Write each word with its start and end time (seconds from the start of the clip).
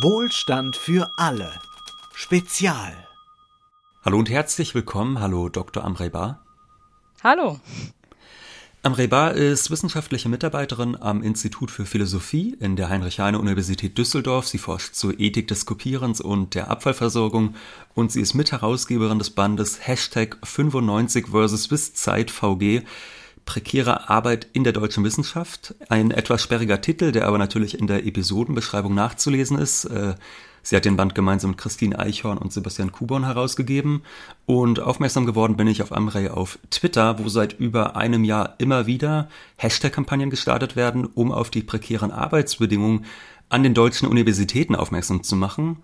Wohlstand 0.00 0.74
für 0.74 1.12
alle. 1.18 1.52
Spezial. 2.14 2.96
Hallo 4.02 4.18
und 4.18 4.30
herzlich 4.30 4.74
willkommen. 4.74 5.20
Hallo 5.20 5.50
Dr. 5.50 5.84
Amrei 5.84 6.08
Bar. 6.08 6.42
Hallo. 7.22 7.60
Amrei 8.82 9.06
Bar 9.06 9.32
ist 9.34 9.70
wissenschaftliche 9.70 10.30
Mitarbeiterin 10.30 10.96
am 10.96 11.22
Institut 11.22 11.70
für 11.70 11.84
Philosophie 11.84 12.56
in 12.58 12.74
der 12.74 12.88
Heinrich-Heine-Universität 12.88 13.98
Düsseldorf. 13.98 14.48
Sie 14.48 14.56
forscht 14.56 14.94
zur 14.94 15.20
Ethik 15.20 15.48
des 15.48 15.66
Kopierens 15.66 16.22
und 16.22 16.54
der 16.54 16.70
Abfallversorgung 16.70 17.54
und 17.94 18.10
sie 18.10 18.22
ist 18.22 18.32
Mitherausgeberin 18.32 19.18
des 19.18 19.30
Bandes 19.30 19.86
Hashtag 19.86 20.38
95 20.42 21.26
vs. 21.26 21.70
Wisszeit 21.70 22.30
VG 22.30 22.82
Prekäre 23.44 24.08
Arbeit 24.08 24.46
in 24.52 24.64
der 24.64 24.72
deutschen 24.72 25.04
Wissenschaft. 25.04 25.74
Ein 25.88 26.10
etwas 26.10 26.42
sperriger 26.42 26.80
Titel, 26.80 27.12
der 27.12 27.26
aber 27.26 27.38
natürlich 27.38 27.78
in 27.78 27.86
der 27.86 28.06
Episodenbeschreibung 28.06 28.94
nachzulesen 28.94 29.58
ist. 29.58 29.84
Äh, 29.84 30.14
sie 30.62 30.76
hat 30.76 30.84
den 30.84 30.96
Band 30.96 31.14
gemeinsam 31.14 31.50
mit 31.50 31.58
Christine 31.58 31.98
Eichhorn 31.98 32.38
und 32.38 32.52
Sebastian 32.52 32.92
Kuborn 32.92 33.24
herausgegeben. 33.24 34.02
Und 34.46 34.80
aufmerksam 34.80 35.26
geworden 35.26 35.56
bin 35.56 35.66
ich 35.66 35.82
auf 35.82 35.92
Amrei 35.92 36.30
auf 36.30 36.58
Twitter, 36.70 37.18
wo 37.18 37.28
seit 37.28 37.58
über 37.58 37.96
einem 37.96 38.24
Jahr 38.24 38.54
immer 38.58 38.86
wieder 38.86 39.28
Hashtag-Kampagnen 39.56 40.30
gestartet 40.30 40.76
werden, 40.76 41.04
um 41.06 41.32
auf 41.32 41.50
die 41.50 41.62
prekären 41.62 42.10
Arbeitsbedingungen 42.10 43.04
an 43.48 43.62
den 43.62 43.74
deutschen 43.74 44.08
Universitäten 44.08 44.74
aufmerksam 44.74 45.22
zu 45.22 45.36
machen. 45.36 45.78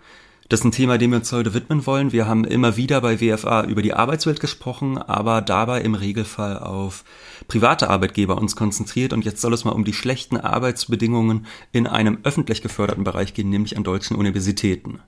Das 0.49 0.61
ist 0.61 0.65
ein 0.65 0.73
Thema, 0.73 0.97
dem 0.97 1.11
wir 1.11 1.19
uns 1.19 1.31
heute 1.31 1.53
widmen 1.53 1.85
wollen. 1.85 2.11
Wir 2.11 2.27
haben 2.27 2.47
immer 2.47 2.79
wieder 2.79 3.03
bei 3.03 3.21
WFA 3.21 3.65
über 3.65 3.83
die 3.83 3.93
Arbeitswelt 3.93 4.41
gesprochen, 4.41 4.97
aber 4.97 5.43
dabei 5.43 5.83
im 5.83 5.95
Regelfall 5.95 6.59
auf 6.59 7.05
private 7.49 7.91
Arbeitgeber 7.91 8.39
uns 8.39 8.57
konzentriert. 8.57 9.13
Und 9.13 9.27
jetzt 9.27 9.43
soll 9.43 9.53
es 9.53 9.67
mal 9.67 9.73
um 9.73 9.85
die 9.85 9.93
schlechten 9.93 10.39
Arbeitsbedingungen 10.39 11.45
in 11.73 11.87
einem 11.87 12.21
öffentlich 12.23 12.63
geförderten 12.63 13.05
Bereich 13.05 13.35
gehen, 13.35 13.51
nämlich 13.51 13.77
an 13.77 13.85
deutschen 13.85 14.17
Universitäten. 14.17 15.01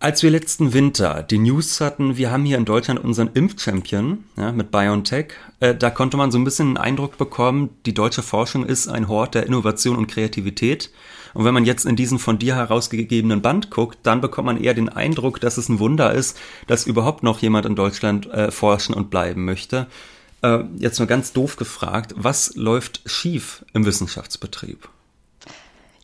Als 0.00 0.24
wir 0.24 0.30
letzten 0.30 0.72
Winter 0.72 1.22
die 1.22 1.38
News 1.38 1.80
hatten, 1.80 2.16
wir 2.16 2.32
haben 2.32 2.44
hier 2.44 2.58
in 2.58 2.64
Deutschland 2.64 3.02
unseren 3.02 3.30
Impfchampion 3.32 4.24
ja, 4.36 4.50
mit 4.50 4.72
BioNTech, 4.72 5.34
äh, 5.60 5.74
da 5.74 5.90
konnte 5.90 6.16
man 6.16 6.32
so 6.32 6.36
ein 6.36 6.44
bisschen 6.44 6.66
einen 6.66 6.76
Eindruck 6.78 7.16
bekommen, 7.16 7.70
die 7.86 7.94
deutsche 7.94 8.22
Forschung 8.22 8.66
ist 8.66 8.88
ein 8.88 9.06
Hort 9.06 9.36
der 9.36 9.46
Innovation 9.46 9.96
und 9.96 10.08
Kreativität. 10.08 10.90
Und 11.34 11.44
wenn 11.44 11.54
man 11.54 11.64
jetzt 11.64 11.84
in 11.84 11.96
diesen 11.96 12.18
von 12.18 12.38
dir 12.38 12.54
herausgegebenen 12.54 13.42
Band 13.42 13.70
guckt, 13.70 13.98
dann 14.04 14.20
bekommt 14.20 14.46
man 14.46 14.62
eher 14.62 14.74
den 14.74 14.88
Eindruck, 14.88 15.40
dass 15.40 15.58
es 15.58 15.68
ein 15.68 15.80
Wunder 15.80 16.12
ist, 16.12 16.38
dass 16.66 16.86
überhaupt 16.86 17.22
noch 17.22 17.40
jemand 17.40 17.66
in 17.66 17.74
Deutschland 17.74 18.26
äh, 18.26 18.50
forschen 18.50 18.94
und 18.94 19.10
bleiben 19.10 19.44
möchte. 19.44 19.88
Äh, 20.42 20.60
jetzt 20.78 20.98
mal 21.00 21.06
ganz 21.06 21.32
doof 21.32 21.56
gefragt, 21.56 22.14
was 22.16 22.54
läuft 22.54 23.02
schief 23.06 23.64
im 23.72 23.84
Wissenschaftsbetrieb? 23.84 24.88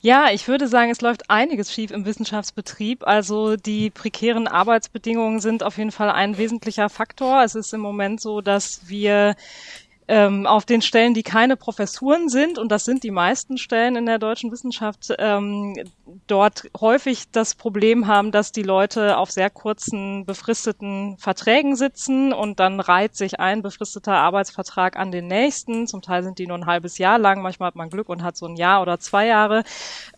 Ja, 0.03 0.31
ich 0.33 0.49
würde 0.49 0.67
sagen, 0.67 0.91
es 0.91 1.03
läuft 1.03 1.29
einiges 1.29 1.71
schief 1.73 1.91
im 1.91 2.07
Wissenschaftsbetrieb. 2.07 3.07
Also 3.07 3.57
die 3.57 3.91
prekären 3.91 4.49
Arbeitsbedingungen 4.49 5.41
sind 5.41 5.63
auf 5.63 5.77
jeden 5.77 5.93
Fall 5.93 6.11
ein 6.11 6.39
wesentlicher 6.39 6.89
Faktor. 6.89 7.45
Es 7.45 7.55
ist 7.55 7.75
im 7.75 7.81
Moment 7.81 8.19
so, 8.19 8.41
dass 8.41 8.89
wir 8.89 9.37
ähm, 10.11 10.45
auf 10.45 10.65
den 10.65 10.83
Stellen, 10.83 11.15
die 11.15 11.23
keine 11.23 11.57
Professuren 11.57 12.29
sind, 12.29 12.59
und 12.59 12.73
das 12.73 12.85
sind 12.85 13.05
die 13.05 13.13
meisten 13.13 13.59
Stellen 13.59 13.95
in 13.95 14.07
der 14.07 14.19
deutschen 14.19 14.51
Wissenschaft, 14.51 15.15
ähm, 15.21 15.77
dort 16.27 16.69
häufig 16.81 17.31
das 17.31 17.55
Problem 17.55 18.09
haben, 18.09 18.33
dass 18.33 18.51
die 18.51 18.65
Leute 18.65 19.17
auf 19.17 19.31
sehr 19.31 19.51
kurzen, 19.51 20.27
befristeten 20.27 21.17
Verträgen 21.19 21.77
sitzen 21.77 22.33
und 22.33 22.59
dann 22.59 22.81
reiht 22.81 23.15
sich 23.15 23.39
ein 23.39 23.63
befristeter 23.63 24.15
Arbeitsvertrag 24.15 24.97
an 24.97 25.13
den 25.13 25.29
nächsten. 25.29 25.87
Zum 25.87 26.03
Teil 26.03 26.25
sind 26.25 26.41
die 26.41 26.49
nur 26.49 26.59
ein 26.59 26.67
halbes 26.67 26.99
Jahr 26.99 27.19
lang, 27.19 27.41
manchmal 27.41 27.69
hat 27.69 27.77
man 27.77 27.89
Glück 27.89 28.09
und 28.09 28.25
hat 28.25 28.37
so 28.37 28.47
ein 28.47 28.57
Jahr 28.57 28.83
oder 28.83 28.99
zwei 28.99 29.27
Jahre. 29.27 29.63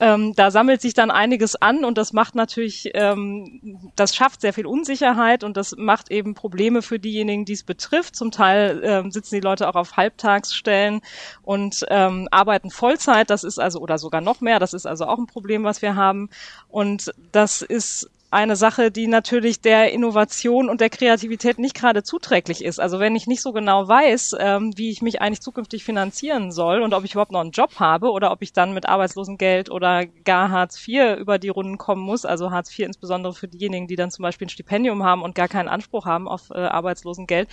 Ähm, 0.00 0.32
da 0.34 0.50
sammelt 0.50 0.80
sich 0.80 0.94
dann 0.94 1.10
einiges 1.10 1.60
an 1.60 1.84
und 1.84 1.98
das 1.98 2.14
macht 2.14 2.34
natürlich, 2.34 2.92
ähm, 2.94 3.92
das 3.94 4.16
schafft 4.16 4.40
sehr 4.40 4.54
viel 4.54 4.66
Unsicherheit 4.66 5.44
und 5.44 5.58
das 5.58 5.76
macht 5.76 6.10
eben 6.10 6.34
Probleme 6.34 6.80
für 6.80 6.98
diejenigen, 6.98 7.44
die 7.44 7.52
es 7.52 7.62
betrifft. 7.62 8.16
Zum 8.16 8.30
Teil 8.30 8.80
ähm, 8.82 9.10
sitzen 9.10 9.34
die 9.34 9.42
Leute 9.42 9.68
auch 9.68 9.81
auf 9.81 9.81
Halbtagsstellen 9.96 11.00
und 11.42 11.84
ähm, 11.88 12.28
arbeiten 12.30 12.70
Vollzeit. 12.70 13.30
Das 13.30 13.44
ist 13.44 13.58
also, 13.58 13.80
oder 13.80 13.98
sogar 13.98 14.20
noch 14.20 14.40
mehr, 14.40 14.58
das 14.58 14.74
ist 14.74 14.86
also 14.86 15.06
auch 15.06 15.18
ein 15.18 15.26
Problem, 15.26 15.64
was 15.64 15.82
wir 15.82 15.96
haben. 15.96 16.30
Und 16.68 17.12
das 17.32 17.62
ist 17.62 18.08
eine 18.32 18.56
Sache, 18.56 18.90
die 18.90 19.06
natürlich 19.06 19.60
der 19.60 19.92
Innovation 19.92 20.70
und 20.70 20.80
der 20.80 20.88
Kreativität 20.88 21.58
nicht 21.58 21.74
gerade 21.74 22.02
zuträglich 22.02 22.64
ist. 22.64 22.80
Also 22.80 22.98
wenn 22.98 23.14
ich 23.14 23.26
nicht 23.26 23.42
so 23.42 23.52
genau 23.52 23.86
weiß, 23.86 24.36
ähm, 24.38 24.72
wie 24.76 24.90
ich 24.90 25.02
mich 25.02 25.20
eigentlich 25.20 25.42
zukünftig 25.42 25.84
finanzieren 25.84 26.50
soll 26.50 26.80
und 26.80 26.94
ob 26.94 27.04
ich 27.04 27.12
überhaupt 27.12 27.32
noch 27.32 27.40
einen 27.40 27.50
Job 27.50 27.78
habe 27.78 28.10
oder 28.10 28.32
ob 28.32 28.40
ich 28.40 28.52
dann 28.52 28.72
mit 28.72 28.88
Arbeitslosengeld 28.88 29.70
oder 29.70 30.06
gar 30.06 30.50
Hartz 30.50 30.76
IV 30.88 31.18
über 31.18 31.38
die 31.38 31.50
Runden 31.50 31.76
kommen 31.76 32.02
muss, 32.02 32.24
also 32.24 32.50
Hartz 32.50 32.70
IV 32.70 32.86
insbesondere 32.86 33.34
für 33.34 33.48
diejenigen, 33.48 33.86
die 33.86 33.96
dann 33.96 34.10
zum 34.10 34.22
Beispiel 34.22 34.46
ein 34.46 34.50
Stipendium 34.50 35.02
haben 35.02 35.22
und 35.22 35.34
gar 35.34 35.48
keinen 35.48 35.68
Anspruch 35.68 36.06
haben 36.06 36.26
auf 36.26 36.50
äh, 36.50 36.58
Arbeitslosengeld, 36.58 37.48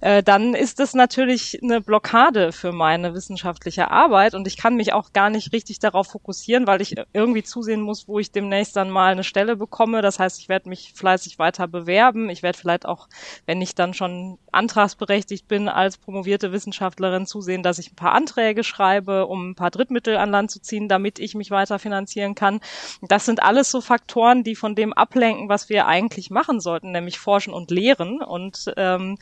äh, 0.00 0.22
dann 0.24 0.54
ist 0.54 0.80
das 0.80 0.94
natürlich 0.94 1.60
eine 1.62 1.80
Blockade 1.80 2.50
für 2.50 2.72
meine 2.72 3.14
wissenschaftliche 3.14 3.90
Arbeit 3.92 4.34
und 4.34 4.48
ich 4.48 4.56
kann 4.56 4.74
mich 4.74 4.92
auch 4.92 5.12
gar 5.12 5.30
nicht 5.30 5.52
richtig 5.52 5.78
darauf 5.78 6.08
fokussieren, 6.08 6.66
weil 6.66 6.80
ich 6.80 6.96
irgendwie 7.12 7.44
zusehen 7.44 7.82
muss, 7.82 8.08
wo 8.08 8.18
ich 8.18 8.32
demnächst 8.32 8.74
dann 8.74 8.90
mal 8.90 9.12
eine 9.12 9.22
Stelle 9.22 9.56
bekomme. 9.56 10.02
Das 10.02 10.18
heißt, 10.18 10.23
heißt, 10.24 10.40
ich 10.40 10.48
werde 10.48 10.68
mich 10.68 10.92
fleißig 10.94 11.38
weiter 11.38 11.68
bewerben. 11.68 12.28
Ich 12.30 12.42
werde 12.42 12.58
vielleicht 12.58 12.86
auch, 12.86 13.08
wenn 13.46 13.62
ich 13.62 13.74
dann 13.74 13.94
schon 13.94 14.38
antragsberechtigt 14.52 15.48
bin, 15.48 15.68
als 15.68 15.98
promovierte 15.98 16.52
Wissenschaftlerin 16.52 17.26
zusehen, 17.26 17.62
dass 17.62 17.78
ich 17.78 17.92
ein 17.92 17.96
paar 17.96 18.12
Anträge 18.12 18.64
schreibe, 18.64 19.26
um 19.26 19.50
ein 19.50 19.54
paar 19.54 19.70
Drittmittel 19.70 20.16
an 20.16 20.30
Land 20.30 20.50
zu 20.50 20.60
ziehen, 20.60 20.88
damit 20.88 21.18
ich 21.18 21.34
mich 21.34 21.50
weiter 21.50 21.78
finanzieren 21.78 22.34
kann. 22.34 22.60
Das 23.02 23.24
sind 23.24 23.42
alles 23.42 23.70
so 23.70 23.80
Faktoren, 23.80 24.44
die 24.44 24.56
von 24.56 24.74
dem 24.74 24.92
ablenken, 24.92 25.48
was 25.48 25.68
wir 25.68 25.86
eigentlich 25.86 26.30
machen 26.30 26.60
sollten, 26.60 26.92
nämlich 26.92 27.18
forschen 27.18 27.52
und 27.52 27.70
lehren. 27.70 28.22
Und 28.22 28.72
ähm, 28.76 29.18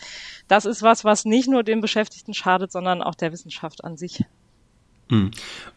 das 0.49 0.65
ist 0.65 0.83
was, 0.83 1.05
was 1.05 1.25
nicht 1.25 1.49
nur 1.49 1.63
den 1.63 1.81
Beschäftigten 1.81 2.35
schadet, 2.35 2.73
sondern 2.73 3.03
auch 3.03 3.15
der 3.15 3.33
Wissenschaft 3.33 3.85
an 3.85 3.97
sich. 3.97 4.25
Hm. 5.13 5.31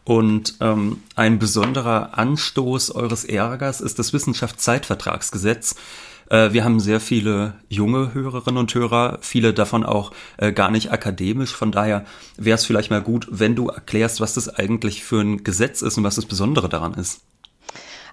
Und 0.04 0.54
ähm, 0.60 1.02
ein 1.14 1.38
besonderer 1.38 2.16
Anstoß 2.16 2.90
eures 2.92 3.24
Ärgers 3.24 3.82
ist 3.82 3.98
das 3.98 4.14
Wissenschaftszeitvertragsgesetz. 4.14 5.74
Äh, 6.30 6.54
wir 6.54 6.64
haben 6.64 6.80
sehr 6.80 7.00
viele 7.00 7.52
junge 7.68 8.14
Hörerinnen 8.14 8.56
und 8.56 8.74
Hörer, 8.74 9.18
viele 9.20 9.52
davon 9.52 9.84
auch 9.84 10.12
äh, 10.38 10.52
gar 10.52 10.70
nicht 10.70 10.90
akademisch. 10.90 11.54
Von 11.54 11.70
daher 11.70 12.06
wäre 12.38 12.54
es 12.54 12.64
vielleicht 12.64 12.90
mal 12.90 13.02
gut, 13.02 13.28
wenn 13.30 13.54
du 13.54 13.68
erklärst, 13.68 14.22
was 14.22 14.32
das 14.32 14.48
eigentlich 14.48 15.04
für 15.04 15.20
ein 15.20 15.44
Gesetz 15.44 15.82
ist 15.82 15.98
und 15.98 16.04
was 16.04 16.14
das 16.14 16.24
Besondere 16.24 16.70
daran 16.70 16.94
ist. 16.94 17.20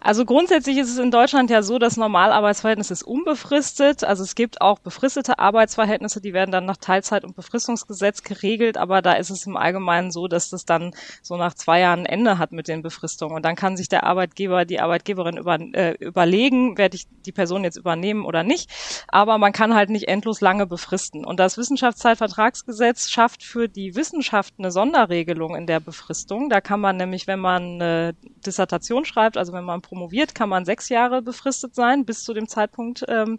Also 0.06 0.26
grundsätzlich 0.26 0.78
ist 0.80 0.90
es 0.90 0.98
in 0.98 1.12
Deutschland 1.12 1.50
ja 1.50 1.64
so, 1.64 1.80
das 1.80 1.96
Normalarbeitsverhältnis 1.96 2.92
ist 2.92 3.04
unbefristet. 3.04 4.04
Also 4.04 4.22
es 4.24 4.36
gibt 4.36 4.60
auch 4.60 4.80
befristete 4.80 5.40
Arbeitsverhältnisse, 5.40 6.20
die 6.20 6.34
werden 6.34 6.52
dann 6.52 6.66
nach 6.66 6.76
Teilzeit- 6.76 7.24
und 7.24 7.38
Befristungsgesetz 7.38 8.22
geregelt, 8.22 8.76
aber 8.76 9.02
da 9.02 9.14
ist 9.14 9.30
es 9.30 9.48
im 9.48 9.56
Allgemeinen 9.56 10.12
so, 10.12 10.28
dass 10.28 10.50
das 10.50 10.66
dann 10.66 10.94
so 11.22 11.38
nach 11.38 11.54
zwei 11.54 11.80
Jahren 11.80 12.06
Ende 12.06 12.38
hat 12.38 12.52
mit 12.52 12.68
den 12.68 12.82
Befristungen. 12.82 13.34
Und 13.34 13.46
dann 13.46 13.56
kann 13.56 13.78
sich 13.78 13.88
der 13.88 14.04
Arbeitgeber, 14.04 14.66
die 14.66 14.82
Arbeitgeberin 14.82 15.38
über, 15.38 15.58
äh, 15.58 15.96
überlegen, 16.00 16.78
werde 16.78 16.98
ich 16.98 17.08
die 17.26 17.32
Person 17.32 17.64
jetzt 17.64 17.78
übernehmen 17.78 18.26
oder 18.26 18.44
nicht. 18.44 18.70
Aber 19.08 19.38
man 19.38 19.54
kann 19.54 19.74
halt 19.74 19.90
nicht 19.90 20.10
endlos 20.10 20.42
lange 20.42 20.68
befristen. 20.68 21.24
Und 21.24 21.40
das 21.40 21.58
Wissenschaftszeitvertragsgesetz 21.58 23.10
schafft 23.10 23.42
für 23.42 23.70
die 23.70 23.96
Wissenschaft 23.96 24.56
eine 24.58 24.72
Sonderregelung 24.72 25.56
in 25.56 25.66
der 25.66 25.80
Befristung. 25.80 26.50
Da 26.50 26.60
kann 26.60 26.82
man 26.82 26.98
nämlich, 26.98 27.26
wenn 27.26 27.40
man 27.40 27.82
eine 27.82 28.16
Dissertation 28.46 29.06
schreibt, 29.06 29.38
also 29.38 29.54
wenn 29.54 29.64
man 29.64 29.82
promoviert, 29.94 30.34
kann 30.34 30.50
man 30.50 30.66
sechs 30.66 30.90
Jahre 30.90 31.22
befristet 31.22 31.76
sein, 31.76 32.04
bis 32.04 32.24
zu 32.24 32.34
dem 32.34 32.48
Zeitpunkt, 32.48 33.06
ähm, 33.08 33.38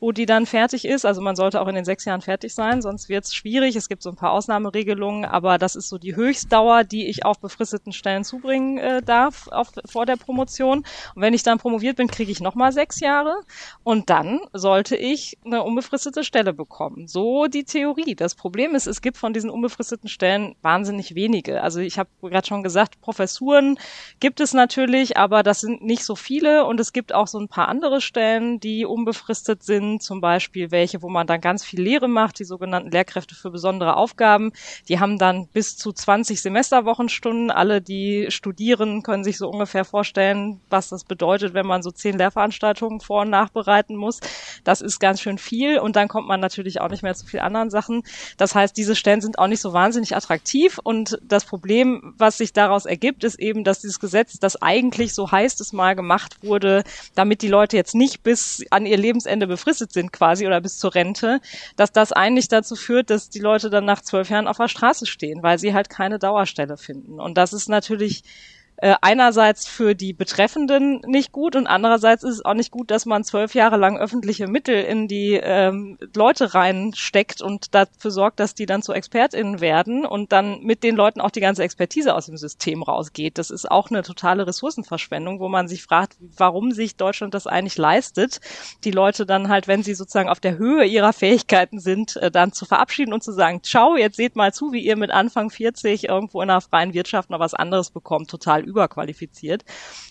wo 0.00 0.12
die 0.12 0.24
dann 0.24 0.46
fertig 0.46 0.86
ist. 0.86 1.04
Also 1.04 1.20
man 1.20 1.36
sollte 1.36 1.60
auch 1.60 1.68
in 1.68 1.74
den 1.74 1.84
sechs 1.84 2.06
Jahren 2.06 2.22
fertig 2.22 2.54
sein, 2.54 2.80
sonst 2.80 3.10
wird 3.10 3.24
es 3.24 3.34
schwierig. 3.34 3.76
Es 3.76 3.90
gibt 3.90 4.02
so 4.02 4.08
ein 4.08 4.16
paar 4.16 4.32
Ausnahmeregelungen, 4.32 5.26
aber 5.26 5.58
das 5.58 5.76
ist 5.76 5.90
so 5.90 5.98
die 5.98 6.16
Höchstdauer, 6.16 6.84
die 6.84 7.06
ich 7.06 7.26
auf 7.26 7.38
befristeten 7.38 7.92
Stellen 7.92 8.24
zubringen 8.24 8.78
äh, 8.78 9.02
darf 9.02 9.48
auf, 9.48 9.72
vor 9.84 10.06
der 10.06 10.16
Promotion. 10.16 10.78
Und 11.14 11.22
wenn 11.22 11.34
ich 11.34 11.42
dann 11.42 11.58
promoviert 11.58 11.96
bin, 11.96 12.08
kriege 12.08 12.32
ich 12.32 12.40
nochmal 12.40 12.72
sechs 12.72 13.00
Jahre 13.00 13.34
und 13.84 14.08
dann 14.08 14.40
sollte 14.54 14.96
ich 14.96 15.36
eine 15.44 15.62
unbefristete 15.62 16.24
Stelle 16.24 16.54
bekommen. 16.54 17.08
So 17.08 17.46
die 17.46 17.64
Theorie. 17.64 18.14
Das 18.14 18.34
Problem 18.34 18.74
ist, 18.74 18.86
es 18.86 19.02
gibt 19.02 19.18
von 19.18 19.34
diesen 19.34 19.50
unbefristeten 19.50 20.08
Stellen 20.08 20.54
wahnsinnig 20.62 21.14
wenige. 21.14 21.62
Also 21.62 21.80
ich 21.80 21.98
habe 21.98 22.08
gerade 22.22 22.46
schon 22.46 22.62
gesagt, 22.62 23.02
Professuren 23.02 23.78
gibt 24.18 24.40
es 24.40 24.54
natürlich, 24.54 25.18
aber 25.18 25.42
das 25.42 25.60
sind 25.60 25.82
nicht 25.90 26.04
so 26.04 26.14
viele 26.14 26.64
und 26.64 26.78
es 26.78 26.92
gibt 26.92 27.12
auch 27.12 27.26
so 27.26 27.38
ein 27.38 27.48
paar 27.48 27.68
andere 27.68 28.00
Stellen, 28.00 28.60
die 28.60 28.86
unbefristet 28.86 29.64
sind, 29.64 30.02
zum 30.02 30.20
Beispiel 30.20 30.70
welche, 30.70 31.02
wo 31.02 31.08
man 31.08 31.26
dann 31.26 31.40
ganz 31.40 31.64
viel 31.64 31.82
Lehre 31.82 32.08
macht, 32.08 32.38
die 32.38 32.44
sogenannten 32.44 32.92
Lehrkräfte 32.92 33.34
für 33.34 33.50
besondere 33.50 33.96
Aufgaben. 33.96 34.52
Die 34.88 35.00
haben 35.00 35.18
dann 35.18 35.48
bis 35.48 35.76
zu 35.76 35.92
20 35.92 36.40
Semesterwochenstunden. 36.40 37.50
Alle, 37.50 37.82
die 37.82 38.26
studieren, 38.28 39.02
können 39.02 39.24
sich 39.24 39.36
so 39.36 39.48
ungefähr 39.48 39.84
vorstellen, 39.84 40.60
was 40.70 40.90
das 40.90 41.02
bedeutet, 41.02 41.54
wenn 41.54 41.66
man 41.66 41.82
so 41.82 41.90
zehn 41.90 42.16
Lehrveranstaltungen 42.16 43.00
vor- 43.00 43.22
und 43.22 43.30
nachbereiten 43.30 43.96
muss. 43.96 44.20
Das 44.62 44.80
ist 44.80 45.00
ganz 45.00 45.20
schön 45.20 45.38
viel 45.38 45.80
und 45.80 45.96
dann 45.96 46.06
kommt 46.06 46.28
man 46.28 46.38
natürlich 46.38 46.80
auch 46.80 46.88
nicht 46.88 47.02
mehr 47.02 47.16
zu 47.16 47.26
viel 47.26 47.40
anderen 47.40 47.70
Sachen. 47.70 48.04
Das 48.36 48.54
heißt, 48.54 48.76
diese 48.76 48.94
Stellen 48.94 49.20
sind 49.20 49.40
auch 49.40 49.48
nicht 49.48 49.60
so 49.60 49.72
wahnsinnig 49.72 50.14
attraktiv 50.14 50.78
und 50.84 51.18
das 51.24 51.44
Problem, 51.44 52.14
was 52.16 52.38
sich 52.38 52.52
daraus 52.52 52.86
ergibt, 52.86 53.24
ist 53.24 53.40
eben, 53.40 53.64
dass 53.64 53.80
dieses 53.80 53.98
Gesetz, 53.98 54.38
das 54.38 54.62
eigentlich 54.62 55.14
so 55.14 55.32
heißt, 55.32 55.60
es 55.60 55.69
Mal 55.72 55.94
gemacht 55.94 56.36
wurde, 56.42 56.84
damit 57.14 57.42
die 57.42 57.48
Leute 57.48 57.76
jetzt 57.76 57.94
nicht 57.94 58.22
bis 58.22 58.64
an 58.70 58.86
ihr 58.86 58.96
Lebensende 58.96 59.46
befristet 59.46 59.92
sind 59.92 60.12
quasi 60.12 60.46
oder 60.46 60.60
bis 60.60 60.78
zur 60.78 60.94
Rente, 60.94 61.40
dass 61.76 61.92
das 61.92 62.12
eigentlich 62.12 62.48
dazu 62.48 62.76
führt, 62.76 63.10
dass 63.10 63.30
die 63.30 63.38
Leute 63.38 63.70
dann 63.70 63.84
nach 63.84 64.02
zwölf 64.02 64.30
Jahren 64.30 64.48
auf 64.48 64.56
der 64.56 64.68
Straße 64.68 65.06
stehen, 65.06 65.42
weil 65.42 65.58
sie 65.58 65.74
halt 65.74 65.90
keine 65.90 66.18
Dauerstelle 66.18 66.76
finden. 66.76 67.20
Und 67.20 67.36
das 67.38 67.52
ist 67.52 67.68
natürlich 67.68 68.22
äh, 68.82 68.94
einerseits 69.02 69.66
für 69.66 69.94
die 69.94 70.12
Betreffenden 70.12 71.02
nicht 71.06 71.32
gut 71.32 71.54
und 71.54 71.66
andererseits 71.66 72.24
ist 72.24 72.36
es 72.36 72.44
auch 72.44 72.54
nicht 72.54 72.70
gut, 72.70 72.90
dass 72.90 73.04
man 73.04 73.24
zwölf 73.24 73.54
Jahre 73.54 73.76
lang 73.76 73.98
öffentliche 73.98 74.46
Mittel 74.46 74.74
in 74.74 75.06
die 75.06 75.34
ähm, 75.34 75.98
Leute 76.14 76.54
reinsteckt 76.54 77.42
und 77.42 77.74
dafür 77.74 78.10
sorgt, 78.10 78.40
dass 78.40 78.54
die 78.54 78.64
dann 78.64 78.82
zu 78.82 78.92
ExpertInnen 78.92 79.60
werden 79.60 80.06
und 80.06 80.32
dann 80.32 80.62
mit 80.62 80.82
den 80.82 80.96
Leuten 80.96 81.20
auch 81.20 81.30
die 81.30 81.40
ganze 81.40 81.62
Expertise 81.62 82.14
aus 82.14 82.26
dem 82.26 82.38
System 82.38 82.82
rausgeht. 82.82 83.36
Das 83.36 83.50
ist 83.50 83.70
auch 83.70 83.90
eine 83.90 84.02
totale 84.02 84.46
Ressourcenverschwendung, 84.46 85.40
wo 85.40 85.48
man 85.48 85.68
sich 85.68 85.82
fragt, 85.82 86.16
warum 86.20 86.72
sich 86.72 86.96
Deutschland 86.96 87.34
das 87.34 87.46
eigentlich 87.46 87.76
leistet, 87.76 88.40
die 88.84 88.92
Leute 88.92 89.26
dann 89.26 89.48
halt, 89.48 89.68
wenn 89.68 89.82
sie 89.82 89.94
sozusagen 89.94 90.30
auf 90.30 90.40
der 90.40 90.56
Höhe 90.56 90.86
ihrer 90.86 91.12
Fähigkeiten 91.12 91.80
sind, 91.80 92.16
äh, 92.16 92.30
dann 92.30 92.52
zu 92.52 92.64
verabschieden 92.64 93.12
und 93.12 93.22
zu 93.22 93.32
sagen, 93.32 93.62
ciao, 93.62 93.96
jetzt 93.96 94.16
seht 94.16 94.36
mal 94.36 94.54
zu, 94.54 94.72
wie 94.72 94.80
ihr 94.80 94.96
mit 94.96 95.10
Anfang 95.10 95.50
40 95.50 96.08
irgendwo 96.08 96.40
in 96.40 96.48
der 96.48 96.62
freien 96.62 96.94
Wirtschaft 96.94 97.28
noch 97.28 97.40
was 97.40 97.52
anderes 97.52 97.90
bekommt, 97.90 98.30
total 98.30 98.69
überqualifiziert. 98.70 99.64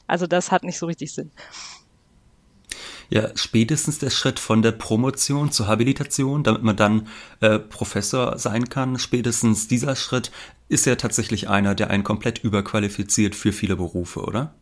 Also 0.07 0.27
das 0.27 0.51
hat 0.51 0.63
nicht 0.63 0.77
so 0.77 0.85
richtig 0.85 1.13
Sinn. 1.13 1.31
Ja, 3.09 3.29
spätestens 3.35 3.97
der 3.97 4.11
Schritt 4.11 4.39
von 4.39 4.61
der 4.61 4.71
Promotion 4.71 5.51
zur 5.51 5.67
Habilitation, 5.67 6.43
damit 6.43 6.61
man 6.61 6.75
dann 6.75 7.07
äh, 7.39 7.57
Professor 7.57 8.37
sein 8.37 8.69
kann, 8.69 8.99
spätestens 8.99 9.67
dieser 9.67 9.95
Schritt 9.95 10.31
ist 10.67 10.85
ja 10.85 10.95
tatsächlich 10.95 11.49
einer, 11.49 11.73
der 11.73 11.89
einen 11.89 12.03
komplett 12.03 12.43
überqualifiziert 12.43 13.33
für 13.33 13.51
viele 13.51 13.75
Berufe, 13.75 14.21
oder? 14.21 14.53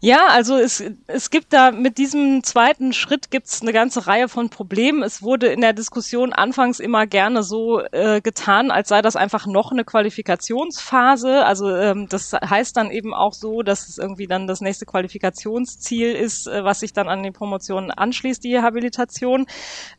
Ja, 0.00 0.26
also 0.28 0.56
es, 0.56 0.84
es 1.06 1.30
gibt 1.30 1.54
da 1.54 1.70
mit 1.72 1.96
diesem 1.96 2.44
zweiten 2.44 2.92
Schritt 2.92 3.30
gibt's 3.30 3.62
eine 3.62 3.72
ganze 3.72 4.06
Reihe 4.06 4.28
von 4.28 4.50
Problemen. 4.50 5.02
Es 5.02 5.22
wurde 5.22 5.46
in 5.46 5.62
der 5.62 5.72
Diskussion 5.72 6.34
anfangs 6.34 6.80
immer 6.80 7.06
gerne 7.06 7.42
so 7.42 7.80
äh, 7.92 8.20
getan, 8.20 8.70
als 8.70 8.90
sei 8.90 9.00
das 9.00 9.16
einfach 9.16 9.46
noch 9.46 9.72
eine 9.72 9.84
Qualifikationsphase. 9.84 11.46
Also 11.46 11.74
ähm, 11.74 12.08
das 12.10 12.32
heißt 12.34 12.76
dann 12.76 12.90
eben 12.90 13.14
auch 13.14 13.32
so, 13.32 13.62
dass 13.62 13.88
es 13.88 13.96
irgendwie 13.96 14.26
dann 14.26 14.46
das 14.46 14.60
nächste 14.60 14.84
Qualifikationsziel 14.84 16.12
ist, 16.12 16.46
äh, 16.46 16.62
was 16.62 16.80
sich 16.80 16.92
dann 16.92 17.08
an 17.08 17.22
die 17.22 17.30
Promotion 17.30 17.90
anschließt, 17.90 18.44
die 18.44 18.60
Habilitation. 18.60 19.46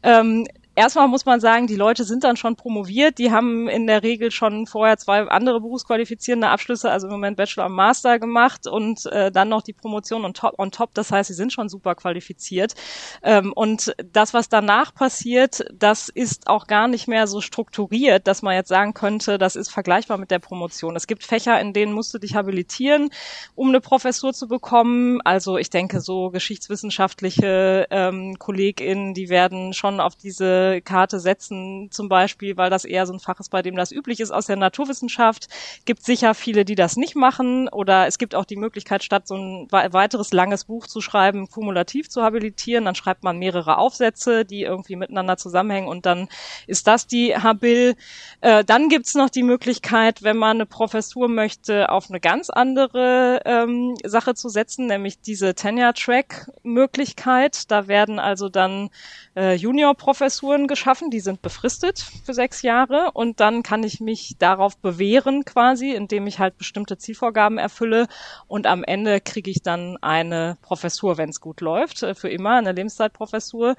Ähm, 0.04 0.46
erstmal 0.78 1.08
muss 1.08 1.26
man 1.26 1.40
sagen, 1.40 1.66
die 1.66 1.76
Leute 1.76 2.04
sind 2.04 2.24
dann 2.24 2.38
schon 2.38 2.56
promoviert. 2.56 3.18
Die 3.18 3.32
haben 3.32 3.68
in 3.68 3.88
der 3.88 4.04
Regel 4.04 4.30
schon 4.30 4.68
vorher 4.68 4.98
zwei 4.98 5.24
andere 5.28 5.60
berufsqualifizierende 5.60 6.48
Abschlüsse, 6.48 6.92
also 6.92 7.08
im 7.08 7.14
Moment 7.14 7.36
Bachelor 7.36 7.66
und 7.66 7.74
Master 7.74 8.20
gemacht 8.20 8.68
und 8.68 9.06
äh, 9.08 9.32
dann 9.32 9.50
noch 9.50 9.64
die 9.64 9.74
Promotion 9.74 10.24
on 10.24 10.34
top, 10.36 10.54
on 10.60 10.72
top. 10.72 10.94
Das 10.94 11.12
heißt, 11.12 11.30
sie 11.30 11.34
sind 11.34 11.52
schon 11.52 11.68
super 11.68 11.96
qualifiziert. 11.96 12.76
Ähm, 13.24 13.54
und 13.54 13.96
das, 14.14 14.36
was 14.36 14.50
danach 14.50 14.94
passiert, 14.94 15.66
das 15.74 16.10
ist 16.10 16.48
auch 16.48 16.68
gar 16.68 16.88
nicht 16.88 17.08
mehr 17.08 17.26
so 17.26 17.42
strukturiert, 17.42 18.28
dass 18.28 18.44
man 18.44 18.54
jetzt 18.54 18.70
sagen 18.70 18.94
könnte, 18.94 19.40
das 19.40 19.56
ist 19.56 19.70
vergleichbar 19.70 20.20
mit 20.20 20.30
der 20.30 20.40
Promotion. 20.40 20.96
Es 20.96 21.08
gibt 21.08 21.24
Fächer, 21.24 21.60
in 21.60 21.74
denen 21.74 21.92
musst 21.92 22.14
du 22.14 22.20
dich 22.20 22.36
habilitieren, 22.36 23.10
um 23.56 23.70
eine 23.70 23.82
Professur 23.82 24.32
zu 24.32 24.48
bekommen. 24.48 25.22
Also 25.24 25.58
ich 25.58 25.72
denke, 25.72 26.02
so 26.02 26.30
geschichtswissenschaftliche 26.30 27.88
ähm, 27.90 28.38
KollegInnen, 28.38 29.16
die 29.16 29.30
werden 29.30 29.74
schon 29.74 30.00
auf 30.00 30.16
diese 30.16 30.67
Karte 30.82 31.20
setzen, 31.20 31.90
zum 31.92 32.10
Beispiel, 32.10 32.58
weil 32.58 32.70
das 32.70 32.86
eher 32.86 33.06
so 33.06 33.14
ein 33.14 33.20
Fach 33.20 33.40
ist, 33.40 33.50
bei 33.50 33.62
dem 33.62 33.76
das 33.76 33.92
üblich 33.92 34.20
ist 34.20 34.32
aus 34.32 34.46
der 34.46 34.56
Naturwissenschaft. 34.56 35.48
Gibt 35.86 36.04
sicher 36.04 36.34
viele, 36.34 36.66
die 36.66 36.76
das 36.76 36.98
nicht 36.98 37.16
machen. 37.16 37.70
Oder 37.70 38.08
es 38.08 38.18
gibt 38.18 38.36
auch 38.36 38.46
die 38.46 38.56
Möglichkeit, 38.56 39.04
statt 39.04 39.28
so 39.28 39.36
ein 39.36 39.68
weiteres 39.72 40.34
langes 40.34 40.66
Buch 40.66 40.88
zu 40.88 41.02
schreiben, 41.02 41.50
kumulativ 41.50 42.10
zu 42.10 42.24
habilitieren. 42.24 42.86
Dann 42.86 42.96
schreibt 42.96 43.24
man 43.24 43.38
mehrere 43.38 43.78
Aufsätze, 43.78 44.46
die 44.46 44.64
irgendwie 44.64 44.96
miteinander 44.96 45.38
zusammenhängen 45.38 45.88
und 45.88 46.06
dann 46.06 46.28
ist 46.68 46.88
das 46.88 47.08
die 47.08 47.36
Habil. 47.36 47.96
Äh, 48.42 48.64
dann 48.64 48.90
gibt's 48.90 49.16
noch 49.16 49.30
die 49.30 49.44
Möglichkeit, 49.44 50.24
wenn 50.24 50.38
man 50.38 50.58
eine 50.58 50.66
Professur 50.66 51.28
möchte, 51.28 51.90
auf 51.90 52.10
eine 52.10 52.20
ganz 52.20 52.50
andere 52.50 53.42
ähm, 53.46 53.96
Sache 54.04 54.36
zu 54.36 54.50
setzen, 54.50 54.88
nämlich 54.88 55.22
diese 55.22 55.56
Tenure-Track-Möglichkeit. 55.56 57.72
Da 57.72 57.88
werden 57.88 58.20
also 58.20 58.50
dann 58.50 58.90
äh, 59.36 59.54
Junior-Professuren 59.54 60.57
geschaffen, 60.66 61.12
die 61.12 61.20
sind 61.20 61.44
befristet 61.44 62.00
für 62.26 62.34
sechs 62.34 62.64
Jahre 62.64 63.12
und 63.14 63.40
dann 63.40 63.62
kann 63.62 63.84
ich 63.84 64.00
mich 64.00 64.38
darauf 64.40 64.78
bewähren 64.78 65.46
quasi, 65.46 65.92
indem 65.92 66.26
ich 66.26 66.40
halt 66.40 66.58
bestimmte 66.58 66.98
Zielvorgaben 66.98 67.60
erfülle 67.60 68.08
und 68.48 68.66
am 68.66 68.84
Ende 68.84 69.22
kriege 69.22 69.52
ich 69.52 69.62
dann 69.62 69.98
eine 70.02 70.58
Professur, 70.64 71.18
wenn 71.18 71.30
es 71.30 71.42
gut 71.42 71.62
läuft, 71.62 72.02
äh, 72.02 72.16
für 72.16 72.30
immer 72.30 72.56
eine 72.56 72.72
Lebenszeitprofessur. 72.72 73.76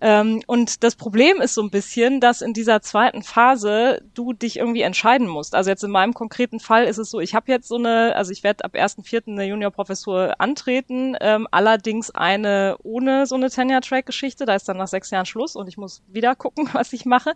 Ähm, 0.00 0.42
und 0.46 0.82
das 0.82 0.96
Problem 0.96 1.40
ist 1.40 1.54
so 1.54 1.62
ein 1.62 1.70
bisschen, 1.70 2.20
dass 2.20 2.40
in 2.40 2.54
dieser 2.54 2.80
zweiten 2.80 3.22
Phase 3.22 4.02
du 4.14 4.32
dich 4.32 4.56
irgendwie 4.56 4.82
entscheiden 4.82 5.28
musst. 5.28 5.54
Also 5.54 5.70
jetzt 5.70 5.84
in 5.84 5.90
meinem 5.90 6.14
konkreten 6.14 6.60
Fall 6.60 6.84
ist 6.84 6.98
es 6.98 7.10
so, 7.10 7.20
ich 7.20 7.34
habe 7.34 7.52
jetzt 7.52 7.68
so 7.68 7.76
eine, 7.76 8.16
also 8.16 8.32
ich 8.32 8.42
werde 8.42 8.64
ab 8.64 8.74
1.4. 8.74 9.28
eine 9.28 9.44
Junior-Professur 9.44 10.34
antreten, 10.38 11.16
ähm, 11.20 11.46
allerdings 11.50 12.10
eine 12.10 12.76
ohne 12.82 13.26
so 13.26 13.34
eine 13.34 13.50
Tenure-Track-Geschichte, 13.50 14.46
da 14.46 14.54
ist 14.54 14.68
dann 14.68 14.78
nach 14.78 14.88
sechs 14.88 15.10
Jahren 15.10 15.26
Schluss 15.26 15.56
und 15.56 15.68
ich 15.68 15.76
muss 15.76 16.02
wieder 16.08 16.34
gucken, 16.34 16.68
was 16.72 16.92
ich 16.92 17.04
mache. 17.04 17.34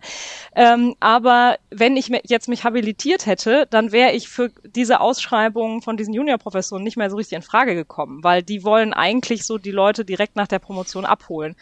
Ähm, 0.55 0.95
aber 0.99 1.57
wenn 1.69 1.97
ich 1.97 2.11
jetzt 2.23 2.49
mich 2.49 2.63
habilitiert 2.63 3.25
hätte, 3.25 3.67
dann 3.69 3.91
wäre 3.91 4.11
ich 4.11 4.29
für 4.29 4.51
diese 4.63 4.99
Ausschreibung 4.99 5.81
von 5.81 5.97
diesen 5.97 6.13
Juniorprofessoren 6.13 6.83
nicht 6.83 6.97
mehr 6.97 7.09
so 7.09 7.17
richtig 7.17 7.35
in 7.35 7.41
Frage 7.41 7.75
gekommen, 7.75 8.23
weil 8.23 8.43
die 8.43 8.63
wollen 8.63 8.93
eigentlich 8.93 9.45
so 9.45 9.57
die 9.57 9.71
Leute 9.71 10.05
direkt 10.05 10.35
nach 10.35 10.47
der 10.47 10.59
Promotion 10.59 11.05
abholen. 11.05 11.55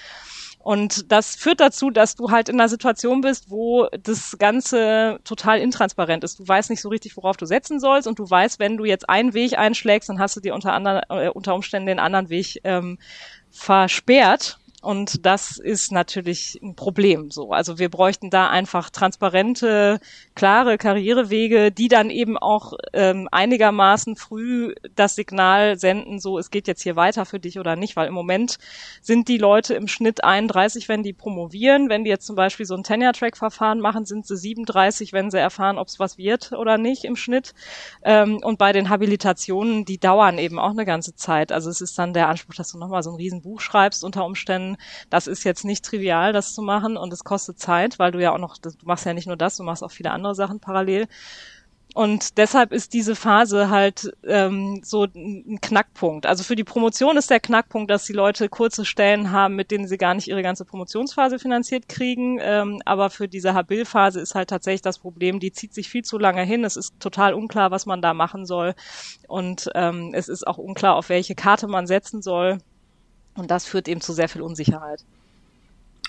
Und 0.61 1.11
das 1.11 1.35
führt 1.35 1.61
dazu, 1.61 1.89
dass 1.89 2.15
du 2.15 2.31
halt 2.31 2.49
in 2.49 2.59
einer 2.59 2.67
Situation 2.67 3.21
bist, 3.21 3.49
wo 3.49 3.87
das 4.03 4.37
Ganze 4.37 5.19
total 5.23 5.59
intransparent 5.59 6.23
ist. 6.25 6.37
Du 6.39 6.47
weißt 6.47 6.69
nicht 6.69 6.81
so 6.81 6.89
richtig, 6.89 7.15
worauf 7.15 7.37
du 7.37 7.45
setzen 7.45 7.79
sollst 7.79 8.07
und 8.07 8.19
du 8.19 8.29
weißt, 8.29 8.59
wenn 8.59 8.75
du 8.75 8.83
jetzt 8.83 9.09
einen 9.09 9.33
Weg 9.33 9.57
einschlägst, 9.57 10.09
dann 10.09 10.19
hast 10.19 10.35
du 10.35 10.41
dir 10.41 10.53
unter, 10.53 10.73
anderen, 10.73 11.01
äh, 11.09 11.29
unter 11.29 11.55
Umständen 11.55 11.87
den 11.87 11.99
anderen 11.99 12.29
Weg 12.29 12.59
ähm, 12.65 12.99
versperrt 13.49 14.59
und 14.81 15.25
das 15.25 15.57
ist 15.57 15.91
natürlich 15.91 16.57
ein 16.63 16.73
Problem 16.73 17.31
so. 17.31 17.51
Also 17.51 17.79
wir 17.79 17.89
bräuchten 17.89 18.29
da 18.29 18.49
einfach 18.49 18.89
transparente, 18.89 19.99
klare 20.35 20.77
Karrierewege, 20.77 21.69
die 21.69 21.89
dann 21.89 22.09
eben 22.09 22.37
auch 22.37 22.73
ähm, 22.93 23.27
einigermaßen 23.29 24.15
früh 24.15 24.73
das 24.95 25.15
Signal 25.15 25.77
senden, 25.77 26.19
so 26.19 26.37
es 26.37 26.49
geht 26.49 26.67
jetzt 26.67 26.81
hier 26.81 26.95
weiter 26.95 27.25
für 27.25 27.41
dich 27.41 27.59
oder 27.59 27.75
nicht, 27.75 27.97
weil 27.97 28.07
im 28.07 28.13
Moment 28.13 28.57
sind 29.01 29.27
die 29.27 29.37
Leute 29.37 29.73
im 29.73 29.89
Schnitt 29.89 30.23
31, 30.23 30.87
wenn 30.87 31.03
die 31.03 31.11
promovieren. 31.11 31.89
Wenn 31.89 32.05
die 32.05 32.09
jetzt 32.09 32.25
zum 32.25 32.37
Beispiel 32.37 32.65
so 32.65 32.75
ein 32.75 32.83
Tenure-Track-Verfahren 32.83 33.81
machen, 33.81 34.05
sind 34.05 34.27
sie 34.27 34.37
37, 34.37 35.11
wenn 35.11 35.29
sie 35.29 35.39
erfahren, 35.39 35.77
ob 35.77 35.89
es 35.89 35.99
was 35.99 36.17
wird 36.17 36.53
oder 36.53 36.77
nicht 36.77 37.03
im 37.03 37.17
Schnitt. 37.17 37.53
Ähm, 38.01 38.39
und 38.41 38.57
bei 38.57 38.71
den 38.71 38.87
Habilitationen, 38.89 39.83
die 39.83 39.97
dauern 39.97 40.37
eben 40.37 40.57
auch 40.57 40.71
eine 40.71 40.85
ganze 40.85 41.15
Zeit. 41.15 41.51
Also 41.51 41.69
es 41.69 41.81
ist 41.81 41.99
dann 41.99 42.13
der 42.13 42.29
Anspruch, 42.29 42.55
dass 42.55 42.71
du 42.71 42.77
nochmal 42.77 43.03
so 43.03 43.09
ein 43.09 43.17
Riesenbuch 43.17 43.59
schreibst 43.59 44.05
unter 44.05 44.23
Umständen 44.23 44.68
das 45.09 45.27
ist 45.27 45.43
jetzt 45.43 45.65
nicht 45.65 45.85
trivial, 45.85 46.33
das 46.33 46.53
zu 46.53 46.61
machen 46.61 46.97
und 46.97 47.13
es 47.13 47.23
kostet 47.23 47.59
Zeit, 47.59 47.99
weil 47.99 48.11
du 48.11 48.19
ja 48.21 48.33
auch 48.33 48.37
noch, 48.37 48.57
du 48.57 48.71
machst 48.83 49.05
ja 49.05 49.13
nicht 49.13 49.27
nur 49.27 49.37
das, 49.37 49.57
du 49.57 49.63
machst 49.63 49.83
auch 49.83 49.91
viele 49.91 50.11
andere 50.11 50.35
Sachen 50.35 50.59
parallel. 50.59 51.07
Und 51.95 52.37
deshalb 52.37 52.71
ist 52.71 52.93
diese 52.93 53.15
Phase 53.15 53.69
halt 53.71 54.13
ähm, 54.23 54.81
so 54.83 55.05
ein 55.05 55.57
Knackpunkt. 55.59 56.27
Also 56.27 56.43
für 56.43 56.55
die 56.55 56.63
Promotion 56.63 57.17
ist 57.17 57.31
der 57.31 57.39
Knackpunkt, 57.39 57.89
dass 57.89 58.05
die 58.05 58.13
Leute 58.13 58.47
kurze 58.47 58.85
Stellen 58.85 59.31
haben, 59.31 59.55
mit 59.55 59.71
denen 59.71 59.87
sie 59.87 59.97
gar 59.97 60.13
nicht 60.13 60.27
ihre 60.27 60.43
ganze 60.43 60.65
Promotionsphase 60.65 61.39
finanziert 61.39 61.89
kriegen. 61.89 62.37
Ähm, 62.41 62.79
aber 62.85 63.09
für 63.09 63.27
diese 63.27 63.55
Habil-Phase 63.55 64.19
ist 64.19 64.35
halt 64.35 64.51
tatsächlich 64.51 64.83
das 64.83 64.99
Problem, 64.99 65.39
die 65.39 65.51
zieht 65.51 65.73
sich 65.73 65.89
viel 65.89 66.03
zu 66.03 66.19
lange 66.19 66.43
hin. 66.43 66.63
Es 66.63 66.77
ist 66.77 66.93
total 66.99 67.33
unklar, 67.33 67.71
was 67.71 67.87
man 67.87 68.03
da 68.03 68.13
machen 68.13 68.45
soll. 68.45 68.75
Und 69.27 69.69
ähm, 69.73 70.11
es 70.13 70.29
ist 70.29 70.45
auch 70.45 70.59
unklar, 70.59 70.95
auf 70.95 71.09
welche 71.09 71.33
Karte 71.33 71.67
man 71.67 71.87
setzen 71.87 72.21
soll. 72.21 72.59
Und 73.35 73.51
das 73.51 73.65
führt 73.65 73.87
eben 73.87 74.01
zu 74.01 74.13
sehr 74.13 74.29
viel 74.29 74.41
Unsicherheit. 74.41 75.03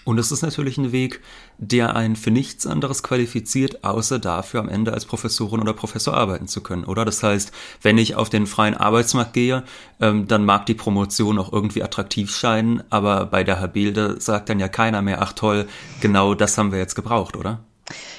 Und 0.05 0.19
es 0.19 0.33
ist 0.33 0.43
natürlich 0.43 0.79
ein 0.79 0.93
Weg, 0.93 1.21
der 1.59 1.95
einen 1.95 2.17
für 2.17 2.31
nichts 2.31 2.67
anderes 2.67 3.03
qualifiziert, 3.03 3.85
außer 3.85 4.19
dafür 4.19 4.61
am 4.61 4.69
Ende 4.69 4.95
als 4.95 5.05
Professorin 5.05 5.61
oder 5.61 5.75
Professor 5.75 6.15
arbeiten 6.15 6.49
zu 6.49 6.63
können, 6.63 6.85
oder? 6.85 7.05
Das 7.05 7.23
heißt, 7.23 7.53
wenn 7.83 7.99
ich 7.99 8.15
auf 8.15 8.31
den 8.31 8.47
freien 8.47 8.75
Arbeitsmarkt 8.75 9.35
gehe, 9.35 9.63
ähm, 10.01 10.27
dann 10.27 10.45
mag 10.47 10.65
die 10.67 10.75
Promotion 10.75 11.39
auch 11.39 11.53
irgendwie 11.53 11.83
attraktiv 11.83 12.35
scheinen, 12.35 12.83
aber 12.89 13.27
bei 13.27 13.45
der 13.45 13.61
Habilde 13.61 14.21
sagt 14.21 14.49
dann 14.49 14.59
ja 14.59 14.69
keiner 14.69 15.03
mehr, 15.03 15.21
ach 15.21 15.35
toll, 15.35 15.69
genau 16.01 16.35
das 16.35 16.57
haben 16.57 16.73
wir 16.73 16.79
jetzt 16.79 16.95
gebraucht, 16.95 17.37
oder? 17.37 17.61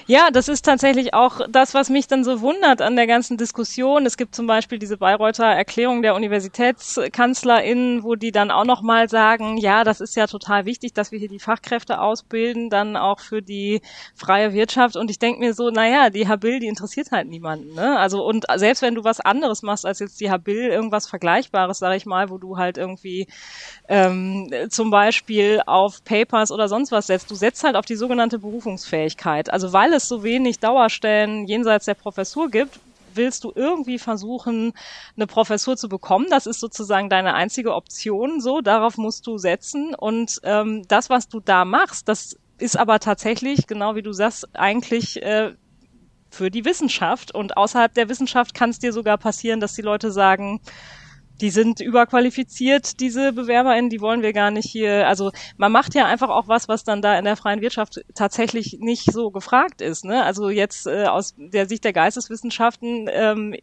Ja, 0.08 0.30
das 0.32 0.48
ist 0.48 0.64
tatsächlich 0.64 1.14
auch 1.14 1.42
das, 1.50 1.74
was 1.74 1.90
mich 1.90 2.08
dann 2.08 2.24
so 2.24 2.42
wundert 2.42 2.82
an 2.82 2.96
der 2.96 3.08
ganzen 3.08 3.38
Diskussion. 3.38 4.06
Es 4.06 4.18
gibt 4.18 4.36
zum 4.36 4.48
Beispiel 4.48 4.80
diese 4.80 4.98
Bayreuther 4.98 5.46
Erklärung 5.46 6.02
der 6.02 6.16
UniversitätskanzlerInnen, 6.16 8.04
wo 8.04 8.16
die 8.16 8.32
dann 8.32 8.52
auch 8.52 8.66
nochmal 8.66 9.10
sagen, 9.10 9.58
ja, 9.58 9.84
das 9.84 10.02
ist 10.02 10.16
ja 10.16 10.28
total 10.28 10.66
wichtig, 10.66 10.94
dass 10.94 11.12
wir 11.12 11.20
hier 11.20 11.30
die 11.30 11.40
Fachkräfte 11.40 12.02
ausbilden, 12.02 12.70
dann 12.70 12.98
auch 12.98 13.20
für 13.20 13.42
die 13.42 13.82
freie 14.16 14.54
Wirtschaft. 14.54 14.96
Und 14.96 15.10
ich 15.10 15.20
denke 15.20 15.40
mir 15.40 15.54
so, 15.54 15.70
naja, 15.70 16.10
die 16.10 16.28
Habil, 16.28 16.60
die 16.60 16.68
interessiert 16.68 17.12
halt 17.12 17.28
niemanden. 17.28 17.74
Ne? 17.74 17.98
Also 17.98 18.24
und 18.24 18.46
selbst 18.56 18.82
wenn 18.82 18.96
du 18.96 19.04
was 19.04 19.20
anderes 19.20 19.62
machst 19.62 19.86
als 19.86 20.00
jetzt 20.00 20.20
die 20.20 20.32
Habil, 20.32 20.68
irgendwas 20.68 21.08
Vergleichbares, 21.08 21.80
sage 21.80 21.96
ich 21.96 22.06
mal, 22.06 22.30
wo 22.30 22.38
du 22.38 22.58
halt 22.58 22.78
irgendwie 22.78 23.28
ähm, 23.88 24.52
zum 24.70 24.90
Beispiel 24.90 25.62
auf 25.66 26.04
Papers 26.04 26.52
oder 26.52 26.68
sonst 26.68 26.92
was 26.92 27.08
setzt, 27.08 27.30
du 27.32 27.36
setzt 27.36 27.64
halt 27.64 27.76
auf 27.76 27.86
die 27.86 27.96
sogenannte 27.96 28.40
Berufungsfähigkeit. 28.40 29.52
Also 29.52 29.61
weil 29.74 29.94
es 29.94 30.08
so 30.08 30.24
wenig 30.24 30.60
Dauerstellen 30.60 31.48
jenseits 31.48 31.86
der 31.86 31.96
Professur 31.96 32.50
gibt, 32.50 32.80
willst 33.16 33.44
du 33.44 33.52
irgendwie 33.54 34.00
versuchen, 34.00 34.74
eine 35.16 35.28
Professur 35.28 35.78
zu 35.78 35.90
bekommen. 35.90 36.28
Das 36.30 36.46
ist 36.46 36.60
sozusagen 36.60 37.10
deine 37.10 37.34
einzige 37.34 37.76
Option. 37.76 38.42
So, 38.42 38.62
darauf 38.62 38.98
musst 38.98 39.28
du 39.28 39.38
setzen. 39.38 39.96
Und 39.96 40.40
ähm, 40.44 40.84
das, 40.88 41.10
was 41.10 41.28
du 41.28 41.40
da 41.40 41.66
machst, 41.66 42.08
das 42.08 42.38
ist 42.58 42.78
aber 42.78 43.00
tatsächlich, 43.00 43.68
genau 43.68 43.96
wie 43.96 44.02
du 44.02 44.14
sagst, 44.14 44.48
eigentlich 44.54 45.22
äh, 45.22 45.54
für 46.30 46.50
die 46.50 46.66
Wissenschaft. 46.66 47.34
Und 47.34 47.58
außerhalb 47.58 47.94
der 47.94 48.10
Wissenschaft 48.10 48.54
kann 48.54 48.70
es 48.70 48.80
dir 48.80 48.94
sogar 48.94 49.18
passieren, 49.18 49.60
dass 49.60 49.74
die 49.74 49.82
Leute 49.82 50.12
sagen, 50.12 50.62
die 51.42 51.50
sind 51.50 51.82
überqualifiziert, 51.82 53.00
diese 53.00 53.34
BewerberInnen, 53.34 53.90
die 53.90 54.00
wollen 54.00 54.22
wir 54.22 54.32
gar 54.32 54.52
nicht 54.52 54.70
hier. 54.70 55.08
Also 55.08 55.32
man 55.58 55.72
macht 55.72 55.96
ja 55.96 56.06
einfach 56.06 56.30
auch 56.30 56.48
was, 56.48 56.68
was 56.68 56.84
dann 56.84 57.02
da 57.02 57.18
in 57.18 57.26
der 57.26 57.36
freien 57.36 57.62
Wirtschaft 57.62 58.02
tatsächlich 58.14 58.78
nicht 58.80 59.12
so 59.12 59.32
gefragt 59.32 59.82
ist. 59.82 60.06
Ne? 60.06 60.24
Also 60.24 60.50
jetzt 60.50 60.86
äh, 60.86 61.06
aus 61.06 61.34
der 61.38 61.68
Sicht 61.68 61.84
der 61.84 61.94
Geisteswissenschaften 61.94 63.10
ähm, 63.12 63.56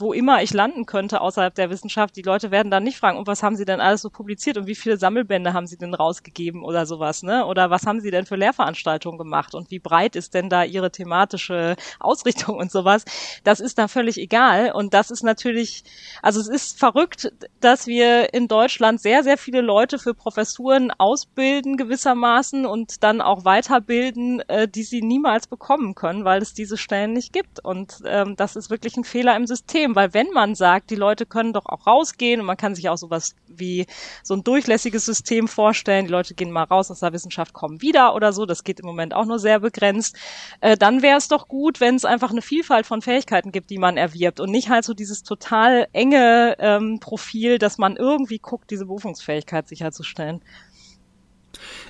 wo 0.00 0.12
immer 0.12 0.42
ich 0.42 0.52
landen 0.52 0.86
könnte 0.86 1.20
außerhalb 1.20 1.54
der 1.54 1.70
Wissenschaft, 1.70 2.16
die 2.16 2.22
Leute 2.22 2.50
werden 2.50 2.70
dann 2.70 2.82
nicht 2.82 2.98
fragen, 2.98 3.18
und 3.18 3.26
was 3.26 3.42
haben 3.42 3.56
sie 3.56 3.64
denn 3.64 3.80
alles 3.80 4.02
so 4.02 4.10
publiziert 4.10 4.56
und 4.56 4.66
wie 4.66 4.74
viele 4.74 4.96
Sammelbände 4.96 5.52
haben 5.52 5.66
sie 5.66 5.76
denn 5.76 5.94
rausgegeben 5.94 6.64
oder 6.64 6.86
sowas, 6.86 7.22
ne? 7.22 7.46
Oder 7.46 7.70
was 7.70 7.86
haben 7.86 8.00
sie 8.00 8.10
denn 8.10 8.26
für 8.26 8.36
Lehrveranstaltungen 8.36 9.18
gemacht 9.18 9.54
und 9.54 9.70
wie 9.70 9.78
breit 9.78 10.16
ist 10.16 10.34
denn 10.34 10.48
da 10.48 10.64
ihre 10.64 10.90
thematische 10.90 11.76
Ausrichtung 11.98 12.56
und 12.56 12.70
sowas? 12.70 13.04
Das 13.44 13.60
ist 13.60 13.78
da 13.78 13.88
völlig 13.88 14.18
egal 14.18 14.72
und 14.72 14.94
das 14.94 15.10
ist 15.10 15.22
natürlich, 15.22 15.84
also 16.22 16.40
es 16.40 16.48
ist 16.48 16.78
verrückt, 16.78 17.32
dass 17.60 17.86
wir 17.86 18.32
in 18.32 18.48
Deutschland 18.48 19.00
sehr, 19.00 19.22
sehr 19.22 19.38
viele 19.38 19.60
Leute 19.60 19.98
für 19.98 20.14
Professuren 20.14 20.90
ausbilden 20.98 21.76
gewissermaßen 21.76 22.66
und 22.66 23.02
dann 23.02 23.20
auch 23.20 23.44
weiterbilden, 23.44 24.40
äh, 24.48 24.66
die 24.66 24.82
sie 24.82 25.02
niemals 25.02 25.46
bekommen 25.46 25.94
können, 25.94 26.24
weil 26.24 26.42
es 26.42 26.54
diese 26.54 26.76
Stellen 26.76 27.12
nicht 27.12 27.32
gibt 27.32 27.64
und 27.64 28.02
ähm, 28.06 28.36
das 28.36 28.56
ist 28.56 28.70
wirklich 28.70 28.96
ein 28.96 29.04
Fehler 29.04 29.36
im 29.36 29.46
System 29.46 29.89
Problem, 29.90 29.94
weil 29.94 30.14
wenn 30.14 30.32
man 30.32 30.54
sagt, 30.54 30.90
die 30.90 30.96
Leute 30.96 31.26
können 31.26 31.52
doch 31.52 31.66
auch 31.66 31.86
rausgehen 31.86 32.40
und 32.40 32.46
man 32.46 32.56
kann 32.56 32.74
sich 32.74 32.88
auch 32.88 32.96
sowas 32.96 33.34
wie 33.48 33.86
so 34.22 34.34
ein 34.34 34.44
durchlässiges 34.44 35.04
System 35.04 35.48
vorstellen, 35.48 36.06
die 36.06 36.12
Leute 36.12 36.34
gehen 36.34 36.50
mal 36.50 36.64
raus 36.64 36.90
aus 36.90 37.00
der 37.00 37.12
Wissenschaft, 37.12 37.52
kommen 37.52 37.82
wieder 37.82 38.14
oder 38.14 38.32
so, 38.32 38.46
das 38.46 38.64
geht 38.64 38.80
im 38.80 38.86
Moment 38.86 39.14
auch 39.14 39.26
nur 39.26 39.38
sehr 39.38 39.60
begrenzt, 39.60 40.16
äh, 40.60 40.76
dann 40.76 41.02
wäre 41.02 41.18
es 41.18 41.28
doch 41.28 41.48
gut, 41.48 41.80
wenn 41.80 41.94
es 41.94 42.04
einfach 42.04 42.30
eine 42.30 42.42
Vielfalt 42.42 42.86
von 42.86 43.02
Fähigkeiten 43.02 43.52
gibt, 43.52 43.70
die 43.70 43.78
man 43.78 43.96
erwirbt 43.96 44.40
und 44.40 44.50
nicht 44.50 44.70
halt 44.70 44.84
so 44.84 44.94
dieses 44.94 45.22
total 45.22 45.88
enge 45.92 46.56
ähm, 46.58 47.00
Profil, 47.00 47.58
dass 47.58 47.78
man 47.78 47.96
irgendwie 47.96 48.38
guckt, 48.38 48.70
diese 48.70 48.86
Berufungsfähigkeit 48.86 49.68
sicherzustellen. 49.68 50.40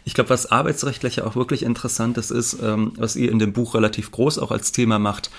Ich 0.04 0.14
glaube, 0.14 0.30
was 0.30 0.50
arbeitsrechtlich 0.50 1.20
auch 1.20 1.36
wirklich 1.36 1.62
interessant 1.62 2.16
ist, 2.16 2.30
ist, 2.30 2.54
ähm, 2.62 2.92
was 2.96 3.14
ihr 3.14 3.30
in 3.30 3.38
dem 3.38 3.52
Buch 3.52 3.74
relativ 3.74 4.10
groß 4.10 4.38
auch 4.38 4.50
als 4.50 4.72
Thema 4.72 4.98
macht, 4.98 5.30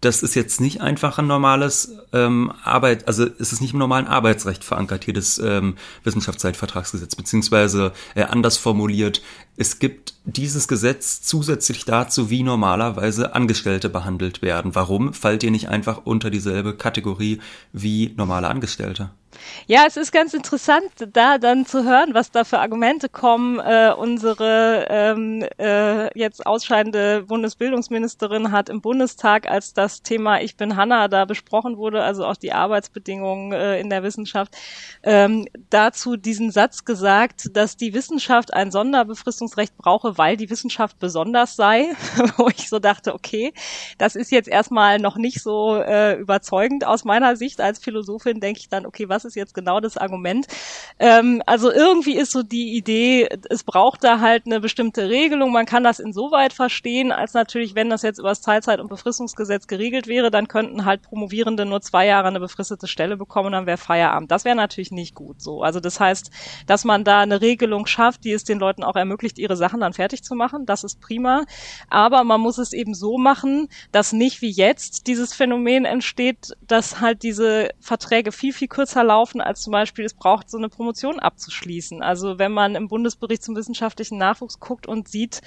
das 0.00 0.22
ist 0.22 0.34
jetzt 0.34 0.60
nicht 0.60 0.80
einfach 0.80 1.18
ein 1.18 1.26
normales 1.26 1.92
ähm, 2.12 2.52
Arbeit, 2.62 3.08
also 3.08 3.26
es 3.38 3.52
ist 3.52 3.60
nicht 3.60 3.72
im 3.72 3.78
normalen 3.78 4.06
Arbeitsrecht 4.06 4.62
verankert 4.62 5.04
hier 5.04 5.14
das 5.14 5.38
ähm, 5.38 5.76
Wissenschaftszeitvertragsgesetz, 6.04 7.16
beziehungsweise 7.16 7.92
äh, 8.14 8.22
anders 8.22 8.56
formuliert, 8.56 9.22
es 9.58 9.80
gibt 9.80 10.14
dieses 10.24 10.68
Gesetz 10.68 11.20
zusätzlich 11.20 11.84
dazu, 11.84 12.30
wie 12.30 12.44
normalerweise 12.44 13.34
Angestellte 13.34 13.88
behandelt 13.88 14.40
werden. 14.40 14.76
Warum 14.76 15.12
fallt 15.12 15.42
ihr 15.42 15.50
nicht 15.50 15.68
einfach 15.68 16.02
unter 16.04 16.30
dieselbe 16.30 16.76
Kategorie 16.76 17.40
wie 17.72 18.14
normale 18.16 18.48
Angestellte? 18.48 19.10
Ja, 19.66 19.84
es 19.86 19.96
ist 19.96 20.12
ganz 20.12 20.34
interessant, 20.34 20.90
da 21.12 21.38
dann 21.38 21.66
zu 21.66 21.84
hören, 21.84 22.14
was 22.14 22.30
da 22.30 22.44
für 22.44 22.58
Argumente 22.58 23.08
kommen. 23.08 23.58
Äh, 23.58 23.92
unsere 23.96 24.86
ähm, 24.88 25.44
äh, 25.58 26.18
jetzt 26.18 26.46
ausscheidende 26.46 27.22
Bundesbildungsministerin 27.22 28.52
hat 28.52 28.68
im 28.68 28.80
Bundestag, 28.80 29.48
als 29.48 29.74
das 29.74 30.02
Thema 30.02 30.40
Ich 30.40 30.56
bin 30.56 30.76
Hanna 30.76 31.08
da 31.08 31.24
besprochen 31.24 31.76
wurde, 31.76 32.02
also 32.02 32.24
auch 32.24 32.36
die 32.36 32.52
Arbeitsbedingungen 32.52 33.52
äh, 33.52 33.80
in 33.80 33.90
der 33.90 34.02
Wissenschaft, 34.02 34.56
ähm, 35.02 35.46
dazu 35.70 36.16
diesen 36.16 36.50
Satz 36.50 36.84
gesagt, 36.84 37.56
dass 37.56 37.76
die 37.76 37.94
Wissenschaft 37.94 38.54
ein 38.54 38.70
Sonderbefristungsrecht 39.48 39.76
brauche, 39.76 40.18
weil 40.18 40.36
die 40.36 40.50
Wissenschaft 40.50 40.98
besonders 40.98 41.56
sei, 41.56 41.86
wo 42.36 42.48
ich 42.48 42.68
so 42.68 42.78
dachte, 42.78 43.14
okay, 43.14 43.52
das 43.98 44.16
ist 44.16 44.30
jetzt 44.30 44.48
erstmal 44.48 44.98
noch 44.98 45.16
nicht 45.16 45.42
so 45.42 45.76
äh, 45.76 46.14
überzeugend 46.14 46.86
aus 46.86 47.04
meiner 47.04 47.36
Sicht 47.36 47.60
als 47.60 47.78
Philosophin, 47.78 48.40
denke 48.40 48.60
ich 48.60 48.68
dann, 48.68 48.86
okay, 48.86 49.08
was 49.08 49.24
ist 49.24 49.34
jetzt 49.34 49.54
genau 49.54 49.80
das 49.80 49.96
Argument? 49.96 50.46
Ähm, 50.98 51.42
also 51.46 51.70
irgendwie 51.72 52.16
ist 52.16 52.32
so 52.32 52.42
die 52.42 52.76
Idee, 52.76 53.28
es 53.48 53.64
braucht 53.64 54.04
da 54.04 54.20
halt 54.20 54.46
eine 54.46 54.60
bestimmte 54.60 55.08
Regelung. 55.08 55.52
Man 55.52 55.66
kann 55.66 55.84
das 55.84 55.98
insoweit 55.98 56.52
verstehen, 56.52 57.12
als 57.12 57.34
natürlich, 57.34 57.74
wenn 57.74 57.90
das 57.90 58.02
jetzt 58.02 58.18
über 58.18 58.28
das 58.28 58.40
Teilzeit- 58.40 58.80
und 58.80 58.88
Befristungsgesetz 58.88 59.66
geregelt 59.66 60.06
wäre, 60.06 60.30
dann 60.30 60.48
könnten 60.48 60.84
halt 60.84 61.02
Promovierende 61.02 61.64
nur 61.64 61.80
zwei 61.80 62.06
Jahre 62.06 62.28
eine 62.28 62.40
befristete 62.40 62.86
Stelle 62.86 63.16
bekommen, 63.16 63.52
dann 63.52 63.66
wäre 63.66 63.78
Feierabend. 63.78 64.30
Das 64.30 64.44
wäre 64.44 64.56
natürlich 64.56 64.90
nicht 64.90 65.14
gut 65.14 65.40
so. 65.40 65.62
Also 65.62 65.80
das 65.80 66.00
heißt, 66.00 66.30
dass 66.66 66.84
man 66.84 67.04
da 67.04 67.20
eine 67.20 67.40
Regelung 67.40 67.86
schafft, 67.86 68.24
die 68.24 68.32
es 68.32 68.44
den 68.44 68.58
Leuten 68.58 68.82
auch 68.82 68.96
ermöglicht, 68.98 69.37
ihre 69.38 69.56
Sachen 69.56 69.80
dann 69.80 69.92
fertig 69.92 70.22
zu 70.22 70.34
machen, 70.34 70.66
das 70.66 70.84
ist 70.84 71.00
prima. 71.00 71.44
Aber 71.88 72.24
man 72.24 72.40
muss 72.40 72.58
es 72.58 72.72
eben 72.72 72.94
so 72.94 73.18
machen, 73.18 73.68
dass 73.92 74.12
nicht 74.12 74.42
wie 74.42 74.50
jetzt 74.50 75.06
dieses 75.06 75.34
Phänomen 75.34 75.84
entsteht, 75.84 76.56
dass 76.66 77.00
halt 77.00 77.22
diese 77.22 77.70
Verträge 77.80 78.32
viel, 78.32 78.52
viel 78.52 78.68
kürzer 78.68 79.04
laufen, 79.04 79.40
als 79.40 79.62
zum 79.62 79.72
Beispiel 79.72 80.04
es 80.04 80.14
braucht, 80.14 80.50
so 80.50 80.58
eine 80.58 80.68
Promotion 80.68 81.18
abzuschließen. 81.20 82.02
Also 82.02 82.38
wenn 82.38 82.52
man 82.52 82.74
im 82.74 82.88
Bundesbericht 82.88 83.42
zum 83.42 83.56
wissenschaftlichen 83.56 84.18
Nachwuchs 84.18 84.60
guckt 84.60 84.86
und 84.86 85.08
sieht, 85.08 85.40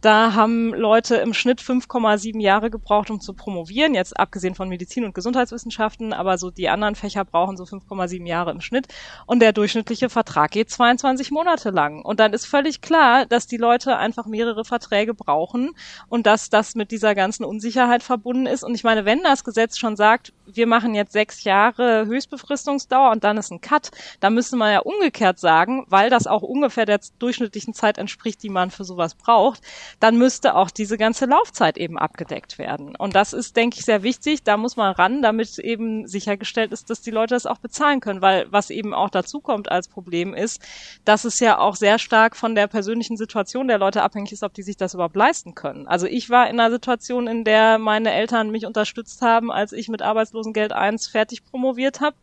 da 0.00 0.34
haben 0.34 0.74
Leute 0.74 1.16
im 1.16 1.34
Schnitt 1.34 1.60
5,7 1.60 2.40
Jahre 2.40 2.70
gebraucht, 2.70 3.10
um 3.10 3.20
zu 3.20 3.34
promovieren, 3.34 3.94
jetzt 3.94 4.18
abgesehen 4.18 4.54
von 4.54 4.68
Medizin 4.68 5.04
und 5.04 5.14
Gesundheitswissenschaften, 5.14 6.12
aber 6.12 6.38
so 6.38 6.50
die 6.50 6.68
anderen 6.68 6.94
Fächer 6.94 7.24
brauchen 7.24 7.56
so 7.56 7.64
5,7 7.64 8.26
Jahre 8.26 8.50
im 8.50 8.60
Schnitt 8.60 8.88
und 9.26 9.40
der 9.40 9.52
durchschnittliche 9.52 10.08
Vertrag 10.08 10.50
geht 10.50 10.70
22 10.70 11.30
Monate 11.30 11.70
lang. 11.70 12.02
Und 12.02 12.20
dann 12.20 12.32
ist 12.32 12.46
völlig 12.46 12.80
klar, 12.80 13.26
dass 13.36 13.46
die 13.46 13.58
Leute 13.58 13.98
einfach 13.98 14.24
mehrere 14.24 14.64
Verträge 14.64 15.12
brauchen 15.12 15.72
und 16.08 16.26
dass 16.26 16.48
das 16.48 16.74
mit 16.74 16.90
dieser 16.90 17.14
ganzen 17.14 17.44
Unsicherheit 17.44 18.02
verbunden 18.02 18.46
ist. 18.46 18.64
Und 18.64 18.74
ich 18.74 18.82
meine, 18.82 19.04
wenn 19.04 19.22
das 19.22 19.44
Gesetz 19.44 19.76
schon 19.76 19.94
sagt, 19.94 20.32
wir 20.46 20.66
machen 20.66 20.94
jetzt 20.94 21.12
sechs 21.12 21.44
Jahre 21.44 22.06
Höchstbefristungsdauer 22.06 23.10
und 23.10 23.24
dann 23.24 23.36
ist 23.36 23.50
ein 23.50 23.60
Cut. 23.60 23.90
Da 24.20 24.30
müsste 24.30 24.56
man 24.56 24.72
ja 24.72 24.80
umgekehrt 24.80 25.38
sagen, 25.38 25.84
weil 25.88 26.10
das 26.10 26.26
auch 26.26 26.42
ungefähr 26.42 26.86
der 26.86 27.00
durchschnittlichen 27.18 27.74
Zeit 27.74 27.98
entspricht, 27.98 28.42
die 28.42 28.48
man 28.48 28.70
für 28.70 28.84
sowas 28.84 29.14
braucht, 29.14 29.60
dann 30.00 30.16
müsste 30.18 30.54
auch 30.54 30.70
diese 30.70 30.96
ganze 30.98 31.26
Laufzeit 31.26 31.76
eben 31.78 31.98
abgedeckt 31.98 32.58
werden. 32.58 32.96
Und 32.96 33.14
das 33.14 33.32
ist, 33.32 33.56
denke 33.56 33.78
ich, 33.78 33.84
sehr 33.84 34.02
wichtig. 34.02 34.42
Da 34.42 34.56
muss 34.56 34.76
man 34.76 34.92
ran, 34.92 35.22
damit 35.22 35.58
eben 35.58 36.06
sichergestellt 36.06 36.72
ist, 36.72 36.90
dass 36.90 37.00
die 37.00 37.10
Leute 37.10 37.34
das 37.34 37.46
auch 37.46 37.58
bezahlen 37.58 38.00
können, 38.00 38.22
weil 38.22 38.46
was 38.50 38.70
eben 38.70 38.94
auch 38.94 39.10
dazu 39.10 39.40
kommt 39.40 39.70
als 39.70 39.88
Problem 39.88 40.34
ist, 40.34 40.60
dass 41.04 41.24
es 41.24 41.40
ja 41.40 41.58
auch 41.58 41.76
sehr 41.76 41.98
stark 41.98 42.36
von 42.36 42.54
der 42.54 42.66
persönlichen 42.66 43.16
Situation 43.16 43.68
der 43.68 43.78
Leute 43.78 44.02
abhängig 44.02 44.32
ist, 44.32 44.42
ob 44.42 44.54
die 44.54 44.62
sich 44.62 44.76
das 44.76 44.94
überhaupt 44.94 45.16
leisten 45.16 45.54
können. 45.54 45.86
Also 45.86 46.06
ich 46.06 46.30
war 46.30 46.48
in 46.48 46.60
einer 46.60 46.70
Situation, 46.70 47.26
in 47.26 47.44
der 47.44 47.78
meine 47.78 48.12
Eltern 48.12 48.50
mich 48.50 48.66
unterstützt 48.66 49.22
haben, 49.22 49.50
als 49.50 49.72
ich 49.72 49.88
mit 49.88 50.02
Arbeitslosengeld 50.36 50.72
1 50.72 51.08
fertig 51.08 51.44
promoviert 51.44 52.00
habe. 52.00 52.16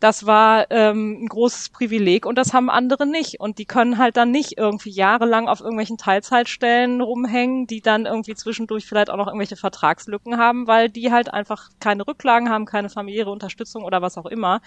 Das 0.00 0.24
war 0.24 0.70
ähm, 0.70 1.24
ein 1.24 1.28
großes 1.28 1.68
Privileg 1.70 2.24
und 2.24 2.36
das 2.36 2.54
haben 2.54 2.70
andere 2.70 3.06
nicht. 3.06 3.38
Und 3.38 3.58
die 3.58 3.66
können 3.66 3.98
halt 3.98 4.16
dann 4.16 4.30
nicht 4.30 4.56
irgendwie 4.56 4.90
jahrelang 4.90 5.46
auf 5.48 5.60
irgendwelchen 5.60 5.98
Teilzeitstellen 5.98 7.02
rumhängen, 7.02 7.66
die 7.66 7.82
dann 7.82 8.06
irgendwie 8.06 8.34
zwischendurch 8.34 8.86
vielleicht 8.86 9.10
auch 9.10 9.16
noch 9.16 9.26
irgendwelche 9.26 9.56
Vertragslücken 9.56 10.38
haben, 10.38 10.66
weil 10.66 10.88
die 10.88 11.12
halt 11.12 11.32
einfach 11.32 11.68
keine 11.80 12.06
Rücklagen 12.06 12.48
haben, 12.48 12.64
keine 12.64 12.88
familiäre 12.88 13.30
Unterstützung 13.30 13.84
oder 13.84 14.00
was 14.00 14.16
auch 14.16 14.26
immer. 14.26 14.62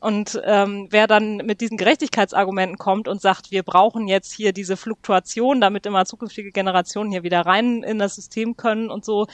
Und 0.00 0.40
ähm, 0.44 0.88
wer 0.90 1.06
dann 1.06 1.38
mit 1.38 1.62
diesen 1.62 1.78
Gerechtigkeitsargumenten 1.78 2.76
kommt 2.76 3.08
und 3.08 3.22
sagt, 3.22 3.50
wir 3.50 3.62
brauchen 3.62 4.08
jetzt 4.08 4.32
hier 4.32 4.52
diese 4.52 4.76
Fluktuation, 4.76 5.60
damit 5.60 5.86
immer 5.86 6.04
zukünftige 6.04 6.52
Generationen 6.52 7.10
hier 7.10 7.22
wieder 7.22 7.40
rein 7.40 7.82
in 7.82 7.98
das 7.98 8.14
System 8.14 8.56
können 8.58 8.90
und 8.90 9.06
so, 9.06 9.26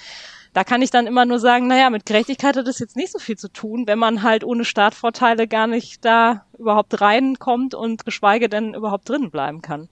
da 0.53 0.65
kann 0.65 0.83
ich 0.83 0.91
dann 0.91 1.07
immer 1.07 1.25
nur 1.25 1.39
sagen, 1.39 1.67
naja, 1.67 1.89
mit 1.89 2.05
Gerechtigkeit 2.05 2.57
hat 2.57 2.67
das 2.67 2.79
jetzt 2.79 2.97
nicht 2.97 3.11
so 3.11 3.19
viel 3.19 3.39
zu 3.39 3.49
tun, 3.49 3.87
wenn 3.87 3.99
man 3.99 4.23
halt 4.23 4.45
ohne 4.45 4.65
Startvorteile 4.65 5.49
gar 5.49 5.67
nicht 5.67 6.05
da 6.05 6.45
überhaupt 6.59 7.01
reinkommt 7.01 7.75
und 7.75 8.05
geschweige 8.05 8.49
denn 8.49 8.75
überhaupt 8.75 9.09
drinnen 9.09 9.31
bleiben 9.31 9.63
kann. 9.63 9.89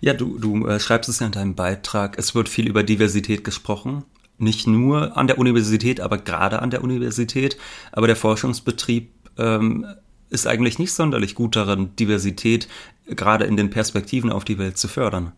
Ja, 0.00 0.14
du, 0.14 0.38
du 0.38 0.66
äh, 0.66 0.80
schreibst 0.80 1.08
es 1.08 1.20
ja 1.20 1.26
in 1.26 1.32
deinem 1.32 1.54
Beitrag, 1.54 2.18
es 2.18 2.34
wird 2.34 2.48
viel 2.48 2.68
über 2.68 2.82
Diversität 2.82 3.44
gesprochen. 3.44 4.04
Nicht 4.38 4.68
nur 4.68 5.16
an 5.16 5.26
der 5.26 5.38
Universität, 5.38 6.00
aber 6.00 6.18
gerade 6.18 6.62
an 6.62 6.70
der 6.70 6.84
Universität. 6.84 7.56
Aber 7.90 8.06
der 8.06 8.14
Forschungsbetrieb 8.14 9.10
ähm, 9.36 9.84
ist 10.30 10.46
eigentlich 10.46 10.78
nicht 10.78 10.92
sonderlich 10.92 11.34
gut 11.34 11.56
darin, 11.56 11.96
Diversität 11.96 12.68
gerade 13.06 13.46
in 13.46 13.56
den 13.56 13.70
Perspektiven 13.70 14.30
auf 14.30 14.44
die 14.44 14.58
Welt 14.58 14.78
zu 14.78 14.86
fördern. 14.86 15.32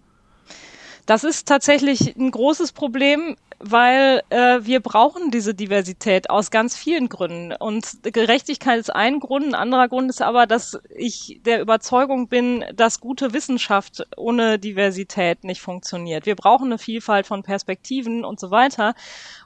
Das 1.06 1.24
ist 1.24 1.48
tatsächlich 1.48 2.14
ein 2.16 2.30
großes 2.30 2.72
Problem 2.72 3.36
weil 3.62 4.22
äh, 4.30 4.60
wir 4.62 4.80
brauchen 4.80 5.30
diese 5.30 5.54
Diversität 5.54 6.30
aus 6.30 6.50
ganz 6.50 6.76
vielen 6.76 7.10
Gründen. 7.10 7.52
Und 7.52 8.02
Gerechtigkeit 8.02 8.80
ist 8.80 8.88
ein 8.88 9.20
Grund, 9.20 9.48
ein 9.48 9.54
anderer 9.54 9.88
Grund 9.88 10.08
ist 10.08 10.22
aber, 10.22 10.46
dass 10.46 10.78
ich 10.88 11.40
der 11.44 11.60
Überzeugung 11.60 12.28
bin, 12.28 12.64
dass 12.74 13.00
gute 13.00 13.34
Wissenschaft 13.34 14.06
ohne 14.16 14.58
Diversität 14.58 15.44
nicht 15.44 15.60
funktioniert. 15.60 16.24
Wir 16.24 16.36
brauchen 16.36 16.66
eine 16.66 16.78
Vielfalt 16.78 17.26
von 17.26 17.42
Perspektiven 17.42 18.24
und 18.24 18.40
so 18.40 18.50
weiter. 18.50 18.94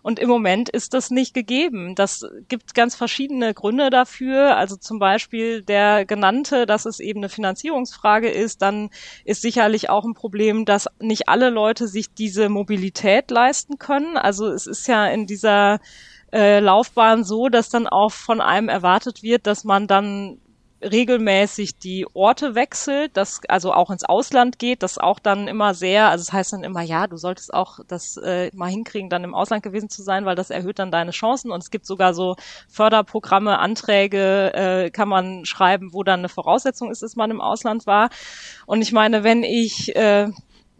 Und 0.02 0.20
im 0.20 0.28
Moment 0.28 0.68
ist 0.68 0.94
das 0.94 1.10
nicht 1.10 1.34
gegeben. 1.34 1.96
Das 1.96 2.24
gibt 2.48 2.74
ganz 2.74 2.94
verschiedene 2.94 3.52
Gründe 3.52 3.90
dafür. 3.90 4.56
Also 4.56 4.76
zum 4.76 5.00
Beispiel 5.00 5.62
der 5.62 6.04
genannte, 6.04 6.66
dass 6.66 6.86
es 6.86 7.00
eben 7.00 7.18
eine 7.18 7.28
Finanzierungsfrage 7.28 8.28
ist. 8.28 8.62
Dann 8.62 8.90
ist 9.24 9.42
sicherlich 9.42 9.90
auch 9.90 10.04
ein 10.04 10.14
Problem, 10.14 10.64
dass 10.66 10.86
nicht 11.00 11.28
alle 11.28 11.50
Leute 11.50 11.88
sich 11.88 12.14
diese 12.14 12.48
Mobilität 12.48 13.32
leisten 13.32 13.78
können 13.78 14.03
können. 14.04 14.16
Also 14.16 14.48
es 14.48 14.66
ist 14.66 14.86
ja 14.86 15.06
in 15.06 15.26
dieser 15.26 15.78
äh, 16.32 16.60
Laufbahn 16.60 17.24
so, 17.24 17.48
dass 17.48 17.68
dann 17.68 17.86
auch 17.86 18.12
von 18.12 18.40
einem 18.40 18.68
erwartet 18.68 19.22
wird, 19.22 19.46
dass 19.46 19.64
man 19.64 19.86
dann 19.86 20.38
regelmäßig 20.82 21.78
die 21.78 22.06
Orte 22.12 22.54
wechselt, 22.54 23.16
dass 23.16 23.40
also 23.48 23.72
auch 23.72 23.90
ins 23.90 24.04
Ausland 24.04 24.58
geht, 24.58 24.82
das 24.82 24.98
auch 24.98 25.18
dann 25.18 25.48
immer 25.48 25.72
sehr, 25.72 26.10
also 26.10 26.20
es 26.20 26.26
das 26.26 26.34
heißt 26.34 26.52
dann 26.52 26.62
immer, 26.62 26.82
ja, 26.82 27.06
du 27.06 27.16
solltest 27.16 27.54
auch 27.54 27.78
das 27.88 28.18
äh, 28.18 28.50
mal 28.54 28.68
hinkriegen, 28.68 29.08
dann 29.08 29.24
im 29.24 29.34
Ausland 29.34 29.62
gewesen 29.62 29.88
zu 29.88 30.02
sein, 30.02 30.26
weil 30.26 30.34
das 30.34 30.50
erhöht 30.50 30.78
dann 30.78 30.90
deine 30.90 31.12
Chancen 31.12 31.50
und 31.50 31.62
es 31.62 31.70
gibt 31.70 31.86
sogar 31.86 32.12
so 32.12 32.36
Förderprogramme, 32.68 33.58
Anträge 33.58 34.52
äh, 34.52 34.90
kann 34.90 35.08
man 35.08 35.46
schreiben, 35.46 35.94
wo 35.94 36.02
dann 36.02 36.20
eine 36.20 36.28
Voraussetzung 36.28 36.90
ist, 36.90 37.02
dass 37.02 37.16
man 37.16 37.30
im 37.30 37.40
Ausland 37.40 37.86
war. 37.86 38.10
Und 38.66 38.82
ich 38.82 38.92
meine, 38.92 39.24
wenn 39.24 39.42
ich 39.42 39.96
äh, 39.96 40.28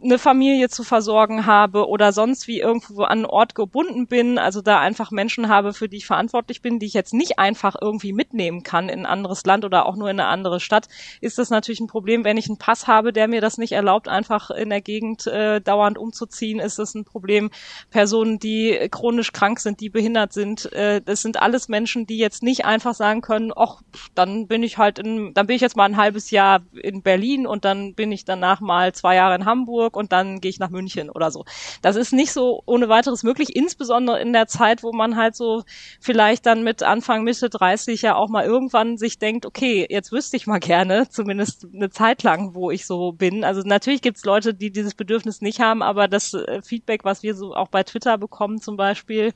eine 0.05 0.19
Familie 0.19 0.69
zu 0.69 0.83
versorgen 0.83 1.45
habe 1.45 1.87
oder 1.87 2.13
sonst 2.13 2.47
wie 2.47 2.59
irgendwo 2.59 3.03
an 3.03 3.15
einen 3.19 3.25
Ort 3.25 3.55
gebunden 3.55 4.07
bin, 4.07 4.37
also 4.37 4.61
da 4.61 4.79
einfach 4.79 5.11
Menschen 5.11 5.49
habe, 5.49 5.73
für 5.73 5.89
die 5.89 5.97
ich 5.97 6.05
verantwortlich 6.05 6.61
bin, 6.61 6.79
die 6.79 6.85
ich 6.85 6.93
jetzt 6.93 7.13
nicht 7.13 7.39
einfach 7.39 7.75
irgendwie 7.81 8.13
mitnehmen 8.13 8.63
kann 8.63 8.87
in 8.87 8.99
ein 8.99 9.05
anderes 9.05 9.45
Land 9.45 9.65
oder 9.65 9.85
auch 9.85 9.95
nur 9.95 10.09
in 10.09 10.19
eine 10.19 10.29
andere 10.29 10.59
Stadt, 10.59 10.87
ist 11.21 11.37
das 11.39 11.49
natürlich 11.49 11.79
ein 11.79 11.87
Problem. 11.87 12.23
Wenn 12.23 12.37
ich 12.37 12.47
einen 12.47 12.59
Pass 12.59 12.87
habe, 12.87 13.11
der 13.11 13.27
mir 13.27 13.41
das 13.41 13.57
nicht 13.57 13.71
erlaubt, 13.71 14.07
einfach 14.07 14.51
in 14.51 14.69
der 14.69 14.81
Gegend 14.81 15.25
äh, 15.27 15.59
dauernd 15.59 15.97
umzuziehen, 15.97 16.59
ist 16.59 16.77
das 16.77 16.93
ein 16.93 17.03
Problem. 17.03 17.49
Personen, 17.89 18.37
die 18.37 18.87
chronisch 18.91 19.31
krank 19.31 19.59
sind, 19.59 19.79
die 19.79 19.89
behindert 19.89 20.33
sind, 20.33 20.71
äh, 20.71 21.01
das 21.01 21.21
sind 21.21 21.41
alles 21.41 21.67
Menschen, 21.67 22.05
die 22.05 22.17
jetzt 22.17 22.43
nicht 22.43 22.65
einfach 22.65 22.93
sagen 22.93 23.21
können, 23.21 23.51
ach, 23.55 23.81
dann 24.13 24.47
bin 24.47 24.61
ich 24.61 24.77
halt 24.77 24.99
in, 24.99 25.33
dann 25.33 25.47
bin 25.47 25.55
ich 25.55 25.61
jetzt 25.61 25.75
mal 25.75 25.85
ein 25.85 25.97
halbes 25.97 26.29
Jahr 26.29 26.61
in 26.73 27.01
Berlin 27.01 27.47
und 27.47 27.65
dann 27.65 27.95
bin 27.95 28.11
ich 28.11 28.23
danach 28.23 28.61
mal 28.61 28.93
zwei 28.93 29.15
Jahre 29.15 29.35
in 29.35 29.45
Hamburg 29.45 29.94
und 29.95 30.11
dann 30.11 30.41
gehe 30.41 30.49
ich 30.49 30.59
nach 30.59 30.69
München 30.69 31.09
oder 31.09 31.31
so. 31.31 31.45
Das 31.81 31.95
ist 31.95 32.13
nicht 32.13 32.31
so 32.31 32.61
ohne 32.65 32.89
weiteres 32.89 33.23
möglich, 33.23 33.55
insbesondere 33.55 34.19
in 34.19 34.33
der 34.33 34.47
Zeit, 34.47 34.83
wo 34.83 34.91
man 34.91 35.15
halt 35.15 35.35
so 35.35 35.63
vielleicht 35.99 36.45
dann 36.45 36.63
mit 36.63 36.83
Anfang, 36.83 37.23
Mitte 37.23 37.49
30 37.49 38.01
ja 38.01 38.15
auch 38.15 38.29
mal 38.29 38.45
irgendwann 38.45 38.97
sich 38.97 39.19
denkt, 39.19 39.45
okay, 39.45 39.85
jetzt 39.89 40.11
wüsste 40.11 40.37
ich 40.37 40.47
mal 40.47 40.59
gerne, 40.59 41.09
zumindest 41.09 41.67
eine 41.73 41.89
Zeit 41.89 42.23
lang, 42.23 42.55
wo 42.55 42.71
ich 42.71 42.85
so 42.85 43.11
bin. 43.11 43.43
Also 43.43 43.61
natürlich 43.61 44.01
gibt 44.01 44.17
es 44.17 44.25
Leute, 44.25 44.53
die 44.53 44.71
dieses 44.71 44.93
Bedürfnis 44.93 45.41
nicht 45.41 45.59
haben, 45.59 45.81
aber 45.81 46.07
das 46.07 46.33
äh, 46.33 46.61
Feedback, 46.61 47.03
was 47.03 47.23
wir 47.23 47.35
so 47.35 47.53
auch 47.53 47.69
bei 47.69 47.83
Twitter 47.83 48.17
bekommen 48.17 48.61
zum 48.61 48.77
Beispiel, 48.77 49.33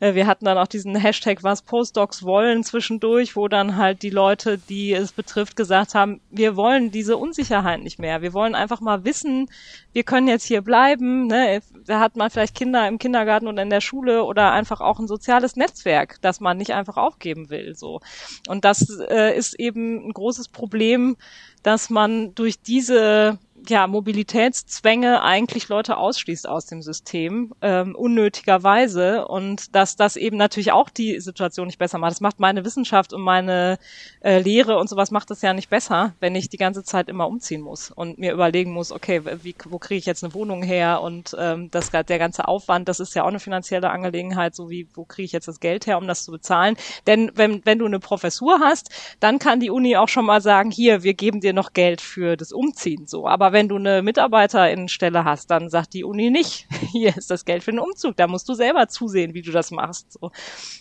wir 0.00 0.26
hatten 0.26 0.44
dann 0.44 0.58
auch 0.58 0.66
diesen 0.66 0.96
Hashtag, 0.96 1.42
was 1.42 1.62
Postdocs 1.62 2.22
wollen 2.22 2.64
zwischendurch, 2.64 3.36
wo 3.36 3.48
dann 3.48 3.76
halt 3.76 4.02
die 4.02 4.10
Leute, 4.10 4.58
die 4.58 4.92
es 4.92 5.12
betrifft, 5.12 5.56
gesagt 5.56 5.94
haben, 5.94 6.20
wir 6.30 6.56
wollen 6.56 6.90
diese 6.90 7.16
Unsicherheit 7.16 7.82
nicht 7.82 7.98
mehr. 7.98 8.22
Wir 8.22 8.32
wollen 8.32 8.54
einfach 8.54 8.80
mal 8.80 9.04
wissen, 9.04 9.48
wir 9.92 10.02
können 10.02 10.28
jetzt 10.28 10.44
hier 10.44 10.62
bleiben. 10.62 11.26
Ne? 11.26 11.60
Da 11.86 12.00
hat 12.00 12.16
man 12.16 12.30
vielleicht 12.30 12.54
Kinder 12.54 12.86
im 12.88 12.98
Kindergarten 12.98 13.46
oder 13.46 13.62
in 13.62 13.70
der 13.70 13.80
Schule 13.80 14.24
oder 14.24 14.52
einfach 14.52 14.80
auch 14.80 14.98
ein 14.98 15.06
soziales 15.06 15.56
Netzwerk, 15.56 16.18
das 16.20 16.40
man 16.40 16.56
nicht 16.56 16.74
einfach 16.74 16.96
aufgeben 16.96 17.50
will. 17.50 17.74
So 17.74 18.00
und 18.48 18.64
das 18.64 18.98
äh, 19.08 19.36
ist 19.36 19.58
eben 19.58 20.08
ein 20.08 20.12
großes 20.12 20.48
Problem, 20.48 21.16
dass 21.62 21.90
man 21.90 22.34
durch 22.34 22.60
diese 22.60 23.38
ja, 23.68 23.86
Mobilitätszwänge 23.86 25.22
eigentlich 25.22 25.68
Leute 25.68 25.96
ausschließt 25.96 26.48
aus 26.48 26.66
dem 26.66 26.82
System, 26.82 27.52
ähm, 27.62 27.94
unnötigerweise. 27.94 29.26
Und 29.26 29.74
dass 29.74 29.96
das 29.96 30.16
eben 30.16 30.36
natürlich 30.36 30.72
auch 30.72 30.90
die 30.90 31.20
Situation 31.20 31.66
nicht 31.66 31.78
besser 31.78 31.98
macht. 31.98 32.12
Das 32.12 32.20
macht 32.20 32.40
meine 32.40 32.64
Wissenschaft 32.64 33.12
und 33.12 33.22
meine 33.22 33.78
äh, 34.22 34.38
Lehre 34.38 34.78
und 34.78 34.88
sowas 34.88 35.10
macht 35.10 35.30
das 35.30 35.42
ja 35.42 35.54
nicht 35.54 35.70
besser, 35.70 36.14
wenn 36.20 36.34
ich 36.34 36.48
die 36.48 36.56
ganze 36.56 36.84
Zeit 36.84 37.08
immer 37.08 37.26
umziehen 37.26 37.60
muss 37.60 37.90
und 37.90 38.18
mir 38.18 38.32
überlegen 38.32 38.72
muss, 38.72 38.92
okay, 38.92 39.22
wie, 39.42 39.54
wo 39.68 39.78
kriege 39.78 39.98
ich 39.98 40.06
jetzt 40.06 40.24
eine 40.24 40.34
Wohnung 40.34 40.62
her? 40.62 41.00
Und 41.00 41.36
ähm, 41.38 41.70
das 41.70 41.90
der 41.90 42.18
ganze 42.18 42.48
Aufwand, 42.48 42.88
das 42.88 43.00
ist 43.00 43.14
ja 43.14 43.22
auch 43.22 43.28
eine 43.28 43.40
finanzielle 43.40 43.90
Angelegenheit, 43.90 44.54
so 44.54 44.68
wie, 44.68 44.88
wo 44.94 45.04
kriege 45.04 45.26
ich 45.26 45.32
jetzt 45.32 45.48
das 45.48 45.60
Geld 45.60 45.86
her, 45.86 45.98
um 45.98 46.06
das 46.06 46.24
zu 46.24 46.32
bezahlen? 46.32 46.76
Denn 47.06 47.30
wenn, 47.34 47.64
wenn 47.64 47.78
du 47.78 47.86
eine 47.86 48.00
Professur 48.00 48.58
hast, 48.60 48.90
dann 49.20 49.38
kann 49.38 49.60
die 49.60 49.70
Uni 49.70 49.96
auch 49.96 50.08
schon 50.08 50.26
mal 50.26 50.40
sagen, 50.40 50.70
hier, 50.70 51.02
wir 51.02 51.14
geben 51.14 51.40
dir 51.40 51.52
noch 51.52 51.72
Geld 51.72 52.00
für 52.00 52.36
das 52.36 52.52
Umziehen. 52.52 53.06
So, 53.06 53.28
aber 53.28 53.53
wenn 53.54 53.68
du 53.68 53.76
eine 53.76 54.02
Mitarbeiterinnenstelle 54.02 55.24
hast, 55.24 55.50
dann 55.50 55.70
sagt 55.70 55.94
die 55.94 56.04
Uni 56.04 56.30
nicht, 56.30 56.66
hier 56.92 57.16
ist 57.16 57.30
das 57.30 57.46
Geld 57.46 57.62
für 57.62 57.70
den 57.70 57.80
Umzug, 57.80 58.16
da 58.16 58.26
musst 58.26 58.46
du 58.50 58.54
selber 58.54 58.88
zusehen, 58.88 59.32
wie 59.32 59.40
du 59.40 59.50
das 59.50 59.70
machst. 59.70 60.12
So. 60.12 60.30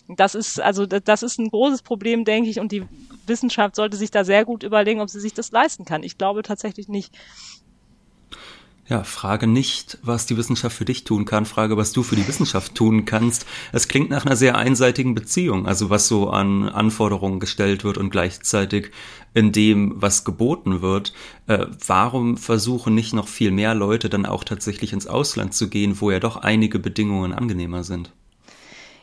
Das 0.09 0.35
ist, 0.35 0.59
also 0.59 0.85
das 0.85 1.23
ist 1.23 1.39
ein 1.39 1.49
großes 1.49 1.83
Problem, 1.83 2.25
denke 2.25 2.49
ich, 2.49 2.59
und 2.59 2.73
die 2.73 2.83
Wissenschaft 3.25 3.77
sollte 3.77 3.95
sich 3.95 4.11
da 4.11 4.25
sehr 4.25 4.43
gut 4.43 4.63
überlegen, 4.63 4.99
ob 4.99 5.09
sie 5.09 5.21
sich 5.21 5.33
das 5.33 5.51
leisten 5.51 5.85
kann. 5.85 6.03
Ich 6.03 6.17
glaube 6.17 6.43
tatsächlich 6.43 6.89
nicht. 6.89 7.15
Ja, 8.89 9.05
frage 9.05 9.47
nicht, 9.47 9.97
was 10.03 10.25
die 10.25 10.35
Wissenschaft 10.35 10.75
für 10.75 10.83
dich 10.83 11.05
tun 11.05 11.23
kann, 11.23 11.45
frage, 11.45 11.77
was 11.77 11.93
du 11.93 12.03
für 12.03 12.17
die 12.17 12.27
Wissenschaft 12.27 12.75
tun 12.75 13.05
kannst. 13.05 13.45
Es 13.71 13.87
klingt 13.87 14.09
nach 14.09 14.25
einer 14.25 14.35
sehr 14.35 14.57
einseitigen 14.57 15.15
Beziehung, 15.15 15.65
also 15.67 15.89
was 15.89 16.09
so 16.09 16.29
an 16.29 16.67
Anforderungen 16.67 17.39
gestellt 17.39 17.85
wird 17.85 17.97
und 17.97 18.09
gleichzeitig 18.09 18.91
in 19.33 19.53
dem, 19.53 19.93
was 20.01 20.25
geboten 20.25 20.81
wird. 20.81 21.13
Äh, 21.47 21.67
warum 21.87 22.35
versuchen 22.35 22.93
nicht 22.93 23.13
noch 23.13 23.29
viel 23.29 23.51
mehr 23.51 23.73
Leute 23.73 24.09
dann 24.09 24.25
auch 24.25 24.43
tatsächlich 24.43 24.91
ins 24.91 25.07
Ausland 25.07 25.53
zu 25.53 25.69
gehen, 25.69 26.01
wo 26.01 26.11
ja 26.11 26.19
doch 26.19 26.35
einige 26.35 26.77
Bedingungen 26.77 27.31
angenehmer 27.31 27.85
sind? 27.85 28.11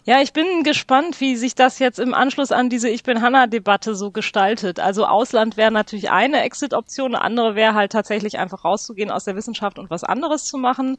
Ja, 0.05 0.23
ich 0.23 0.33
bin 0.33 0.63
gespannt, 0.63 1.21
wie 1.21 1.37
sich 1.37 1.55
das 1.55 1.79
jetzt 1.79 1.99
im 1.99 2.15
Anschluss 2.15 2.53
an 2.53 2.71
diese 2.71 2.89
Ich 2.89 3.03
bin 3.03 3.21
Hanna-Debatte 3.21 3.95
so 3.95 4.11
gestaltet. 4.11 4.81
Also 4.81 5.05
Ausland 5.05 5.59
wäre 5.59 5.71
natürlich 5.71 6.11
eine 6.11 6.43
Exit-Option, 6.43 7.15
eine 7.15 7.23
andere 7.23 7.55
wäre 7.55 7.75
halt 7.75 7.93
tatsächlich 7.93 8.39
einfach 8.39 8.65
rauszugehen 8.65 9.11
aus 9.11 9.25
der 9.25 9.37
Wissenschaft 9.37 9.79
und 9.79 9.91
was 9.91 10.03
anderes 10.03 10.47
zu 10.47 10.57
machen. 10.57 10.97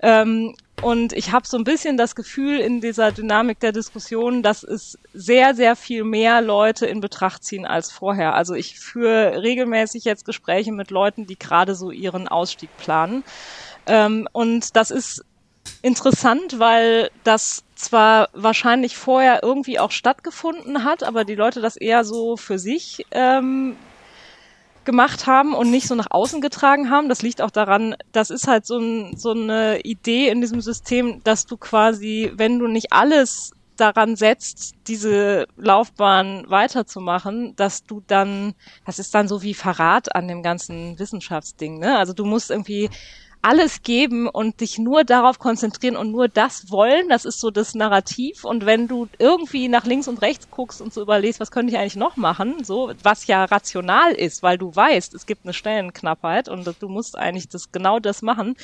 Ähm, 0.00 0.54
und 0.80 1.12
ich 1.12 1.32
habe 1.32 1.46
so 1.46 1.58
ein 1.58 1.64
bisschen 1.64 1.98
das 1.98 2.14
Gefühl 2.14 2.58
in 2.58 2.80
dieser 2.80 3.12
Dynamik 3.12 3.60
der 3.60 3.72
Diskussion, 3.72 4.42
dass 4.42 4.62
es 4.62 4.98
sehr, 5.12 5.54
sehr 5.54 5.76
viel 5.76 6.04
mehr 6.04 6.40
Leute 6.40 6.86
in 6.86 7.00
Betracht 7.00 7.44
ziehen 7.44 7.66
als 7.66 7.90
vorher. 7.92 8.34
Also 8.34 8.54
ich 8.54 8.78
führe 8.78 9.42
regelmäßig 9.42 10.04
jetzt 10.04 10.24
Gespräche 10.24 10.72
mit 10.72 10.90
Leuten, 10.90 11.26
die 11.26 11.38
gerade 11.38 11.74
so 11.74 11.90
ihren 11.90 12.28
Ausstieg 12.28 12.70
planen. 12.78 13.24
Ähm, 13.86 14.26
und 14.32 14.74
das 14.74 14.90
ist 14.90 15.24
interessant, 15.82 16.58
weil 16.58 17.10
das 17.24 17.64
zwar 17.74 18.28
wahrscheinlich 18.32 18.96
vorher 18.96 19.42
irgendwie 19.42 19.78
auch 19.78 19.90
stattgefunden 19.90 20.84
hat, 20.84 21.02
aber 21.02 21.24
die 21.24 21.34
Leute 21.34 21.60
das 21.60 21.76
eher 21.76 22.04
so 22.04 22.36
für 22.36 22.58
sich 22.58 23.06
ähm, 23.10 23.76
gemacht 24.84 25.26
haben 25.26 25.54
und 25.54 25.70
nicht 25.70 25.86
so 25.86 25.94
nach 25.94 26.10
außen 26.10 26.40
getragen 26.40 26.90
haben. 26.90 27.08
Das 27.08 27.22
liegt 27.22 27.42
auch 27.42 27.50
daran, 27.50 27.94
das 28.12 28.30
ist 28.30 28.48
halt 28.48 28.66
so, 28.66 28.78
ein, 28.78 29.16
so 29.16 29.32
eine 29.32 29.80
Idee 29.80 30.28
in 30.28 30.40
diesem 30.40 30.60
System, 30.60 31.22
dass 31.24 31.46
du 31.46 31.56
quasi, 31.56 32.32
wenn 32.34 32.58
du 32.58 32.66
nicht 32.66 32.92
alles 32.92 33.52
daran 33.76 34.16
setzt, 34.16 34.74
diese 34.86 35.46
Laufbahn 35.56 36.44
weiterzumachen, 36.48 37.54
dass 37.56 37.84
du 37.84 38.02
dann, 38.06 38.54
das 38.86 38.98
ist 38.98 39.14
dann 39.14 39.28
so 39.28 39.42
wie 39.42 39.54
Verrat 39.54 40.14
an 40.16 40.26
dem 40.26 40.42
ganzen 40.42 40.98
Wissenschaftsding, 40.98 41.78
ne? 41.78 41.98
Also 41.98 42.12
du 42.12 42.24
musst 42.24 42.50
irgendwie 42.50 42.90
alles 43.42 43.82
geben 43.82 44.28
und 44.28 44.60
dich 44.60 44.78
nur 44.78 45.04
darauf 45.04 45.38
konzentrieren 45.38 45.96
und 45.96 46.10
nur 46.10 46.28
das 46.28 46.70
wollen. 46.70 47.08
Das 47.08 47.24
ist 47.24 47.40
so 47.40 47.50
das 47.50 47.74
Narrativ. 47.74 48.44
Und 48.44 48.66
wenn 48.66 48.88
du 48.88 49.08
irgendwie 49.18 49.68
nach 49.68 49.86
links 49.86 50.08
und 50.08 50.22
rechts 50.22 50.50
guckst 50.50 50.80
und 50.80 50.92
so 50.92 51.02
überlegst, 51.02 51.40
was 51.40 51.50
könnte 51.50 51.72
ich 51.72 51.78
eigentlich 51.78 51.96
noch 51.96 52.16
machen, 52.16 52.64
so, 52.64 52.92
was 53.02 53.26
ja 53.26 53.44
rational 53.44 54.12
ist, 54.12 54.42
weil 54.42 54.58
du 54.58 54.74
weißt, 54.74 55.14
es 55.14 55.26
gibt 55.26 55.44
eine 55.44 55.52
Stellenknappheit 55.52 56.48
und 56.48 56.72
du 56.80 56.88
musst 56.88 57.16
eigentlich 57.16 57.48
das, 57.48 57.70
genau 57.72 57.98
das 57.98 58.22
machen, 58.22 58.56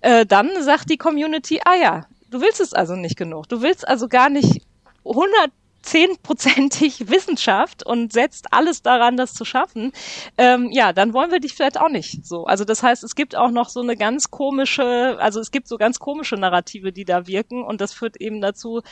äh, 0.00 0.26
dann 0.26 0.50
sagt 0.62 0.90
die 0.90 0.98
Community, 0.98 1.60
ah 1.64 1.76
ja, 1.76 2.06
du 2.30 2.40
willst 2.40 2.60
es 2.60 2.72
also 2.72 2.94
nicht 2.96 3.16
genug. 3.16 3.48
Du 3.48 3.62
willst 3.62 3.86
also 3.86 4.08
gar 4.08 4.28
nicht 4.28 4.62
100 5.04 5.50
zehnprozentig 5.88 7.08
Wissenschaft 7.10 7.84
und 7.84 8.12
setzt 8.12 8.52
alles 8.52 8.82
daran, 8.82 9.16
das 9.16 9.32
zu 9.32 9.44
schaffen, 9.44 9.92
ähm, 10.36 10.70
ja, 10.70 10.92
dann 10.92 11.14
wollen 11.14 11.30
wir 11.30 11.40
dich 11.40 11.54
vielleicht 11.54 11.80
auch 11.80 11.88
nicht 11.88 12.26
so. 12.26 12.44
Also 12.44 12.64
das 12.64 12.82
heißt, 12.82 13.02
es 13.04 13.14
gibt 13.14 13.34
auch 13.34 13.50
noch 13.50 13.70
so 13.70 13.80
eine 13.80 13.96
ganz 13.96 14.30
komische, 14.30 15.16
also 15.18 15.40
es 15.40 15.50
gibt 15.50 15.66
so 15.66 15.78
ganz 15.78 15.98
komische 15.98 16.36
Narrative, 16.36 16.92
die 16.92 17.04
da 17.04 17.26
wirken 17.26 17.62
und 17.62 17.80
das 17.80 17.94
führt 17.94 18.20
eben 18.20 18.40
dazu, 18.40 18.82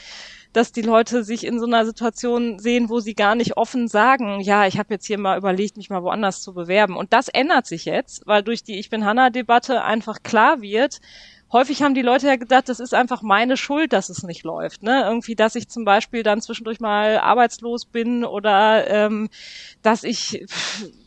dass 0.55 0.73
die 0.73 0.83
Leute 0.83 1.23
sich 1.23 1.45
in 1.45 1.61
so 1.61 1.67
einer 1.67 1.85
Situation 1.85 2.59
sehen, 2.59 2.89
wo 2.89 3.01
sie 3.01 3.15
gar 3.15 3.35
nicht 3.35 3.59
offen 3.59 3.89
sagen, 3.89 4.41
ja, 4.41 4.67
ich 4.67 4.79
habe 4.79 4.95
jetzt 4.95 5.07
hier 5.07 5.19
mal 5.19 5.37
überlegt, 5.37 5.77
mich 5.77 5.91
mal 5.91 6.03
woanders 6.03 6.41
zu 6.41 6.55
bewerben. 6.55 6.97
Und 6.97 7.13
das 7.13 7.29
ändert 7.29 7.67
sich 7.67 7.85
jetzt, 7.85 8.27
weil 8.27 8.43
durch 8.43 8.63
die 8.63 8.79
Ich 8.79 8.89
bin 8.89 9.05
Hanna-Debatte 9.05 9.85
einfach 9.85 10.23
klar 10.23 10.63
wird, 10.63 11.01
häufig 11.53 11.83
haben 11.83 11.95
die 11.95 12.03
Leute 12.03 12.27
ja 12.27 12.37
gedacht, 12.37 12.69
das 12.69 12.81
ist 12.81 12.95
einfach 12.95 13.23
meine 13.23 13.57
Schuld, 13.57 13.93
dass 13.93 14.09
es 14.09 14.23
nicht 14.23 14.45
läuft. 14.45 14.83
Ne? 14.83 15.03
Irgendwie, 15.05 15.35
dass 15.35 15.55
ich 15.55 15.69
zum 15.69 15.85
Beispiel 15.85 16.23
dann 16.23 16.41
zwischendurch 16.41 16.81
mal 16.81 17.19
arbeitslos 17.19 17.85
bin 17.85 18.25
oder 18.25 18.87
ähm, 18.89 19.29
dass 19.83 20.05
ich 20.05 20.45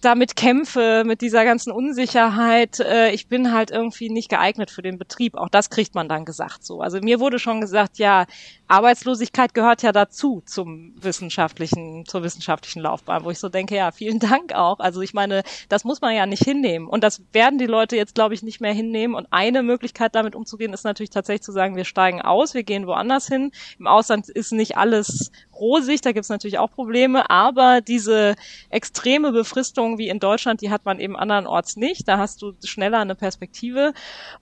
damit 0.02 0.36
kämpfe, 0.36 1.04
mit 1.06 1.22
dieser 1.22 1.44
ganzen 1.44 1.72
Unsicherheit. 1.72 2.80
Äh, 2.80 3.12
ich 3.12 3.28
bin 3.28 3.52
halt 3.52 3.72
irgendwie 3.72 4.10
nicht 4.10 4.30
geeignet 4.30 4.72
für 4.72 4.82
den 4.82 4.98
Betrieb. 4.98 5.36
Auch 5.36 5.50
das 5.50 5.70
kriegt 5.70 5.96
man 5.96 6.08
dann 6.08 6.26
gesagt 6.26 6.66
so. 6.66 6.82
Also 6.82 7.00
mir 7.02 7.20
wurde 7.20 7.40
schon 7.40 7.60
gesagt, 7.62 7.98
ja, 7.98 8.26
Arbeitslosigkeit 8.68 9.54
gehört 9.54 9.82
ja 9.82 9.92
dazu 9.92 10.42
zum 10.46 10.94
wissenschaftlichen, 11.02 12.06
zur 12.06 12.24
wissenschaftlichen 12.24 12.82
Laufbahn, 12.82 13.24
wo 13.24 13.32
ich 13.32 13.40
so 13.40 13.50
denke, 13.50 13.76
ja, 13.76 13.92
vielen 13.92 14.20
Dank 14.20 14.54
auch. 14.54 14.80
Also 14.80 15.02
ich 15.02 15.14
meine, 15.14 15.44
das 15.68 15.84
muss 15.84 16.02
man 16.02 16.16
ja 16.16 16.26
nicht 16.26 16.44
hinnehmen. 16.44 16.88
Und 16.88 17.04
das 17.04 17.22
werden 17.34 17.60
die 17.60 17.66
Leute 17.66 17.96
jetzt, 17.98 18.16
glaube 18.16 18.34
ich, 18.34 18.44
nicht 18.44 18.62
mehr 18.62 18.74
hinnehmen. 18.74 19.16
Und 19.16 19.28
eine 19.32 19.64
Möglichkeit, 19.64 20.16
damit 20.30 20.36
umzugehen, 20.36 20.74
ist 20.74 20.84
natürlich 20.84 21.10
tatsächlich 21.10 21.42
zu 21.42 21.52
sagen, 21.52 21.76
wir 21.76 21.86
steigen 21.86 22.22
aus, 22.22 22.54
wir 22.54 22.64
gehen 22.64 22.86
woanders 22.88 23.28
hin. 23.28 23.52
Im 23.80 23.88
Ausland 23.88 24.30
ist 24.30 24.52
nicht 24.52 24.78
alles 24.78 25.32
rosig, 25.60 26.02
da 26.02 26.12
gibt 26.12 26.24
es 26.24 26.30
natürlich 26.30 26.60
auch 26.60 26.72
Probleme, 26.72 27.30
aber 27.30 27.82
diese 27.82 28.36
extreme 28.70 29.32
Befristung 29.32 29.98
wie 29.98 30.10
in 30.10 30.20
Deutschland, 30.20 30.62
die 30.62 30.70
hat 30.70 30.86
man 30.86 31.00
eben 31.00 31.16
andernorts 31.16 31.76
nicht. 31.76 32.08
Da 32.08 32.18
hast 32.18 32.42
du 32.42 32.54
schneller 32.64 33.00
eine 33.00 33.16
Perspektive. 33.16 33.94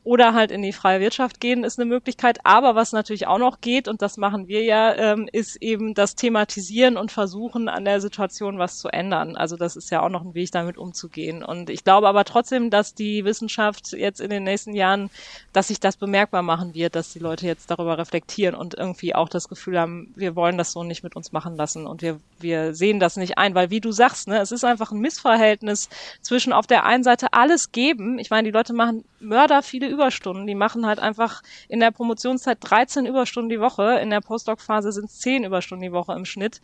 Oder 0.04 0.34
halt 0.34 0.52
in 0.52 0.62
die 0.62 0.74
freie 0.74 1.00
Wirtschaft 1.00 1.40
gehen 1.40 1.64
ist 1.64 1.80
eine 1.80 1.90
Möglichkeit. 1.90 2.40
Aber 2.44 2.76
was 2.76 2.92
natürlich 2.92 3.28
auch 3.28 3.38
noch 3.38 3.62
geht, 3.62 3.88
und 3.88 4.02
das 4.02 4.18
machen 4.18 4.48
wir 4.48 4.64
ja, 4.64 4.94
ähm, 4.96 5.30
ist 5.32 5.62
eben 5.62 5.94
das 5.94 6.16
Thematisieren 6.16 6.98
und 6.98 7.12
Versuchen, 7.12 7.70
an 7.70 7.86
der 7.86 8.02
Situation 8.02 8.60
was 8.60 8.78
zu 8.78 8.90
ändern. 8.90 9.36
Also 9.36 9.58
das 9.58 9.76
ist 9.76 9.90
ja 9.92 10.02
auch 10.02 10.10
noch 10.10 10.24
ein 10.24 10.34
Weg, 10.34 10.52
damit 10.52 10.78
umzugehen. 10.78 11.44
Und 11.44 11.70
ich 11.70 11.84
glaube 11.84 12.08
aber 12.08 12.24
trotzdem, 12.26 12.70
dass 12.70 12.94
die 12.94 13.26
Wissenschaft 13.26 13.94
jetzt 13.94 14.22
in 14.22 14.30
den 14.30 14.44
nächsten 14.44 14.74
Jahren, 14.74 15.10
dass 15.54 15.70
sich 15.70 15.80
das 15.80 15.98
bemerkbar 15.98 16.42
machen 16.42 16.74
wird, 16.74 16.96
dass 16.96 17.14
die 17.14 17.20
Leute 17.20 17.48
jetzt 17.48 17.70
darüber 17.72 17.98
reflektieren 17.98 18.56
und 18.56 18.76
irgendwie 18.76 19.16
auch 19.16 19.30
das 19.30 19.50
Gefühl 19.50 19.80
haben, 19.80 20.14
wir 20.16 20.36
wollen 20.36 20.58
das 20.58 20.72
so 20.72 20.84
nicht 20.84 21.04
mit 21.08 21.16
uns 21.16 21.32
machen 21.32 21.56
lassen. 21.56 21.88
Und 21.88 22.02
wir, 22.02 22.20
wir 22.40 22.76
sehen 22.76 23.00
das 23.00 23.16
nicht 23.16 23.38
ein, 23.38 23.56
weil 23.56 23.70
wie 23.70 23.80
du 23.80 23.94
sagst, 23.94 24.28
ne, 24.28 24.40
es 24.40 24.52
ist 24.52 24.66
einfach 24.66 24.92
ein 24.92 25.00
Missverhältnis 25.00 25.88
zwischen 26.22 26.52
auf 26.52 26.68
der 26.68 26.86
einen 26.86 27.04
Seite 27.04 27.32
alles 27.32 27.72
geben. 27.72 28.20
Ich 28.20 28.30
meine, 28.30 28.48
die 28.48 28.52
Leute 28.52 28.74
machen 28.74 29.06
Mörder 29.22 29.64
viele 29.64 29.88
Überstunden, 29.88 30.46
die 30.46 30.56
machen 30.56 30.86
halt 30.86 31.00
einfach 31.00 31.42
in 31.70 31.80
der 31.80 31.92
Promotionszeit 31.92 32.58
13 32.60 33.06
Überstunden 33.06 33.50
die 33.50 33.62
Woche, 33.62 34.00
in 34.00 34.10
der 34.10 34.22
Postdoc-Phase 34.22 34.92
sind 34.92 35.06
es 35.06 35.20
10 35.20 35.46
Überstunden 35.46 35.84
die 35.84 35.94
Woche 35.94 36.14
im 36.14 36.26
Schnitt, 36.26 36.60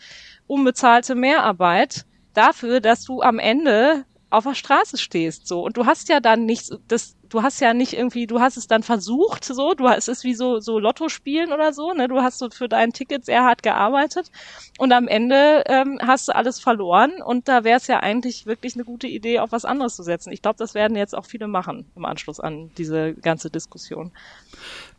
unbezahlte 0.45 1.15
Mehrarbeit 1.15 2.05
dafür, 2.33 2.81
dass 2.81 3.05
du 3.05 3.21
am 3.21 3.39
Ende 3.39 4.05
auf 4.33 4.45
der 4.45 4.55
Straße 4.55 4.97
stehst, 4.97 5.47
so. 5.47 5.61
Und 5.61 5.77
du 5.77 5.85
hast 5.85 6.09
ja 6.09 6.19
dann 6.19 6.45
nichts, 6.45 6.71
das, 6.87 7.15
du 7.29 7.43
hast 7.43 7.59
ja 7.61 7.73
nicht 7.73 7.93
irgendwie, 7.93 8.25
du 8.25 8.39
hast 8.39 8.57
es 8.57 8.67
dann 8.67 8.81
versucht, 8.81 9.45
so, 9.45 9.73
du 9.73 9.87
hast, 9.87 10.07
es 10.07 10.23
wie 10.23 10.33
so, 10.33 10.59
so 10.59 10.79
Lotto 10.79 11.07
spielen 11.07 11.53
oder 11.53 11.71
so, 11.71 11.93
ne, 11.93 12.07
du 12.07 12.21
hast 12.21 12.39
so 12.39 12.49
für 12.49 12.67
dein 12.67 12.93
Ticket 12.93 13.25
sehr 13.25 13.43
hart 13.43 13.61
gearbeitet. 13.61 14.31
Und 14.79 14.91
am 14.91 15.07
Ende 15.07 15.63
ähm, 15.67 15.99
hast 16.01 16.27
du 16.27 16.35
alles 16.35 16.59
verloren. 16.59 17.21
Und 17.23 17.47
da 17.47 17.63
wäre 17.63 17.77
es 17.77 17.87
ja 17.87 17.99
eigentlich 17.99 18.45
wirklich 18.45 18.75
eine 18.75 18.85
gute 18.85 19.07
Idee, 19.07 19.39
auf 19.39 19.51
was 19.51 19.65
anderes 19.65 19.95
zu 19.95 20.03
setzen. 20.03 20.31
Ich 20.31 20.41
glaube, 20.41 20.57
das 20.57 20.73
werden 20.73 20.97
jetzt 20.97 21.15
auch 21.15 21.25
viele 21.25 21.47
machen 21.47 21.85
im 21.95 22.05
Anschluss 22.05 22.39
an 22.39 22.71
diese 22.77 23.13
ganze 23.13 23.51
Diskussion 23.51 24.11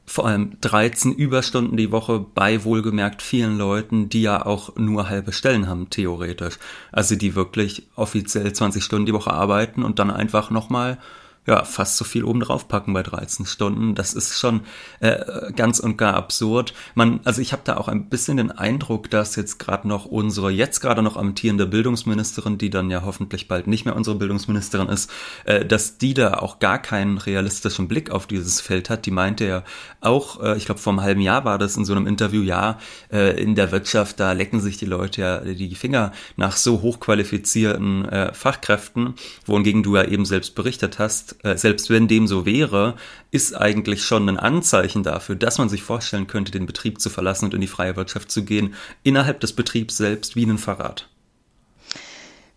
vor 0.07 0.27
allem 0.27 0.61
13 0.61 1.13
Überstunden 1.15 1.77
die 1.77 1.91
Woche 1.91 2.25
bei 2.35 2.65
wohlgemerkt 2.65 3.23
vielen 3.23 3.57
Leuten, 3.57 4.09
die 4.09 4.23
ja 4.23 4.45
auch 4.45 4.77
nur 4.77 5.09
halbe 5.09 5.33
Stellen 5.33 5.67
haben, 5.67 5.89
theoretisch. 5.91 6.59
Also 6.93 7.17
die 7.17 7.35
wirklich 7.35 7.85
offiziell 7.97 8.53
20 8.53 8.85
Stunden 8.85 9.07
die 9.07 9.15
Woche 9.15 9.33
arbeiten 9.33 9.83
und 9.83 9.99
dann 9.99 10.11
einfach 10.11 10.51
nochmal 10.51 10.99
ja, 11.47 11.65
fast 11.65 11.99
so 11.99 12.05
viel 12.05 12.25
oben 12.25 12.41
drauf 12.41 12.69
packen 12.69 12.95
bei 12.95 13.03
13 13.03 13.45
Stunden. 13.45 13.95
Das 13.95 14.15
ist 14.15 14.39
schon 14.39 14.63
äh, 15.01 15.53
ganz 15.53 15.79
und 15.79 15.99
gar 15.99 16.15
absurd. 16.15 16.73
Man, 16.95 17.21
also 17.25 17.43
ich 17.43 17.53
habe 17.53 17.63
da 17.65 17.77
auch 17.77 17.89
ein 17.89 18.09
bisschen 18.09 18.39
den 18.39 18.51
Eindruck, 18.51 19.11
dass 19.11 19.37
jetzt 19.37 19.59
gerade 19.59 19.87
noch 19.87 20.07
unsere 20.07 20.51
jetzt 20.51 20.81
gerade 20.81 21.03
noch 21.03 21.17
amtierende 21.17 21.67
Bildungsministerin, 21.67 22.57
die 22.57 22.71
dann 22.71 22.91
ja 22.91 23.03
hoffentlich 23.05 23.47
bald 23.47 23.67
nicht 23.67 23.85
mehr 23.85 23.95
unsere 23.95 24.17
Bildungsministerin 24.17 24.89
ist, 24.89 25.11
äh, 25.45 25.67
dass 25.67 25.99
die 25.99 26.15
da 26.15 26.35
auch 26.35 26.61
gar 26.61 26.79
keinen 26.79 27.19
realistischen 27.19 27.89
Blick 27.89 28.11
auf 28.11 28.27
dieses 28.27 28.63
Feld 28.63 28.89
hat. 28.89 29.05
Die 29.05 29.11
meinte 29.11 29.45
ja 29.45 29.65
auch, 30.01 30.43
äh, 30.43 30.57
ich 30.57 30.65
glaube 30.65 30.81
vor 30.81 30.95
einem 30.95 31.03
halben 31.03 31.21
Jahr 31.21 31.45
war 31.45 31.59
das 31.59 31.77
in 31.77 31.85
so 31.85 31.93
einem 31.95 32.07
Interview, 32.07 32.43
ja, 32.43 32.79
äh, 33.13 33.41
in 33.41 33.55
der 33.55 33.71
Wirtschaft, 33.71 34.19
da 34.19 34.33
lecken 34.33 34.61
sich 34.61 34.79
die 34.79 34.87
Leute 34.87 35.21
ja 35.21 35.41
die 35.41 35.75
Finger 35.75 36.13
nach 36.37 36.57
so 36.57 36.81
hochqualifizierten 36.81 38.09
äh, 38.09 38.33
Fachkräften, 38.33 39.15
wohingegen 39.45 39.83
du 39.83 39.97
ja 39.97 40.05
eben 40.05 40.25
selbst 40.25 40.55
berichtet 40.55 40.99
hast, 40.99 41.34
äh, 41.43 41.57
selbst 41.57 41.91
wenn 41.91 42.09
dem 42.09 42.27
so 42.27 42.47
wäre, 42.47 42.97
ist 43.31 43.55
eigentlich 43.55 44.05
schon 44.05 44.29
ein 44.29 44.39
Anzeichen 44.39 45.03
dafür, 45.03 45.37
dass 45.37 45.59
man 45.59 45.69
sich 45.69 45.83
vorstellen 45.83 46.27
könnte, 46.27 46.53
den 46.53 46.67
Betrieb 46.67 47.01
zu 47.01 47.11
verlassen 47.11 47.47
und 47.47 47.55
in 47.55 47.61
die 47.61 47.67
freie 47.67 47.97
Wirtschaft 47.97 48.31
zu 48.31 48.45
gehen, 48.45 48.75
innerhalb 49.03 49.41
des 49.41 49.53
Betriebs 49.53 49.97
selbst 49.97 50.37
wie 50.37 50.45
ein 50.45 50.59
Verrat. 50.59 51.09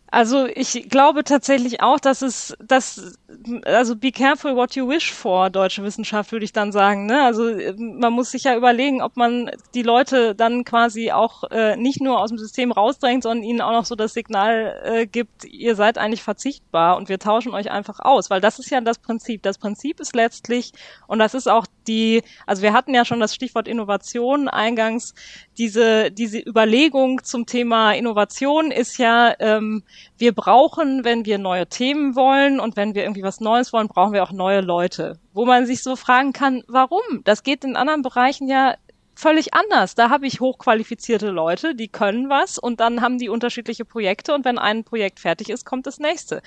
Also 0.10 0.48
ich 0.48 0.88
glaube 0.90 1.24
tatsächlich 1.24 1.82
auch, 1.82 2.00
dass 2.00 2.22
es, 2.22 2.56
dass, 2.66 3.18
also 3.66 3.96
be 3.96 4.12
careful 4.12 4.56
what 4.56 4.76
you 4.76 4.88
wish 4.88 5.12
for, 5.12 5.50
deutsche 5.50 5.84
Wissenschaft, 5.84 6.32
würde 6.32 6.46
ich 6.46 6.54
dann 6.54 6.72
sagen. 6.72 7.08
Ne? 7.08 7.24
Also 7.24 7.52
man 7.78 8.14
muss 8.14 8.32
sich 8.32 8.46
ja 8.46 8.56
überlegen, 8.56 9.02
ob 9.02 9.18
man 9.18 9.52
die 9.74 9.84
Leute 9.84 10.34
dann 10.34 10.64
quasi 10.64 11.12
auch 11.12 11.44
äh, 11.52 11.76
nicht 11.76 12.00
nur 12.00 12.22
aus 12.22 12.30
dem 12.30 12.38
System 12.38 12.72
rausdrängt, 12.72 13.24
sondern 13.24 13.44
ihnen 13.44 13.60
auch 13.60 13.72
noch 13.72 13.84
so 13.84 13.96
das 13.96 14.14
Signal 14.14 14.82
äh, 14.84 15.08
gibt, 15.08 15.44
ihr 15.44 15.76
seid 15.76 15.98
eigentlich 15.98 16.24
verzichtbar 16.24 16.96
und 16.96 17.10
wir 17.10 17.20
tauschen 17.20 17.54
euch 17.54 17.70
einfach 17.70 18.00
aus, 18.00 18.30
weil 18.30 18.40
das 18.40 18.60
ist 18.60 18.70
ja 18.70 18.80
das 18.80 19.00
Prinzip. 19.00 19.44
Das 19.44 19.58
Prinzip 19.58 20.00
ist 20.00 20.16
letztlich, 20.16 20.72
und 21.08 21.20
das 21.20 21.34
ist 21.34 21.50
auch 21.50 21.66
die, 21.88 22.24
also 22.46 22.62
wir 22.62 22.72
hatten 22.72 22.94
ja 22.94 23.04
schon 23.04 23.20
das 23.20 23.36
Stichwort 23.36 23.68
Innovation 23.68 24.48
eingangs, 24.48 25.14
diese, 25.58 26.12
diese 26.12 26.40
Überlegung 26.40 27.24
zum 27.24 27.46
Thema 27.46 27.92
Innovation 27.94 28.72
ist 28.72 28.98
ja, 28.98 29.34
ähm, 29.40 29.84
wir 30.18 30.34
brauchen, 30.34 31.04
wenn 31.04 31.26
wir 31.26 31.38
neue 31.38 31.68
Themen 31.68 32.16
wollen 32.16 32.60
und 32.60 32.76
wenn 32.76 32.96
wir 32.96 33.04
irgendwie 33.04 33.17
was 33.24 33.40
Neues 33.40 33.74
wollen, 33.74 33.88
brauchen 33.88 34.14
wir 34.14 34.24
auch 34.24 34.32
neue 34.32 34.62
Leute. 34.62 35.20
Wo 35.34 35.46
man 35.46 35.66
sich 35.66 35.84
so 35.84 35.96
fragen 35.96 36.34
kann, 36.34 36.64
warum? 36.68 37.02
Das 37.24 37.44
geht 37.44 37.64
in 37.64 37.76
anderen 37.76 38.02
Bereichen 38.02 38.48
ja 38.48 38.76
völlig 39.18 39.54
anders. 39.54 39.96
Da 39.96 40.10
habe 40.10 40.28
ich 40.28 40.40
hochqualifizierte 40.40 41.30
Leute, 41.30 41.76
die 41.76 41.88
können 41.88 42.30
was 42.30 42.58
und 42.60 42.80
dann 42.80 43.02
haben 43.02 43.18
die 43.18 43.30
unterschiedliche 43.30 43.84
Projekte 43.84 44.34
und 44.34 44.46
wenn 44.46 44.60
ein 44.60 44.84
Projekt 44.84 45.20
fertig 45.20 45.50
ist, 45.50 45.66
kommt 45.66 45.88
das 45.88 46.00
nächste. 46.00 46.42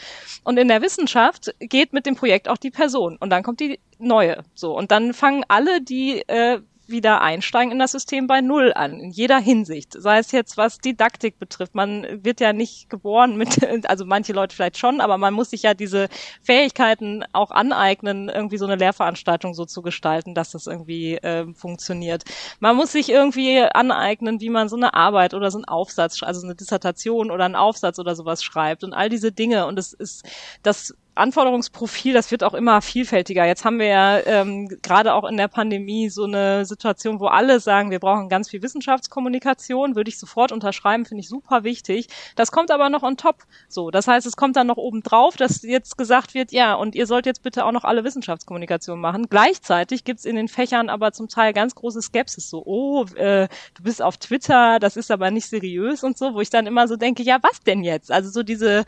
Und 0.45 0.57
in 0.59 0.69
der 0.69 0.81
Wissenschaft 0.81 1.55
geht 1.59 1.93
mit 1.93 2.07
dem 2.07 2.15
Projekt 2.15 2.49
auch 2.49 2.59
die 2.59 2.71
Person 2.71 3.17
und 3.19 3.31
dann 3.31 3.43
kommt 3.43 3.61
die 3.61 3.81
neue. 3.99 4.45
So 4.55 4.77
und 4.77 4.93
dann 4.93 5.13
fangen 5.13 5.45
alle, 5.49 5.83
die 5.83 6.23
äh, 6.29 6.61
wieder 6.91 7.21
einsteigen 7.21 7.73
in 7.73 7.79
das 7.79 7.93
System 7.93 8.27
bei 8.27 8.41
Null 8.41 8.73
an, 8.75 9.01
in 9.01 9.11
jeder 9.11 9.39
Hinsicht. 9.39 9.95
Sei 9.99 10.19
es 10.19 10.33
jetzt, 10.33 10.57
was 10.57 10.79
Didaktik 10.79 11.39
betrifft. 11.39 11.75
Man 11.75 12.25
wird 12.25 12.41
ja 12.41 12.53
nicht 12.53 12.91
geboren 12.91 13.37
mit, 13.37 13.59
also 13.89 14.05
manche 14.05 14.33
Leute 14.33 14.55
vielleicht 14.55 14.79
schon, 14.79 15.01
aber 15.01 15.19
man 15.19 15.35
muss 15.35 15.51
sich 15.51 15.63
ja 15.63 15.75
diese 15.75 16.09
Fähigkeiten 16.43 17.25
auch 17.33 17.51
aneignen, 17.51 18.29
irgendwie 18.29 18.59
so 18.59 18.67
eine 18.67 18.77
Lehrveranstaltung 18.77 19.55
so 19.55 19.65
zu 19.65 19.83
gestalten, 19.83 20.35
dass 20.35 20.51
das 20.53 20.67
irgendwie 20.67 21.17
äh, 21.17 21.53
funktioniert. 21.55 22.25
Man 22.61 22.77
muss 22.77 22.93
sich 22.93 23.09
irgendwie 23.09 23.61
aneignen, 23.63 24.41
wie 24.41 24.51
man 24.51 24.69
so 24.69 24.77
eine 24.77 24.95
Arbeit 24.95 25.35
oder 25.35 25.51
so 25.51 25.59
einen 25.59 25.65
Aufsatz, 25.67 26.23
also 26.23 26.45
eine 26.45 26.55
Dissertation 26.55 27.31
oder 27.31 27.45
einen 27.45 27.57
Aufsatz 27.57 27.99
oder 27.99 28.15
sowas 28.15 28.43
schreibt 28.43 28.85
und 28.85 28.93
all 28.93 29.09
diese 29.09 29.33
Dinge. 29.33 29.67
Und 29.67 29.79
es 29.79 29.93
ist, 29.93 30.25
das 30.63 30.95
Anforderungsprofil, 31.15 32.15
das 32.15 32.31
wird 32.31 32.45
auch 32.45 32.55
immer 32.55 32.83
vielfältiger. 32.83 33.45
Jetzt 33.45 33.65
haben 33.65 33.79
wir 33.79 33.87
ja 33.87 34.19
ähm, 34.21 34.69
gerade 34.83 35.15
auch 35.15 35.29
in 35.29 35.37
der 35.37 35.49
Pandemie 35.49 36.09
so 36.09 36.25
eine 36.25 36.65
Situation, 36.65 37.21
wo 37.21 37.27
alle 37.27 37.61
sagen, 37.61 37.91
wir 37.91 37.99
brauchen 37.99 38.29
ganz 38.29 38.49
viel 38.49 38.63
Wissenschaftskommunikation, 38.63 39.97
würde 39.97 40.09
ich 40.09 40.19
sofort 40.19 40.53
unterschreiben, 40.53 41.05
finde 41.05 41.21
ich 41.21 41.29
super 41.29 41.65
wichtig. 41.65 42.09
Das 42.37 42.53
kommt 42.53 42.71
aber 42.71 42.89
noch 42.89 43.03
on 43.03 43.17
top. 43.17 43.45
So, 43.69 43.91
das 43.91 44.07
heißt, 44.09 44.27
es 44.27 44.37
kommt 44.37 44.57
dann 44.57 44.67
noch 44.67 44.77
oben 44.77 45.03
drauf, 45.03 45.37
dass 45.37 45.63
jetzt 45.63 45.99
gesagt 45.99 46.35
wird, 46.35 46.53
ja, 46.53 46.75
und 46.75 46.95
ihr 46.95 47.07
sollt 47.07 47.27
jetzt 47.27 47.43
bitte 47.43 47.65
auch 47.65 47.73
noch 47.73 47.85
alle 47.85 48.05
Wissenschaftskommunikation 48.05 49.01
machen. 49.01 49.27
Gleichzeitig 49.29 50.05
gibt's 50.05 50.25
in 50.25 50.37
den 50.37 50.49
Fächern 50.49 50.89
aber 50.89 51.13
zum 51.13 51.29
Teil 51.29 51.53
ganz 51.53 51.75
große 51.75 52.03
Skepsis, 52.03 52.49
so, 52.49 52.63
oh, 52.65 53.05
äh, 53.17 53.49
du 53.75 53.83
bist 53.83 54.01
auf 54.03 54.17
Twitter, 54.17 54.79
das 54.79 54.97
ist 54.97 55.11
aber 55.11 55.31
nicht 55.31 55.49
seriös 55.49 56.05
und 56.05 56.17
so, 56.17 56.35
wo 56.35 56.41
ich 56.41 56.51
dann 56.51 56.67
immer 56.67 56.89
so 56.89 56.97
denke, 56.97 57.23
ja, 57.23 57.39
was 57.43 57.61
denn 57.61 57.83
jetzt? 57.85 58.11
Also 58.11 58.31
so 58.31 58.43
diese 58.43 58.85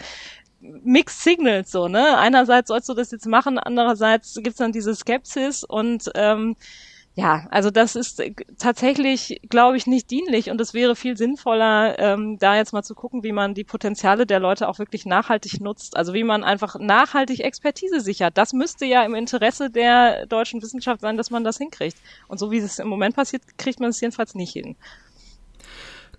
Mixed 0.62 1.20
Signals 1.22 1.70
so, 1.70 1.88
ne? 1.88 2.18
Einerseits 2.18 2.68
sollst 2.68 2.88
du 2.88 2.94
das 2.94 3.10
jetzt 3.10 3.26
machen, 3.26 3.58
andererseits 3.58 4.34
gibt's 4.42 4.58
dann 4.58 4.72
diese 4.72 4.94
Skepsis 4.94 5.64
und 5.64 6.10
ähm, 6.14 6.56
Ja, 7.14 7.46
also 7.50 7.70
das 7.70 7.94
ist 7.94 8.22
tatsächlich, 8.58 9.40
glaube 9.50 9.76
ich, 9.76 9.86
nicht 9.86 10.10
dienlich 10.10 10.48
und 10.50 10.58
es 10.62 10.72
wäre 10.72 10.96
viel 10.96 11.14
sinnvoller, 11.18 11.98
ähm, 11.98 12.38
da 12.38 12.56
jetzt 12.56 12.72
mal 12.72 12.82
zu 12.82 12.94
gucken, 12.94 13.22
wie 13.22 13.32
man 13.32 13.52
die 13.52 13.64
Potenziale 13.64 14.24
der 14.24 14.40
Leute 14.40 14.66
auch 14.66 14.78
wirklich 14.78 15.04
nachhaltig 15.04 15.60
nutzt. 15.60 15.94
Also 15.94 16.14
wie 16.14 16.24
man 16.24 16.42
einfach 16.42 16.76
nachhaltig 16.78 17.40
Expertise 17.40 18.00
sichert. 18.00 18.38
Das 18.38 18.54
müsste 18.54 18.86
ja 18.86 19.04
im 19.04 19.14
Interesse 19.14 19.68
der 19.70 20.24
deutschen 20.26 20.62
Wissenschaft 20.62 21.02
sein, 21.02 21.18
dass 21.18 21.30
man 21.30 21.44
das 21.44 21.58
hinkriegt. 21.58 21.98
Und 22.28 22.38
so 22.38 22.50
wie 22.50 22.58
es 22.58 22.78
im 22.78 22.88
Moment 22.88 23.14
passiert, 23.14 23.42
kriegt 23.58 23.78
man 23.80 23.90
es 23.90 24.00
jedenfalls 24.00 24.34
nicht 24.34 24.52
hin. 24.54 24.76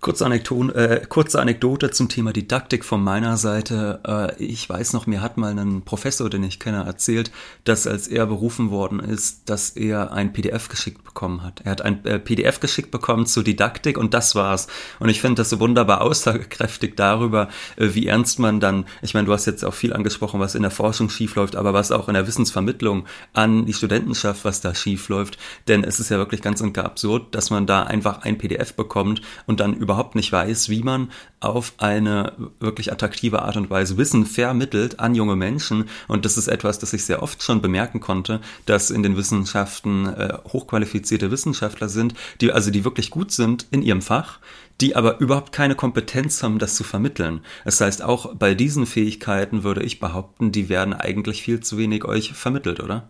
Kurze, 0.04 0.26
Anekdote, 0.26 0.74
äh, 0.74 1.06
kurze 1.06 1.40
Anekdote 1.40 1.90
zum 1.90 2.10
Thema 2.10 2.34
Didaktik 2.34 2.84
von 2.84 3.02
meiner 3.02 3.38
Seite. 3.38 4.00
Äh, 4.06 4.44
ich 4.44 4.68
weiß 4.68 4.92
noch, 4.92 5.06
mir 5.06 5.22
hat 5.22 5.38
mal 5.38 5.58
ein 5.58 5.80
Professor, 5.80 6.28
den 6.28 6.42
ich 6.42 6.60
kenne, 6.60 6.84
erzählt, 6.84 7.32
dass 7.64 7.86
als 7.86 8.06
er 8.06 8.26
berufen 8.26 8.70
worden 8.70 9.00
ist, 9.00 9.48
dass 9.48 9.70
er 9.70 10.12
ein 10.12 10.34
PDF 10.34 10.68
geschickt 10.68 11.04
bekommen 11.04 11.42
hat. 11.42 11.62
Er 11.64 11.70
hat 11.70 11.80
ein 11.80 12.04
äh, 12.04 12.18
PDF 12.18 12.60
geschickt 12.60 12.90
bekommen 12.90 13.24
zur 13.24 13.44
Didaktik 13.44 13.96
und 13.96 14.12
das 14.12 14.34
war's. 14.34 14.66
Und 15.00 15.08
ich 15.08 15.22
finde 15.22 15.36
das 15.40 15.48
so 15.48 15.58
wunderbar 15.58 16.02
aussagekräftig 16.02 16.96
darüber, 16.96 17.48
äh, 17.76 17.94
wie 17.94 18.06
ernst 18.06 18.38
man 18.38 18.60
dann, 18.60 18.84
ich 19.00 19.14
meine, 19.14 19.24
du 19.24 19.32
hast 19.32 19.46
jetzt 19.46 19.64
auch 19.64 19.72
viel 19.72 19.94
angesprochen, 19.94 20.38
was 20.38 20.54
in 20.54 20.60
der 20.60 20.70
Forschung 20.70 21.08
schiefläuft, 21.08 21.56
aber 21.56 21.72
was 21.72 21.92
auch 21.92 22.08
in 22.08 22.14
der 22.14 22.26
Wissensvermittlung 22.26 23.06
an 23.32 23.64
die 23.64 23.72
Studentenschaft, 23.72 24.44
was 24.44 24.60
da 24.60 24.74
schiefläuft. 24.74 25.38
Denn 25.66 25.82
es 25.82 25.98
ist 25.98 26.10
ja 26.10 26.18
wirklich 26.18 26.42
ganz 26.42 26.60
und 26.60 26.74
gar 26.74 26.84
absurd, 26.84 27.34
dass 27.34 27.48
man 27.48 27.66
da 27.66 27.84
einfach 27.84 28.20
ein 28.20 28.36
PDF 28.36 28.74
bekommt 28.74 29.22
und 29.46 29.60
dann 29.60 29.72
über 29.72 29.93
überhaupt 29.94 30.16
nicht 30.16 30.32
weiß, 30.32 30.70
wie 30.70 30.82
man 30.82 31.12
auf 31.38 31.74
eine 31.78 32.32
wirklich 32.58 32.90
attraktive 32.90 33.42
Art 33.42 33.56
und 33.56 33.70
Weise 33.70 33.96
Wissen 33.96 34.26
vermittelt 34.26 34.98
an 34.98 35.14
junge 35.14 35.36
Menschen. 35.36 35.84
Und 36.08 36.24
das 36.24 36.36
ist 36.36 36.48
etwas, 36.48 36.80
das 36.80 36.92
ich 36.92 37.04
sehr 37.04 37.22
oft 37.22 37.44
schon 37.44 37.62
bemerken 37.62 38.00
konnte, 38.00 38.40
dass 38.66 38.90
in 38.90 39.04
den 39.04 39.16
Wissenschaften 39.16 40.06
äh, 40.06 40.38
hochqualifizierte 40.52 41.30
Wissenschaftler 41.30 41.88
sind, 41.88 42.14
die 42.40 42.50
also 42.50 42.72
die 42.72 42.84
wirklich 42.84 43.10
gut 43.10 43.30
sind 43.30 43.68
in 43.70 43.82
ihrem 43.82 44.02
Fach, 44.02 44.40
die 44.80 44.96
aber 44.96 45.20
überhaupt 45.20 45.52
keine 45.52 45.76
Kompetenz 45.76 46.42
haben, 46.42 46.58
das 46.58 46.74
zu 46.74 46.82
vermitteln. 46.82 47.42
Das 47.64 47.80
heißt, 47.80 48.02
auch 48.02 48.34
bei 48.34 48.54
diesen 48.54 48.86
Fähigkeiten 48.86 49.62
würde 49.62 49.84
ich 49.84 50.00
behaupten, 50.00 50.50
die 50.50 50.68
werden 50.68 50.92
eigentlich 50.92 51.40
viel 51.42 51.60
zu 51.60 51.78
wenig 51.78 52.04
euch 52.04 52.32
vermittelt, 52.32 52.80
oder? 52.80 53.08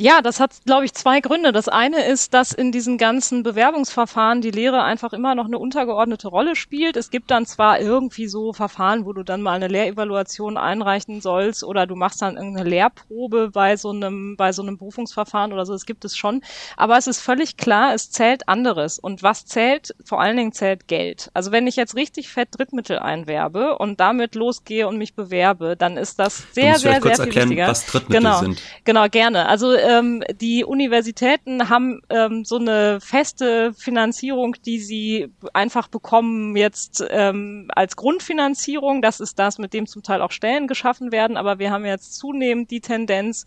Ja, 0.00 0.22
das 0.22 0.40
hat, 0.40 0.52
glaube 0.64 0.86
ich, 0.86 0.94
zwei 0.94 1.20
Gründe. 1.20 1.52
Das 1.52 1.68
eine 1.68 2.06
ist, 2.06 2.32
dass 2.32 2.52
in 2.52 2.72
diesen 2.72 2.96
ganzen 2.96 3.42
Bewerbungsverfahren 3.42 4.40
die 4.40 4.50
Lehre 4.50 4.82
einfach 4.82 5.12
immer 5.12 5.34
noch 5.34 5.44
eine 5.44 5.58
untergeordnete 5.58 6.28
Rolle 6.28 6.56
spielt. 6.56 6.96
Es 6.96 7.10
gibt 7.10 7.30
dann 7.30 7.44
zwar 7.44 7.80
irgendwie 7.80 8.26
so 8.26 8.54
Verfahren, 8.54 9.04
wo 9.04 9.12
du 9.12 9.22
dann 9.24 9.42
mal 9.42 9.52
eine 9.52 9.68
Lehrevaluation 9.68 10.56
einreichen 10.56 11.20
sollst 11.20 11.62
oder 11.64 11.86
du 11.86 11.96
machst 11.96 12.22
dann 12.22 12.38
irgendeine 12.38 12.66
Lehrprobe 12.66 13.50
bei 13.50 13.76
so 13.76 13.90
einem, 13.90 14.36
bei 14.38 14.52
so 14.52 14.62
einem 14.62 14.78
Berufungsverfahren 14.78 15.52
oder 15.52 15.66
so. 15.66 15.74
Das 15.74 15.84
gibt 15.84 16.06
es 16.06 16.16
schon. 16.16 16.40
Aber 16.78 16.96
es 16.96 17.06
ist 17.06 17.20
völlig 17.20 17.58
klar, 17.58 17.92
es 17.92 18.10
zählt 18.10 18.48
anderes. 18.48 18.98
Und 18.98 19.22
was 19.22 19.44
zählt? 19.44 19.94
Vor 20.02 20.18
allen 20.18 20.38
Dingen 20.38 20.52
zählt 20.52 20.88
Geld. 20.88 21.30
Also 21.34 21.52
wenn 21.52 21.66
ich 21.66 21.76
jetzt 21.76 21.94
richtig 21.94 22.30
fett 22.30 22.48
Drittmittel 22.52 23.00
einwerbe 23.00 23.76
und 23.76 24.00
damit 24.00 24.34
losgehe 24.34 24.88
und 24.88 24.96
mich 24.96 25.14
bewerbe, 25.14 25.76
dann 25.76 25.98
ist 25.98 26.18
das 26.18 26.42
sehr, 26.52 26.78
sehr, 26.78 27.02
sehr 27.02 27.02
viel 27.02 27.10
erklären, 27.10 27.50
wichtiger. 27.50 27.68
Was 27.68 27.84
Drittmittel 27.84 28.22
genau, 28.22 28.38
sind. 28.40 28.62
genau, 28.84 29.06
gerne. 29.10 29.46
Also 29.46 29.74
ähm, 29.90 30.22
die 30.40 30.64
Universitäten 30.64 31.68
haben 31.68 32.00
ähm, 32.10 32.44
so 32.44 32.56
eine 32.56 33.00
feste 33.00 33.74
Finanzierung, 33.74 34.56
die 34.64 34.78
sie 34.78 35.32
einfach 35.52 35.88
bekommen 35.88 36.56
jetzt 36.56 37.04
ähm, 37.10 37.68
als 37.74 37.96
Grundfinanzierung. 37.96 39.02
Das 39.02 39.20
ist 39.20 39.38
das, 39.38 39.58
mit 39.58 39.72
dem 39.72 39.86
zum 39.86 40.02
Teil 40.02 40.22
auch 40.22 40.30
Stellen 40.30 40.68
geschaffen 40.68 41.10
werden. 41.10 41.36
Aber 41.36 41.58
wir 41.58 41.70
haben 41.70 41.84
jetzt 41.84 42.14
zunehmend 42.18 42.70
die 42.70 42.80
Tendenz, 42.80 43.44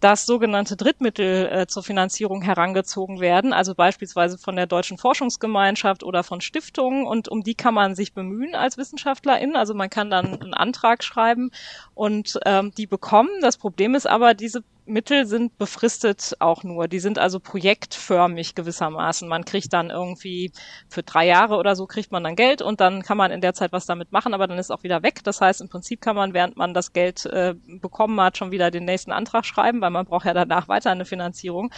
dass 0.00 0.26
sogenannte 0.26 0.76
Drittmittel 0.76 1.46
äh, 1.46 1.66
zur 1.66 1.82
Finanzierung 1.82 2.42
herangezogen 2.42 3.20
werden. 3.20 3.52
Also 3.52 3.74
beispielsweise 3.74 4.38
von 4.38 4.56
der 4.56 4.66
Deutschen 4.66 4.98
Forschungsgemeinschaft 4.98 6.02
oder 6.02 6.22
von 6.22 6.40
Stiftungen. 6.40 7.06
Und 7.06 7.28
um 7.28 7.42
die 7.42 7.54
kann 7.54 7.74
man 7.74 7.94
sich 7.94 8.12
bemühen 8.12 8.54
als 8.54 8.76
Wissenschaftlerin. 8.76 9.56
Also 9.56 9.72
man 9.72 9.88
kann 9.88 10.10
dann 10.10 10.40
einen 10.40 10.54
Antrag 10.54 11.02
schreiben 11.02 11.50
und 11.94 12.38
ähm, 12.44 12.72
die 12.76 12.86
bekommen. 12.86 13.30
Das 13.40 13.56
Problem 13.56 13.94
ist 13.94 14.06
aber, 14.06 14.34
diese 14.34 14.62
Mittel 14.86 15.26
sind 15.26 15.58
befristet 15.58 16.36
auch 16.38 16.62
nur. 16.62 16.88
Die 16.88 17.00
sind 17.00 17.18
also 17.18 17.40
projektförmig 17.40 18.54
gewissermaßen. 18.54 19.28
Man 19.28 19.44
kriegt 19.44 19.72
dann 19.72 19.90
irgendwie 19.90 20.52
für 20.88 21.02
drei 21.02 21.26
Jahre 21.26 21.56
oder 21.56 21.74
so 21.74 21.86
kriegt 21.86 22.12
man 22.12 22.22
dann 22.24 22.36
Geld 22.36 22.62
und 22.62 22.80
dann 22.80 23.02
kann 23.02 23.16
man 23.16 23.30
in 23.30 23.40
der 23.40 23.54
Zeit 23.54 23.72
was 23.72 23.86
damit 23.86 24.12
machen, 24.12 24.34
aber 24.34 24.46
dann 24.46 24.58
ist 24.58 24.70
auch 24.70 24.82
wieder 24.82 25.02
weg. 25.02 25.24
Das 25.24 25.40
heißt, 25.40 25.60
im 25.60 25.68
Prinzip 25.68 26.00
kann 26.00 26.16
man, 26.16 26.34
während 26.34 26.56
man 26.56 26.74
das 26.74 26.92
Geld 26.92 27.26
äh, 27.26 27.54
bekommen 27.80 28.20
hat, 28.20 28.36
schon 28.36 28.50
wieder 28.50 28.70
den 28.70 28.84
nächsten 28.84 29.12
Antrag 29.12 29.44
schreiben, 29.44 29.80
weil 29.80 29.90
man 29.90 30.06
braucht 30.06 30.26
ja 30.26 30.34
danach 30.34 30.68
weiter 30.68 30.90
eine 30.90 31.04
Finanzierung. 31.04 31.72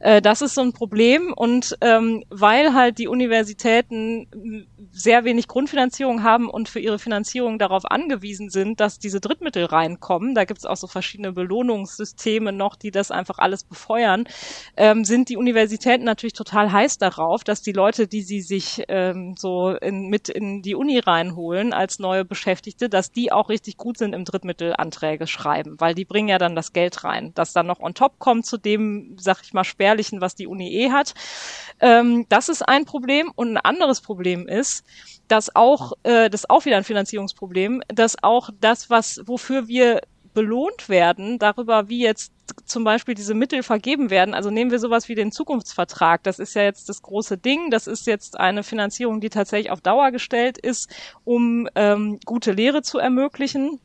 Äh, 0.00 0.22
das 0.22 0.42
ist 0.42 0.54
so 0.54 0.60
ein 0.60 0.72
Problem 0.72 1.32
und 1.34 1.76
ähm, 1.80 2.24
weil 2.30 2.74
halt 2.74 2.98
die 2.98 3.08
Universitäten 3.08 4.68
sehr 4.92 5.24
wenig 5.24 5.48
Grundfinanzierung 5.48 6.22
haben 6.22 6.48
und 6.48 6.68
für 6.68 6.80
ihre 6.80 6.98
Finanzierung 6.98 7.58
darauf 7.58 7.84
angewiesen 7.90 8.50
sind, 8.50 8.80
dass 8.80 8.98
diese 8.98 9.20
Drittmittel 9.20 9.64
reinkommen, 9.64 10.34
da 10.34 10.44
gibt 10.44 10.58
es 10.58 10.66
auch 10.66 10.76
so 10.76 10.86
verschiedene 10.86 11.32
Belohnungssysteme 11.32 12.51
noch, 12.56 12.76
die 12.76 12.90
das 12.90 13.10
einfach 13.10 13.38
alles 13.38 13.64
befeuern, 13.64 14.24
ähm, 14.76 15.04
sind 15.04 15.28
die 15.28 15.36
Universitäten 15.36 16.04
natürlich 16.04 16.32
total 16.32 16.72
heiß 16.72 16.98
darauf, 16.98 17.44
dass 17.44 17.62
die 17.62 17.72
Leute, 17.72 18.06
die 18.06 18.22
sie 18.22 18.40
sich 18.40 18.84
ähm, 18.88 19.34
so 19.38 19.70
in, 19.70 20.08
mit 20.08 20.28
in 20.28 20.62
die 20.62 20.74
Uni 20.74 20.98
reinholen 20.98 21.72
als 21.72 21.98
neue 21.98 22.24
Beschäftigte, 22.24 22.88
dass 22.88 23.12
die 23.12 23.32
auch 23.32 23.48
richtig 23.48 23.76
gut 23.76 23.98
sind 23.98 24.14
im 24.14 24.24
Drittmittelanträge 24.24 25.26
schreiben, 25.26 25.76
weil 25.78 25.94
die 25.94 26.04
bringen 26.04 26.28
ja 26.28 26.38
dann 26.38 26.56
das 26.56 26.72
Geld 26.72 27.04
rein, 27.04 27.32
das 27.34 27.52
dann 27.52 27.66
noch 27.66 27.80
on 27.80 27.94
top 27.94 28.18
kommt 28.18 28.46
zu 28.46 28.58
dem, 28.58 29.16
sag 29.18 29.42
ich 29.42 29.52
mal, 29.52 29.64
spärlichen, 29.64 30.20
was 30.20 30.34
die 30.34 30.46
Uni 30.46 30.68
eh 30.72 30.90
hat. 30.90 31.14
Ähm, 31.80 32.26
das 32.28 32.48
ist 32.48 32.62
ein 32.62 32.84
Problem 32.84 33.32
und 33.34 33.56
ein 33.56 33.58
anderes 33.58 34.00
Problem 34.00 34.46
ist, 34.48 34.84
dass 35.28 35.54
auch, 35.56 35.92
äh, 36.02 36.28
das 36.28 36.42
ist 36.42 36.50
auch 36.50 36.64
wieder 36.64 36.76
ein 36.76 36.84
Finanzierungsproblem, 36.84 37.82
dass 37.88 38.22
auch 38.22 38.50
das, 38.60 38.90
was, 38.90 39.22
wofür 39.24 39.68
wir 39.68 40.02
belohnt 40.34 40.88
werden, 40.88 41.38
darüber, 41.38 41.88
wie 41.88 42.02
jetzt 42.02 42.32
zum 42.64 42.84
Beispiel 42.84 43.14
diese 43.14 43.34
Mittel 43.34 43.62
vergeben 43.62 44.10
werden. 44.10 44.34
Also 44.34 44.50
nehmen 44.50 44.70
wir 44.70 44.78
sowas 44.78 45.08
wie 45.08 45.14
den 45.14 45.32
Zukunftsvertrag. 45.32 46.22
Das 46.22 46.38
ist 46.38 46.54
ja 46.54 46.62
jetzt 46.62 46.88
das 46.88 47.02
große 47.02 47.38
Ding. 47.38 47.70
Das 47.70 47.86
ist 47.86 48.06
jetzt 48.06 48.38
eine 48.38 48.62
Finanzierung, 48.62 49.20
die 49.20 49.30
tatsächlich 49.30 49.70
auf 49.70 49.80
Dauer 49.80 50.10
gestellt 50.10 50.58
ist, 50.58 50.90
um 51.24 51.68
ähm, 51.74 52.18
gute 52.24 52.52
Lehre 52.52 52.82
zu 52.82 52.98
ermöglichen. 52.98 53.80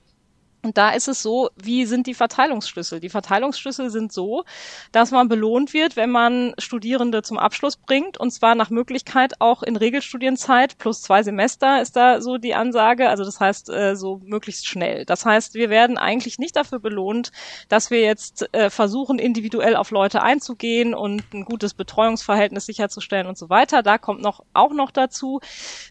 Und 0.68 0.78
da 0.78 0.90
ist 0.90 1.08
es 1.08 1.24
so, 1.24 1.50
wie 1.56 1.86
sind 1.86 2.08
die 2.08 2.14
Verteilungsschlüssel? 2.14 3.00
Die 3.00 3.08
Verteilungsschlüssel 3.08 3.90
sind 3.90 4.12
so, 4.12 4.44
dass 4.92 5.12
man 5.12 5.30
belohnt 5.30 5.74
wird, 5.74 5.96
wenn 5.96 6.10
man 6.12 6.54
Studierende 6.58 7.22
zum 7.22 7.38
Abschluss 7.38 7.78
bringt, 7.78 8.18
und 8.18 8.32
zwar 8.32 8.54
nach 8.54 8.70
Möglichkeit 8.70 9.40
auch 9.40 9.64
in 9.64 9.78
Regelstudienzeit 9.78 10.78
plus 10.78 11.02
zwei 11.02 11.24
Semester 11.24 11.82
ist 11.82 11.96
da 11.96 12.20
so 12.20 12.38
die 12.38 12.54
Ansage. 12.54 13.08
Also 13.08 13.24
das 13.24 13.40
heißt 13.40 13.70
äh, 13.70 13.96
so 13.96 14.20
möglichst 14.26 14.68
schnell. 14.68 15.06
Das 15.06 15.26
heißt, 15.26 15.54
wir 15.54 15.70
werden 15.70 15.98
eigentlich 15.98 16.38
nicht 16.38 16.58
dafür 16.58 16.80
belohnt, 16.80 17.32
dass 17.70 17.90
wir 17.90 18.02
jetzt 18.02 18.54
äh, 18.54 18.70
versuchen, 18.70 19.20
individuell 19.20 19.78
auf 19.78 19.92
Leute 19.92 20.22
einzugehen 20.22 20.94
und 20.94 21.24
ein 21.34 21.46
gutes 21.46 21.76
Betreuungsverhältnis 21.76 22.66
sicherzustellen 22.66 23.28
und 23.28 23.38
so 23.38 23.50
weiter. 23.50 23.84
Da 23.84 23.98
kommt 23.98 24.22
noch 24.22 24.44
auch 24.54 24.74
noch 24.74 24.92
dazu, 24.92 25.40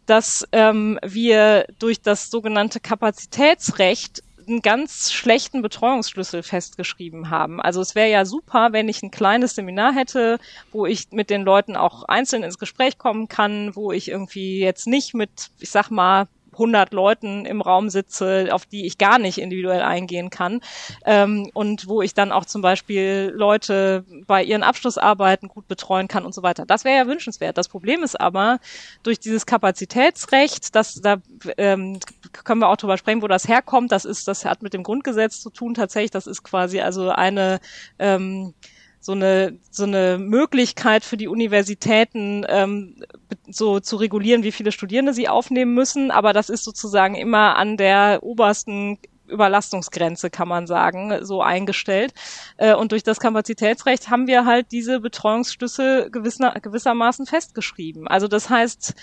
dass 0.04 0.46
ähm, 0.52 0.98
wir 1.02 1.64
durch 1.78 2.02
das 2.02 2.28
sogenannte 2.30 2.78
Kapazitätsrecht 2.78 4.22
einen 4.48 4.62
ganz 4.62 5.12
schlechten 5.12 5.62
Betreuungsschlüssel 5.62 6.42
festgeschrieben 6.42 7.30
haben. 7.30 7.60
Also 7.60 7.80
es 7.80 7.94
wäre 7.94 8.10
ja 8.10 8.24
super, 8.24 8.68
wenn 8.72 8.88
ich 8.88 9.02
ein 9.02 9.10
kleines 9.10 9.54
Seminar 9.54 9.94
hätte, 9.94 10.38
wo 10.72 10.86
ich 10.86 11.08
mit 11.10 11.30
den 11.30 11.42
Leuten 11.42 11.76
auch 11.76 12.04
einzeln 12.04 12.42
ins 12.42 12.58
Gespräch 12.58 12.98
kommen 12.98 13.28
kann, 13.28 13.74
wo 13.74 13.92
ich 13.92 14.08
irgendwie 14.08 14.60
jetzt 14.60 14.86
nicht 14.86 15.14
mit, 15.14 15.50
ich 15.58 15.70
sag 15.70 15.90
mal, 15.90 16.28
100 16.56 16.92
Leuten 16.92 17.46
im 17.46 17.60
Raum 17.60 17.90
sitze, 17.90 18.48
auf 18.50 18.66
die 18.66 18.86
ich 18.86 18.98
gar 18.98 19.18
nicht 19.18 19.38
individuell 19.38 19.82
eingehen 19.82 20.30
kann 20.30 20.60
ähm, 21.04 21.50
und 21.54 21.86
wo 21.86 22.02
ich 22.02 22.14
dann 22.14 22.32
auch 22.32 22.44
zum 22.44 22.62
Beispiel 22.62 23.32
Leute 23.34 24.04
bei 24.26 24.42
ihren 24.42 24.62
Abschlussarbeiten 24.62 25.48
gut 25.48 25.68
betreuen 25.68 26.08
kann 26.08 26.24
und 26.24 26.34
so 26.34 26.42
weiter. 26.42 26.66
Das 26.66 26.84
wäre 26.84 26.96
ja 26.96 27.06
wünschenswert. 27.06 27.58
Das 27.58 27.68
Problem 27.68 28.02
ist 28.02 28.18
aber, 28.18 28.58
durch 29.02 29.20
dieses 29.20 29.46
Kapazitätsrecht, 29.46 30.74
das 30.74 30.94
da 30.94 31.16
ähm, 31.58 32.00
können 32.44 32.60
wir 32.60 32.68
auch 32.68 32.76
drüber 32.76 32.98
sprechen, 32.98 33.22
wo 33.22 33.28
das 33.28 33.48
herkommt, 33.48 33.92
das 33.92 34.04
ist, 34.04 34.28
das 34.28 34.44
hat 34.44 34.62
mit 34.62 34.74
dem 34.74 34.82
Grundgesetz 34.82 35.40
zu 35.40 35.50
tun 35.50 35.74
tatsächlich, 35.74 36.10
das 36.10 36.26
ist 36.26 36.42
quasi 36.42 36.80
also 36.80 37.10
eine 37.10 37.60
ähm, 37.98 38.54
so 39.00 39.12
eine 39.12 39.58
so 39.70 39.84
eine 39.84 40.18
Möglichkeit 40.18 41.04
für 41.04 41.16
die 41.16 41.28
Universitäten 41.28 42.44
ähm, 42.48 43.02
so 43.48 43.80
zu 43.80 43.96
regulieren, 43.96 44.42
wie 44.42 44.52
viele 44.52 44.72
Studierende 44.72 45.14
sie 45.14 45.28
aufnehmen 45.28 45.74
müssen, 45.74 46.10
aber 46.10 46.32
das 46.32 46.50
ist 46.50 46.64
sozusagen 46.64 47.14
immer 47.14 47.56
an 47.56 47.76
der 47.76 48.20
obersten 48.22 48.98
Überlastungsgrenze, 49.28 50.30
kann 50.30 50.48
man 50.48 50.66
sagen, 50.66 51.24
so 51.24 51.42
eingestellt. 51.42 52.14
Äh, 52.56 52.74
und 52.74 52.92
durch 52.92 53.02
das 53.02 53.20
Kapazitätsrecht 53.20 54.10
haben 54.10 54.26
wir 54.26 54.44
halt 54.44 54.72
diese 54.72 55.00
Betreuungsschlüssel 55.00 56.10
gewisser, 56.10 56.52
gewissermaßen 56.60 57.26
festgeschrieben. 57.26 58.08
Also 58.08 58.28
das 58.28 58.50
heißt, 58.50 58.94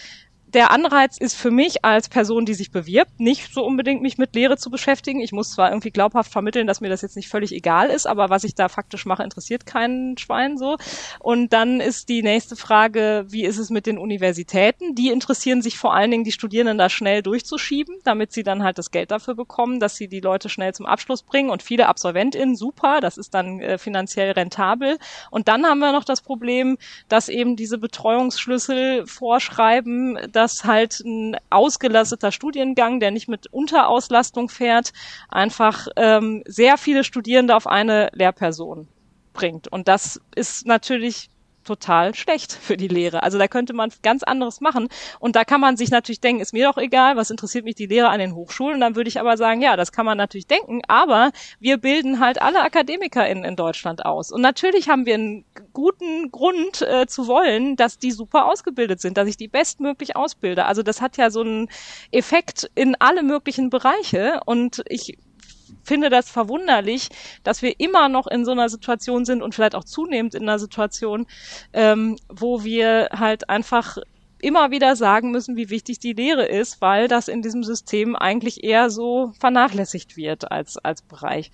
der 0.53 0.71
Anreiz 0.71 1.17
ist 1.17 1.35
für 1.35 1.51
mich 1.51 1.83
als 1.83 2.09
Person, 2.09 2.45
die 2.45 2.53
sich 2.53 2.71
bewirbt, 2.71 3.19
nicht 3.19 3.53
so 3.53 3.65
unbedingt 3.65 4.01
mich 4.01 4.17
mit 4.17 4.35
Lehre 4.35 4.57
zu 4.57 4.69
beschäftigen. 4.69 5.19
Ich 5.19 5.31
muss 5.31 5.51
zwar 5.51 5.69
irgendwie 5.69 5.89
glaubhaft 5.89 6.31
vermitteln, 6.31 6.67
dass 6.67 6.81
mir 6.81 6.89
das 6.89 7.01
jetzt 7.01 7.15
nicht 7.15 7.29
völlig 7.29 7.51
egal 7.51 7.89
ist, 7.89 8.05
aber 8.05 8.29
was 8.29 8.43
ich 8.43 8.53
da 8.53 8.69
faktisch 8.69 9.05
mache, 9.05 9.23
interessiert 9.23 9.65
keinen 9.65 10.17
Schwein 10.17 10.57
so. 10.57 10.77
Und 11.19 11.53
dann 11.53 11.79
ist 11.79 12.09
die 12.09 12.21
nächste 12.21 12.55
Frage, 12.55 13.25
wie 13.29 13.45
ist 13.45 13.57
es 13.57 13.71
mit 13.71 13.87
den 13.87 13.97
Universitäten? 13.97 14.93
Die 14.95 15.09
interessieren 15.09 15.61
sich 15.61 15.77
vor 15.77 15.93
allen 15.93 16.11
Dingen, 16.11 16.23
die 16.23 16.31
Studierenden 16.31 16.77
da 16.77 16.89
schnell 16.89 17.23
durchzuschieben, 17.23 17.95
damit 18.03 18.31
sie 18.31 18.43
dann 18.43 18.63
halt 18.63 18.77
das 18.77 18.91
Geld 18.91 19.09
dafür 19.11 19.35
bekommen, 19.35 19.79
dass 19.79 19.95
sie 19.95 20.07
die 20.07 20.19
Leute 20.19 20.49
schnell 20.49 20.73
zum 20.73 20.85
Abschluss 20.85 21.23
bringen. 21.23 21.49
Und 21.49 21.63
viele 21.63 21.87
AbsolventInnen, 21.87 22.55
super, 22.55 22.99
das 23.01 23.17
ist 23.17 23.33
dann 23.33 23.59
äh, 23.59 23.77
finanziell 23.79 24.31
rentabel. 24.31 24.97
Und 25.31 25.47
dann 25.47 25.65
haben 25.65 25.79
wir 25.79 25.91
noch 25.91 26.03
das 26.03 26.21
Problem, 26.21 26.77
dass 27.09 27.27
eben 27.27 27.55
diese 27.55 27.79
Betreuungsschlüssel 27.79 29.07
vorschreiben, 29.07 30.19
dass 30.31 30.42
halt 30.63 30.99
ein 31.01 31.37
ausgelasteter 31.49 32.31
Studiengang, 32.31 32.99
der 32.99 33.11
nicht 33.11 33.27
mit 33.27 33.47
Unterauslastung 33.47 34.49
fährt, 34.49 34.93
einfach 35.29 35.87
ähm, 35.95 36.43
sehr 36.45 36.77
viele 36.77 37.03
Studierende 37.03 37.55
auf 37.55 37.67
eine 37.67 38.09
Lehrperson 38.13 38.87
bringt. 39.33 39.67
Und 39.67 39.87
das 39.87 40.21
ist 40.35 40.65
natürlich 40.65 41.29
total 41.63 42.15
schlecht 42.15 42.53
für 42.53 42.77
die 42.77 42.87
Lehre. 42.87 43.23
Also 43.23 43.37
da 43.37 43.47
könnte 43.47 43.73
man 43.73 43.91
ganz 44.01 44.23
anderes 44.23 44.61
machen. 44.61 44.89
Und 45.19 45.35
da 45.35 45.43
kann 45.43 45.61
man 45.61 45.77
sich 45.77 45.91
natürlich 45.91 46.21
denken, 46.21 46.41
ist 46.41 46.53
mir 46.53 46.67
doch 46.67 46.77
egal, 46.77 47.15
was 47.15 47.29
interessiert 47.29 47.65
mich 47.65 47.75
die 47.75 47.85
Lehre 47.85 48.09
an 48.09 48.19
den 48.19 48.35
Hochschulen? 48.35 48.75
Und 48.75 48.81
dann 48.81 48.95
würde 48.95 49.07
ich 49.07 49.19
aber 49.19 49.37
sagen, 49.37 49.61
ja, 49.61 49.75
das 49.75 49.91
kann 49.91 50.05
man 50.05 50.17
natürlich 50.17 50.47
denken, 50.47 50.81
aber 50.87 51.31
wir 51.59 51.77
bilden 51.77 52.19
halt 52.19 52.41
alle 52.41 52.61
AkademikerInnen 52.61 53.43
in 53.43 53.55
Deutschland 53.55 54.05
aus. 54.05 54.31
Und 54.31 54.41
natürlich 54.41 54.89
haben 54.89 55.05
wir 55.05 55.15
einen 55.15 55.45
guten 55.73 56.31
Grund 56.31 56.81
äh, 56.81 57.07
zu 57.07 57.27
wollen, 57.27 57.75
dass 57.75 57.97
die 57.97 58.11
super 58.11 58.45
ausgebildet 58.45 59.01
sind, 59.01 59.17
dass 59.17 59.27
ich 59.27 59.37
die 59.37 59.47
bestmöglich 59.47 60.15
ausbilde. 60.15 60.65
Also 60.65 60.83
das 60.83 61.01
hat 61.01 61.17
ja 61.17 61.29
so 61.29 61.41
einen 61.41 61.69
Effekt 62.11 62.69
in 62.75 62.95
alle 62.99 63.23
möglichen 63.23 63.69
Bereiche. 63.69 64.41
Und 64.45 64.83
ich 64.87 65.17
finde 65.83 66.09
das 66.09 66.29
verwunderlich, 66.29 67.09
dass 67.43 67.61
wir 67.61 67.79
immer 67.79 68.09
noch 68.09 68.27
in 68.27 68.45
so 68.45 68.51
einer 68.51 68.69
Situation 68.69 69.25
sind 69.25 69.41
und 69.41 69.53
vielleicht 69.53 69.75
auch 69.75 69.83
zunehmend 69.83 70.35
in 70.35 70.43
einer 70.43 70.59
Situation, 70.59 71.27
ähm, 71.73 72.17
wo 72.29 72.63
wir 72.63 73.09
halt 73.11 73.49
einfach 73.49 73.97
immer 74.39 74.71
wieder 74.71 74.95
sagen 74.95 75.31
müssen, 75.31 75.55
wie 75.55 75.69
wichtig 75.69 75.99
die 75.99 76.13
Lehre 76.13 76.45
ist, 76.45 76.81
weil 76.81 77.07
das 77.07 77.27
in 77.27 77.41
diesem 77.41 77.63
System 77.63 78.15
eigentlich 78.15 78.63
eher 78.63 78.89
so 78.89 79.33
vernachlässigt 79.39 80.17
wird 80.17 80.51
als, 80.51 80.77
als 80.77 81.01
Bereich. 81.01 81.51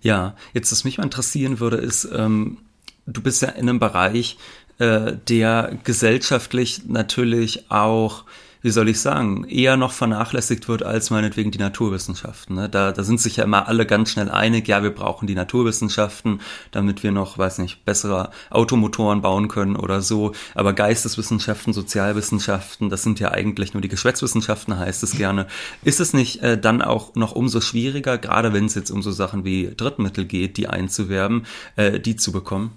Ja, 0.00 0.36
jetzt, 0.52 0.72
was 0.72 0.84
mich 0.84 0.98
mal 0.98 1.04
interessieren 1.04 1.60
würde, 1.60 1.76
ist, 1.76 2.08
ähm, 2.14 2.58
du 3.06 3.22
bist 3.22 3.42
ja 3.42 3.48
in 3.50 3.68
einem 3.68 3.78
Bereich, 3.78 4.38
äh, 4.78 5.16
der 5.28 5.78
gesellschaftlich 5.84 6.86
natürlich 6.86 7.70
auch 7.70 8.24
wie 8.64 8.70
soll 8.70 8.88
ich 8.88 8.98
sagen, 8.98 9.44
eher 9.44 9.76
noch 9.76 9.92
vernachlässigt 9.92 10.68
wird 10.68 10.82
als 10.82 11.10
meinetwegen 11.10 11.50
die 11.50 11.58
Naturwissenschaften. 11.58 12.56
Ne? 12.56 12.70
Da, 12.70 12.92
da 12.92 13.02
sind 13.02 13.20
sich 13.20 13.36
ja 13.36 13.44
immer 13.44 13.68
alle 13.68 13.84
ganz 13.84 14.10
schnell 14.10 14.30
einig, 14.30 14.66
ja, 14.66 14.82
wir 14.82 14.90
brauchen 14.90 15.26
die 15.26 15.34
Naturwissenschaften, 15.34 16.40
damit 16.70 17.02
wir 17.02 17.12
noch, 17.12 17.36
weiß 17.36 17.58
nicht, 17.58 17.84
bessere 17.84 18.30
Automotoren 18.48 19.20
bauen 19.20 19.48
können 19.48 19.76
oder 19.76 20.00
so. 20.00 20.32
Aber 20.54 20.72
Geisteswissenschaften, 20.72 21.74
Sozialwissenschaften, 21.74 22.88
das 22.88 23.02
sind 23.02 23.20
ja 23.20 23.32
eigentlich 23.32 23.74
nur 23.74 23.82
die 23.82 23.88
Geschwätzwissenschaften, 23.88 24.78
heißt 24.78 25.02
es 25.02 25.12
gerne. 25.18 25.46
Ist 25.82 26.00
es 26.00 26.14
nicht 26.14 26.42
äh, 26.42 26.58
dann 26.58 26.80
auch 26.80 27.14
noch 27.16 27.32
umso 27.32 27.60
schwieriger, 27.60 28.16
gerade 28.16 28.54
wenn 28.54 28.64
es 28.64 28.74
jetzt 28.74 28.90
um 28.90 29.02
so 29.02 29.12
Sachen 29.12 29.44
wie 29.44 29.74
Drittmittel 29.76 30.24
geht, 30.24 30.56
die 30.56 30.68
einzuwerben, 30.68 31.44
äh, 31.76 32.00
die 32.00 32.16
zu 32.16 32.32
bekommen? 32.32 32.72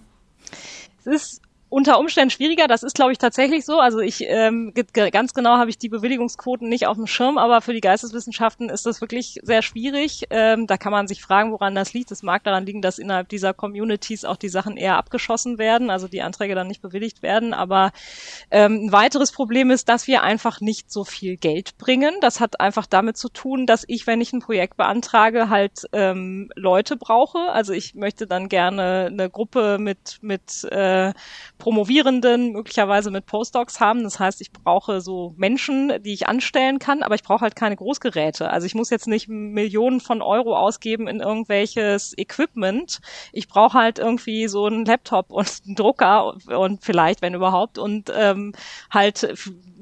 Es 1.06 1.38
ist 1.38 1.47
unter 1.78 2.00
Umständen 2.00 2.32
schwieriger. 2.32 2.68
Das 2.68 2.82
ist, 2.82 2.96
glaube 2.96 3.12
ich, 3.12 3.20
tatsächlich 3.20 3.64
so. 3.64 3.80
Also 3.80 4.00
ich 4.00 4.24
ähm, 4.28 4.74
ganz 5.12 5.36
genau 5.36 5.58
habe 5.58 5.70
ich 5.70 5.78
die 5.78 5.90
Bewilligungsquoten 5.90 6.68
nicht 6.68 6.88
auf 6.88 6.98
dem 6.98 7.06
Schirm, 7.06 7.38
aber 7.38 7.62
für 7.62 7.72
die 7.72 7.82
Geisteswissenschaften 7.82 8.70
ist 8.70 8.88
das 8.88 9.00
wirklich 9.00 9.40
sehr 9.44 9.62
schwierig. 9.62 10.24
Ähm, 10.32 10.66
da 10.66 10.78
kann 10.78 10.92
man 10.92 11.08
sich 11.08 11.22
fragen, 11.22 11.52
woran 11.52 11.76
das 11.76 11.94
liegt. 11.94 12.10
Es 12.10 12.24
mag 12.24 12.44
daran 12.44 12.66
liegen, 12.66 12.82
dass 12.82 12.98
innerhalb 12.98 13.30
dieser 13.30 13.54
Communities 13.54 14.26
auch 14.26 14.38
die 14.38 14.50
Sachen 14.50 14.76
eher 14.76 14.98
abgeschossen 14.98 15.60
werden, 15.60 15.92
also 15.92 16.08
die 16.08 16.24
Anträge 16.24 16.56
dann 16.56 16.66
nicht 16.66 16.82
bewilligt 16.82 17.22
werden. 17.22 17.54
Aber 17.54 17.92
ähm, 18.50 18.86
ein 18.86 18.92
weiteres 18.92 19.32
Problem 19.32 19.70
ist, 19.70 19.88
dass 19.88 20.08
wir 20.08 20.24
einfach 20.24 20.62
nicht 20.62 20.92
so 20.92 21.04
viel 21.04 21.38
Geld 21.38 21.78
bringen. 21.78 22.16
Das 22.22 22.40
hat 22.40 22.60
einfach 22.60 22.88
damit 22.88 23.18
zu 23.18 23.30
tun, 23.30 23.68
dass 23.68 23.86
ich, 23.88 24.08
wenn 24.08 24.20
ich 24.20 24.34
ein 24.34 24.40
Projekt 24.40 24.78
beantrage, 24.78 25.52
halt 25.52 25.84
ähm, 25.94 26.50
Leute 26.56 26.98
brauche. 26.98 27.38
Also 27.52 27.74
ich 27.74 27.94
möchte 27.94 28.26
dann 28.26 28.50
gerne 28.50 29.10
eine 29.12 29.30
Gruppe 29.30 29.78
mit 29.78 30.18
mit 30.22 30.64
äh, 30.72 31.14
Promovierenden 31.68 32.54
möglicherweise 32.54 33.12
mit 33.12 33.26
Postdocs 33.26 33.82
haben. 33.82 34.04
Das 34.04 34.22
heißt, 34.22 34.40
ich 34.40 34.54
brauche 34.54 35.02
so 35.02 35.34
Menschen, 35.36 36.02
die 36.02 36.14
ich 36.14 36.26
anstellen 36.26 36.80
kann, 36.80 37.04
aber 37.04 37.16
ich 37.16 37.24
brauche 37.24 37.42
halt 37.42 37.58
keine 37.58 37.76
Großgeräte. 37.76 38.50
Also 38.50 38.66
ich 38.66 38.74
muss 38.74 38.90
jetzt 38.90 39.06
nicht 39.06 39.28
Millionen 39.28 40.00
von 40.00 40.22
Euro 40.22 40.56
ausgeben 40.56 41.10
in 41.10 41.20
irgendwelches 41.20 42.18
Equipment. 42.18 43.02
Ich 43.34 43.50
brauche 43.50 43.78
halt 43.78 44.00
irgendwie 44.00 44.48
so 44.48 44.66
einen 44.66 44.86
Laptop 44.86 45.30
und 45.30 45.60
einen 45.66 45.76
Drucker 45.76 46.38
und 46.58 46.86
vielleicht, 46.86 47.22
wenn 47.22 47.34
überhaupt, 47.34 47.80
und 47.80 48.14
ähm, 48.16 48.54
halt 48.90 49.36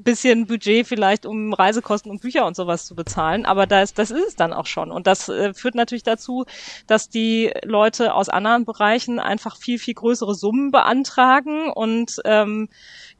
bisschen 0.06 0.46
Budget 0.46 0.86
vielleicht, 0.86 1.26
um 1.26 1.52
Reisekosten 1.52 2.10
und 2.10 2.22
Bücher 2.22 2.46
und 2.46 2.56
sowas 2.56 2.86
zu 2.86 2.94
bezahlen. 2.94 3.44
Aber 3.44 3.66
das, 3.66 3.92
das 3.92 4.10
ist 4.10 4.28
es 4.28 4.36
dann 4.36 4.54
auch 4.54 4.64
schon. 4.64 4.90
Und 4.90 5.06
das 5.06 5.28
äh, 5.28 5.52
führt 5.52 5.74
natürlich 5.74 6.04
dazu, 6.04 6.46
dass 6.86 7.10
die 7.10 7.52
Leute 7.62 8.14
aus 8.14 8.30
anderen 8.30 8.64
Bereichen 8.64 9.18
einfach 9.18 9.56
viel, 9.56 9.78
viel 9.78 9.94
größere 9.94 10.34
Summen 10.34 10.70
beantragen 10.70 11.65
und 11.70 12.16
ähm, 12.24 12.68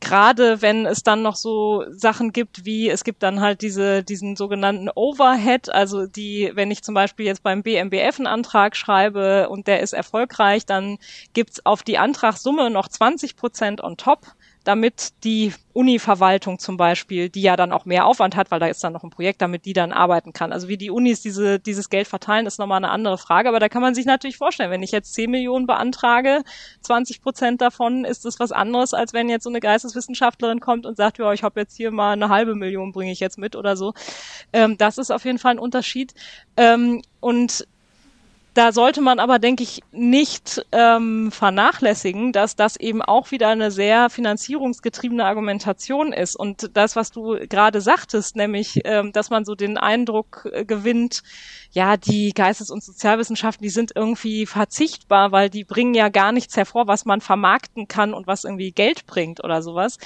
gerade 0.00 0.62
wenn 0.62 0.86
es 0.86 1.02
dann 1.02 1.22
noch 1.22 1.36
so 1.36 1.84
Sachen 1.90 2.32
gibt 2.32 2.64
wie, 2.64 2.88
es 2.88 3.04
gibt 3.04 3.22
dann 3.22 3.40
halt 3.40 3.62
diese, 3.62 4.02
diesen 4.02 4.36
sogenannten 4.36 4.88
Overhead, 4.94 5.68
also 5.70 6.06
die, 6.06 6.50
wenn 6.54 6.70
ich 6.70 6.82
zum 6.82 6.94
Beispiel 6.94 7.26
jetzt 7.26 7.42
beim 7.42 7.62
BMBF 7.62 8.18
einen 8.18 8.26
Antrag 8.26 8.76
schreibe 8.76 9.48
und 9.48 9.66
der 9.66 9.80
ist 9.80 9.92
erfolgreich, 9.92 10.66
dann 10.66 10.98
gibt's 11.32 11.64
auf 11.64 11.82
die 11.82 11.98
Antragssumme 11.98 12.70
noch 12.70 12.88
20 12.88 13.36
Prozent 13.36 13.82
on 13.82 13.96
top 13.96 14.26
damit 14.66 15.22
die 15.22 15.54
Uni-Verwaltung 15.74 16.58
zum 16.58 16.76
Beispiel, 16.76 17.28
die 17.28 17.42
ja 17.42 17.54
dann 17.54 17.70
auch 17.70 17.84
mehr 17.84 18.04
Aufwand 18.04 18.34
hat, 18.34 18.50
weil 18.50 18.58
da 18.58 18.66
ist 18.66 18.82
dann 18.82 18.92
noch 18.92 19.04
ein 19.04 19.10
Projekt, 19.10 19.40
damit 19.40 19.64
die 19.64 19.74
dann 19.74 19.92
arbeiten 19.92 20.32
kann. 20.32 20.52
Also 20.52 20.66
wie 20.66 20.76
die 20.76 20.90
Unis 20.90 21.20
diese, 21.20 21.60
dieses 21.60 21.88
Geld 21.88 22.08
verteilen, 22.08 22.46
ist 22.46 22.58
nochmal 22.58 22.78
eine 22.78 22.90
andere 22.90 23.16
Frage. 23.16 23.48
Aber 23.48 23.60
da 23.60 23.68
kann 23.68 23.80
man 23.80 23.94
sich 23.94 24.06
natürlich 24.06 24.38
vorstellen, 24.38 24.72
wenn 24.72 24.82
ich 24.82 24.90
jetzt 24.90 25.14
10 25.14 25.30
Millionen 25.30 25.66
beantrage, 25.68 26.42
20 26.80 27.22
Prozent 27.22 27.60
davon 27.60 28.04
ist 28.04 28.26
es 28.26 28.40
was 28.40 28.50
anderes, 28.50 28.92
als 28.92 29.12
wenn 29.12 29.28
jetzt 29.28 29.44
so 29.44 29.50
eine 29.50 29.60
Geisteswissenschaftlerin 29.60 30.58
kommt 30.58 30.84
und 30.84 30.96
sagt, 30.96 31.18
ja, 31.18 31.32
ich 31.32 31.44
habe 31.44 31.60
jetzt 31.60 31.76
hier 31.76 31.92
mal 31.92 32.14
eine 32.14 32.28
halbe 32.28 32.56
Million, 32.56 32.90
bringe 32.90 33.12
ich 33.12 33.20
jetzt 33.20 33.38
mit 33.38 33.54
oder 33.54 33.76
so. 33.76 33.94
Ähm, 34.52 34.76
das 34.78 34.98
ist 34.98 35.12
auf 35.12 35.24
jeden 35.24 35.38
Fall 35.38 35.52
ein 35.52 35.58
Unterschied. 35.60 36.12
Ähm, 36.56 37.02
und 37.20 37.68
da 38.56 38.72
sollte 38.72 39.02
man 39.02 39.18
aber, 39.18 39.38
denke 39.38 39.62
ich, 39.62 39.82
nicht 39.92 40.64
ähm, 40.72 41.30
vernachlässigen, 41.30 42.32
dass 42.32 42.56
das 42.56 42.76
eben 42.76 43.02
auch 43.02 43.30
wieder 43.30 43.48
eine 43.48 43.70
sehr 43.70 44.08
finanzierungsgetriebene 44.08 45.26
Argumentation 45.26 46.10
ist. 46.10 46.36
Und 46.36 46.70
das, 46.74 46.96
was 46.96 47.10
du 47.10 47.36
gerade 47.50 47.82
sagtest, 47.82 48.34
nämlich, 48.34 48.80
ähm, 48.84 49.12
dass 49.12 49.28
man 49.28 49.44
so 49.44 49.54
den 49.54 49.76
Eindruck 49.76 50.48
äh, 50.50 50.64
gewinnt, 50.64 51.22
ja, 51.72 51.98
die 51.98 52.32
Geistes- 52.32 52.70
und 52.70 52.82
Sozialwissenschaften, 52.82 53.62
die 53.62 53.68
sind 53.68 53.92
irgendwie 53.94 54.46
verzichtbar, 54.46 55.32
weil 55.32 55.50
die 55.50 55.64
bringen 55.64 55.92
ja 55.92 56.08
gar 56.08 56.32
nichts 56.32 56.56
hervor, 56.56 56.86
was 56.86 57.04
man 57.04 57.20
vermarkten 57.20 57.88
kann 57.88 58.14
und 58.14 58.26
was 58.26 58.44
irgendwie 58.44 58.72
Geld 58.72 59.04
bringt 59.04 59.44
oder 59.44 59.60
sowas. 59.60 59.98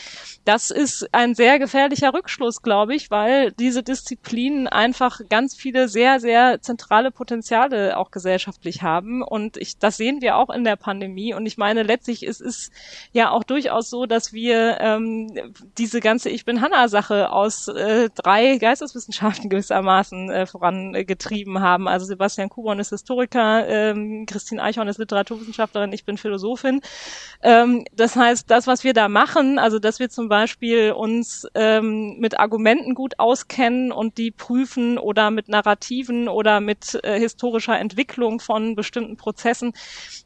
Das 0.45 0.71
ist 0.71 1.07
ein 1.15 1.37
sehr 1.37 1.61
gefährlicher 1.61 2.13
Rückschluss, 2.13 2.63
glaube 2.63 2.97
ich, 2.97 3.13
weil 3.13 3.53
diese 3.53 3.85
Disziplinen 3.85 4.67
einfach 4.67 5.21
ganz 5.29 5.55
viele 5.55 5.89
sehr, 5.89 6.19
sehr 6.19 6.61
zentrale 6.61 7.13
Potenziale 7.13 7.97
auch 7.97 8.11
gesellschaftlich 8.11 8.40
haben. 8.47 9.23
Und 9.23 9.57
ich, 9.57 9.79
das 9.79 9.97
sehen 9.97 10.21
wir 10.21 10.37
auch 10.37 10.51
in 10.51 10.65
der 10.65 10.77
Pandemie. 10.77 11.35
Und 11.35 11.47
ich 11.47 11.59
meine, 11.59 11.83
letztlich 11.83 12.23
ist 12.23 12.41
es 12.41 12.71
ja 13.13 13.31
auch 13.31 13.45
durchaus 13.45 13.91
so, 13.91 14.07
dass 14.07 14.33
wir 14.33 14.79
ähm, 14.81 15.55
diese 15.79 16.01
ganze 16.01 16.31
Ich 16.31 16.45
bin 16.45 16.61
Hanna-Sache 16.61 17.31
aus 17.33 17.69
äh, 17.69 18.09
drei 18.15 18.59
Geisteswissenschaften 18.59 19.51
gewissermaßen 19.51 20.31
äh, 20.31 20.47
vorangetrieben 20.47 21.61
haben. 21.61 21.89
Also 21.89 22.07
Sebastian 22.07 22.49
Kubon 22.49 22.79
ist 22.79 22.91
Historiker, 22.91 23.67
ähm, 23.69 24.27
Christine 24.27 24.63
Eichhorn 24.63 24.89
ist 24.89 24.99
Literaturwissenschaftlerin, 24.99 25.93
ich 25.93 26.05
bin 26.05 26.17
Philosophin. 26.17 26.81
Ähm, 27.43 27.85
das 27.93 28.17
heißt, 28.17 28.51
das, 28.51 28.67
was 28.67 28.85
wir 28.85 28.93
da 28.93 29.09
machen, 29.09 29.59
also 29.59 29.79
dass 29.79 29.99
wir 29.99 30.11
zum 30.11 30.29
Beispiel 30.29 30.93
uns 30.93 31.47
ähm, 31.55 32.17
mit 32.19 32.39
Argumenten 32.39 32.95
gut 32.95 33.19
auskennen 33.19 33.93
und 33.93 34.19
die 34.19 34.31
prüfen 34.31 34.99
oder 34.99 35.31
mit 35.31 35.49
Narrativen 35.49 36.29
oder 36.29 36.61
mit 36.61 36.99
äh, 37.03 37.19
historischer 37.19 37.79
Entwicklung 37.79 38.30
von 38.39 38.77
bestimmten 38.77 39.17
Prozessen, 39.17 39.73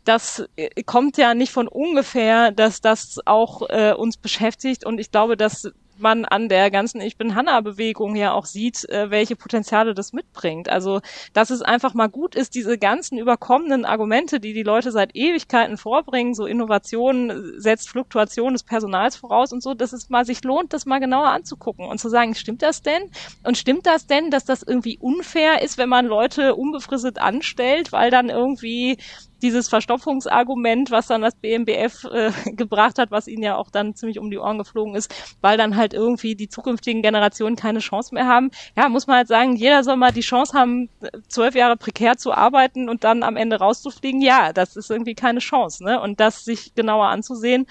das 0.05 0.45
äh, 0.57 0.83
kommt 0.83 1.17
ja 1.17 1.33
nicht 1.35 1.53
von 1.53 1.69
ungefähr, 1.69 2.53
dass 2.53 2.81
das 2.81 3.21
auch 3.25 3.63
äh, 3.71 3.95
uns 3.95 4.17
beschäftigt. 4.19 4.85
Und 4.85 4.99
ich 4.99 5.11
glaube, 5.11 5.37
dass 5.37 5.73
man 5.99 6.25
an 6.25 6.49
der 6.49 6.71
ganzen 6.71 7.01
Ich 7.01 7.17
bin 7.17 7.35
Hanna-Bewegung 7.35 8.17
ja 8.17 8.33
auch 8.33 8.47
sieht, 8.47 8.89
äh, 8.89 9.11
welche 9.11 9.37
Potenziale 9.37 9.95
das 9.95 10.13
mitbringt. 10.13 10.69
Also, 10.69 11.01
dass 11.33 11.51
es 11.51 11.63
einfach 11.63 11.95
mal 11.95 12.09
gut 12.09 12.35
ist, 12.35 12.55
diese 12.55 12.79
ganzen 12.79 13.19
überkommenen 13.19 13.85
Argumente, 13.85 14.41
die 14.41 14.53
die 14.53 14.63
Leute 14.63 14.93
seit 14.93 15.15
Ewigkeiten 15.15 15.77
vorbringen, 15.77 16.35
so 16.35 16.47
Innovation 16.47 17.55
setzt 17.57 17.89
Fluktuation 17.89 18.53
des 18.53 18.63
Personals 18.63 19.17
voraus 19.17 19.53
und 19.53 19.63
so, 19.63 19.75
dass 19.75 19.93
es 19.93 20.11
mal 20.11 20.25
sich 20.25 20.43
lohnt, 20.45 20.73
das 20.73 20.87
mal 20.87 21.01
genauer 21.01 21.29
anzugucken 21.29 21.87
und 21.87 21.99
zu 21.99 22.09
sagen, 22.09 22.35
stimmt 22.35 22.63
das 22.63 22.83
denn? 22.83 23.11
Und 23.43 23.59
stimmt 23.59 23.87
das 23.87 24.07
denn, 24.07 24.31
dass 24.31 24.45
das 24.45 24.63
irgendwie 24.63 24.99
unfair 24.99 25.63
ist, 25.63 25.79
wenn 25.79 25.89
man 25.89 26.07
Leute 26.07 26.55
unbefristet 26.55 27.19
anstellt, 27.19 27.93
weil 27.93 28.11
dann 28.11 28.29
irgendwie 28.29 28.99
dieses 29.45 29.69
Verstopfungsargument, 29.69 30.91
was 30.91 31.07
dann 31.07 31.23
das 31.23 31.37
BMBF 31.37 32.05
äh, 32.05 32.33
gebracht 32.53 32.99
hat, 32.99 33.11
was 33.11 33.29
ihnen 33.29 33.43
ja 33.43 33.57
auch 33.57 33.71
dann 33.71 33.95
ziemlich 33.95 34.19
um 34.19 34.31
die 34.31 34.39
Ohren 34.39 34.59
geflogen 34.59 34.95
ist, 34.95 35.15
weil 35.43 35.59
dann 35.59 35.77
halt 35.77 35.93
irgendwie 35.93 36.35
die 36.35 36.49
zukünftigen 36.49 37.03
Generationen 37.03 37.55
keine 37.55 37.81
Chance 37.81 38.15
mehr 38.15 38.27
haben. 38.27 38.51
Ja, 38.77 38.89
muss 38.89 39.07
man 39.07 39.19
halt 39.19 39.29
sagen, 39.29 39.55
jeder 39.55 39.85
soll 39.85 39.97
mal 39.97 40.13
die 40.13 40.23
Chance 40.23 40.59
haben, 40.59 40.89
zwölf 41.29 41.55
Jahre 41.55 41.77
prekär 41.77 42.17
zu 42.17 42.33
arbeiten 42.33 42.89
und 42.89 43.05
dann 43.05 43.23
am 43.23 43.37
Ende 43.37 43.57
rauszufliegen. 43.57 44.23
Ja, 44.23 44.53
das 44.53 44.77
ist 44.77 44.91
irgendwie 44.91 45.15
keine 45.15 45.41
Chance. 45.41 45.85
Ne? 45.85 46.01
Und 46.01 46.21
das 46.21 46.45
sich 46.45 46.75
genauer 46.75 47.09
anzusehen, 47.09 47.67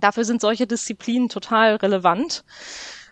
dafür 0.00 0.24
sind 0.24 0.40
solche 0.40 0.66
Disziplinen 0.66 1.28
total 1.28 1.76
relevant. 1.76 2.44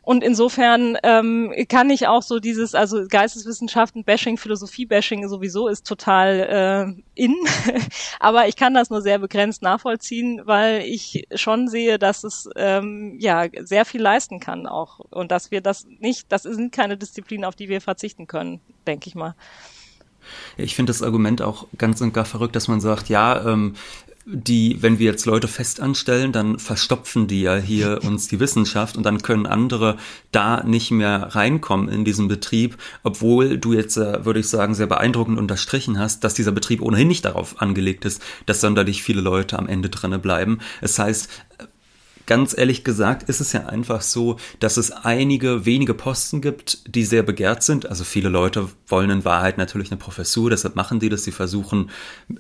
Und 0.09 0.25
insofern 0.25 0.97
ähm, 1.03 1.53
kann 1.69 1.91
ich 1.91 2.07
auch 2.07 2.23
so 2.23 2.39
dieses, 2.39 2.75
also 2.75 3.05
Geisteswissenschaften, 3.07 4.05
Bashing, 4.05 4.39
Philosophie-Bashing 4.39 5.29
sowieso 5.29 5.69
ist 5.69 5.87
total 5.87 6.97
äh, 6.97 7.23
in. 7.23 7.37
Aber 8.19 8.49
ich 8.49 8.57
kann 8.57 8.73
das 8.73 8.89
nur 8.89 9.03
sehr 9.03 9.19
begrenzt 9.19 9.61
nachvollziehen, 9.61 10.41
weil 10.47 10.81
ich 10.81 11.29
schon 11.35 11.69
sehe, 11.69 11.99
dass 11.99 12.25
es 12.25 12.49
ähm, 12.57 13.17
ja 13.21 13.49
sehr 13.61 13.85
viel 13.85 14.01
leisten 14.01 14.41
kann 14.41 14.67
auch. 14.67 14.99
Und 15.11 15.31
dass 15.31 15.51
wir 15.51 15.61
das 15.61 15.85
nicht, 15.99 16.33
das 16.33 16.45
sind 16.45 16.73
keine 16.73 16.97
Disziplinen, 16.97 17.45
auf 17.45 17.55
die 17.55 17.69
wir 17.69 17.83
verzichten 17.83 18.27
können, 18.27 18.63
denke 18.87 19.09
ich 19.09 19.15
mal. 19.15 19.35
Ich 20.57 20.75
finde 20.75 20.91
das 20.91 21.03
Argument 21.03 21.43
auch 21.43 21.67
ganz 21.77 22.01
und 22.01 22.15
gar 22.15 22.25
verrückt, 22.25 22.57
dass 22.57 22.67
man 22.67 22.81
sagt, 22.81 23.11
ja, 23.11 23.45
ähm, 23.47 23.75
die, 24.31 24.83
wenn 24.83 24.99
wir 24.99 25.07
jetzt 25.07 25.25
Leute 25.25 25.49
fest 25.49 25.81
anstellen, 25.81 26.33
dann 26.33 26.59
verstopfen 26.59 27.27
die 27.27 27.43
ja 27.43 27.57
hier 27.57 28.01
uns 28.05 28.29
die 28.29 28.41
Wissenschaft 28.41 28.97
und 28.97 29.05
dann 29.05 29.23
können 29.23 29.47
andere 29.47 29.97
da 30.33 30.63
nicht 30.65 30.91
mehr 30.91 31.35
reinkommen 31.35 31.89
in 31.89 32.05
diesen 32.05 32.29
Betrieb, 32.29 32.77
obwohl 33.03 33.59
du 33.59 33.73
jetzt, 33.73 33.97
äh, 33.97 34.25
würde 34.25 34.41
ich 34.41 34.49
sagen, 34.49 34.75
sehr 34.75 34.87
beeindruckend 34.87 35.39
unterstrichen 35.39 35.99
hast, 35.99 36.25
dass 36.25 36.35
dieser 36.35 36.53
Betrieb 36.53 36.83
ohnehin 36.83 37.09
nicht 37.09 37.25
darauf 37.25 37.61
angelegt 37.63 38.05
ist, 38.05 38.23
dass 38.47 38.61
sonderlich 38.61 39.03
viele 39.03 39.23
Leute 39.23 39.59
am 39.59 39.67
Ende 39.67 39.89
drinne 39.89 40.19
bleiben. 40.19 40.59
Es 40.81 40.99
heißt, 40.99 41.29
ganz 42.29 42.57
ehrlich 42.57 42.85
gesagt 42.85 43.29
ist 43.29 43.41
es 43.41 43.53
ja 43.53 43.67
einfach 43.67 44.03
so, 44.03 44.37
dass 44.61 44.77
es 44.77 44.93
einige 44.93 45.65
wenige 45.65 45.95
Posten 45.95 46.41
gibt, 46.41 46.95
die 46.95 47.05
sehr 47.05 47.23
begehrt 47.23 47.63
sind. 47.63 47.89
Also 47.89 48.05
viele 48.05 48.29
Leute 48.29 48.69
wollen 48.87 49.11
in 49.11 49.25
Wahrheit 49.25 49.57
natürlich 49.59 49.91
eine 49.91 49.99
Professur, 49.99 50.51
deshalb 50.51 50.77
machen 50.77 51.01
die 51.01 51.09
das. 51.09 51.25
Sie 51.25 51.33
versuchen 51.33 51.91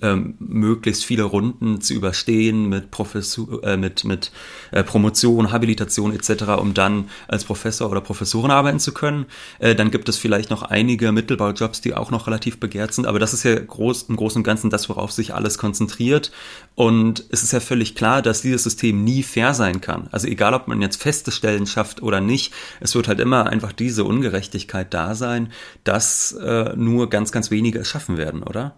ähm, 0.02 0.34
möglichst 0.38 1.06
viele 1.06 1.24
Runden 1.24 1.80
zu 1.80 1.94
überstehen 1.94 2.68
mit 2.68 2.90
Professur, 2.90 3.64
äh, 3.64 3.76
mit 3.78 4.04
mit 4.04 4.30
äh, 4.72 4.84
Promotion, 4.84 5.50
Habilitation 5.50 6.14
etc., 6.14 6.44
um 6.60 6.74
dann 6.74 7.08
als 7.26 7.44
Professor 7.44 7.90
oder 7.90 8.02
Professorin 8.02 8.50
arbeiten 8.50 8.80
zu 8.80 8.92
können. 8.92 9.24
Äh, 9.58 9.74
dann 9.74 9.90
gibt 9.90 10.08
es 10.10 10.18
vielleicht 10.18 10.50
noch 10.50 10.62
einige 10.62 11.12
Mittelbaujobs, 11.12 11.80
die 11.80 11.94
auch 11.94 12.10
noch 12.10 12.26
relativ 12.26 12.60
begehrt 12.60 12.92
sind. 12.92 13.06
Aber 13.06 13.18
das 13.18 13.32
ist 13.32 13.44
ja 13.44 13.58
groß 13.58 14.04
im 14.10 14.16
Großen 14.16 14.40
und 14.40 14.44
Ganzen 14.44 14.68
das, 14.68 14.90
worauf 14.90 15.12
sich 15.12 15.32
alles 15.32 15.56
konzentriert. 15.56 16.30
Und 16.74 17.24
es 17.30 17.42
ist 17.42 17.52
ja 17.52 17.60
völlig 17.60 17.94
klar, 17.94 18.20
dass 18.20 18.42
dieses 18.42 18.64
System 18.64 19.02
nie 19.02 19.22
fair 19.22 19.54
sein 19.54 19.77
sein 19.78 19.80
kann. 19.80 20.08
Also 20.12 20.26
egal, 20.26 20.54
ob 20.54 20.68
man 20.68 20.82
jetzt 20.82 21.02
feste 21.02 21.30
Stellen 21.30 21.66
schafft 21.66 22.02
oder 22.02 22.20
nicht, 22.20 22.52
es 22.80 22.94
wird 22.94 23.08
halt 23.08 23.20
immer 23.20 23.46
einfach 23.46 23.72
diese 23.72 24.04
Ungerechtigkeit 24.04 24.92
da 24.92 25.14
sein, 25.14 25.52
dass 25.84 26.32
äh, 26.32 26.74
nur 26.76 27.10
ganz, 27.10 27.32
ganz 27.32 27.50
wenige 27.50 27.80
es 27.80 27.88
schaffen 27.88 28.16
werden, 28.16 28.42
oder? 28.42 28.74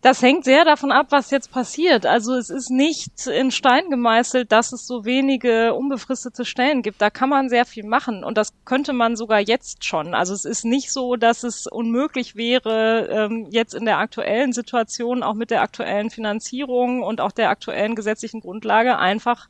Das 0.00 0.22
hängt 0.22 0.44
sehr 0.44 0.64
davon 0.64 0.92
ab, 0.92 1.06
was 1.10 1.32
jetzt 1.32 1.50
passiert. 1.50 2.06
Also 2.06 2.34
es 2.34 2.50
ist 2.50 2.70
nicht 2.70 3.26
in 3.26 3.50
Stein 3.50 3.90
gemeißelt, 3.90 4.52
dass 4.52 4.72
es 4.72 4.86
so 4.86 5.04
wenige 5.04 5.74
unbefristete 5.74 6.44
Stellen 6.44 6.82
gibt. 6.82 7.02
Da 7.02 7.10
kann 7.10 7.28
man 7.28 7.48
sehr 7.48 7.64
viel 7.64 7.84
machen 7.84 8.22
und 8.22 8.38
das 8.38 8.52
könnte 8.64 8.92
man 8.92 9.16
sogar 9.16 9.40
jetzt 9.40 9.84
schon. 9.84 10.14
Also 10.14 10.34
es 10.34 10.44
ist 10.44 10.64
nicht 10.64 10.92
so, 10.92 11.16
dass 11.16 11.42
es 11.42 11.66
unmöglich 11.66 12.36
wäre, 12.36 13.08
ähm, 13.10 13.48
jetzt 13.50 13.74
in 13.74 13.86
der 13.86 13.98
aktuellen 13.98 14.52
Situation, 14.52 15.24
auch 15.24 15.34
mit 15.34 15.50
der 15.50 15.62
aktuellen 15.62 16.10
Finanzierung 16.10 17.02
und 17.02 17.20
auch 17.20 17.32
der 17.32 17.50
aktuellen 17.50 17.96
gesetzlichen 17.96 18.40
Grundlage 18.40 18.98
einfach 18.98 19.48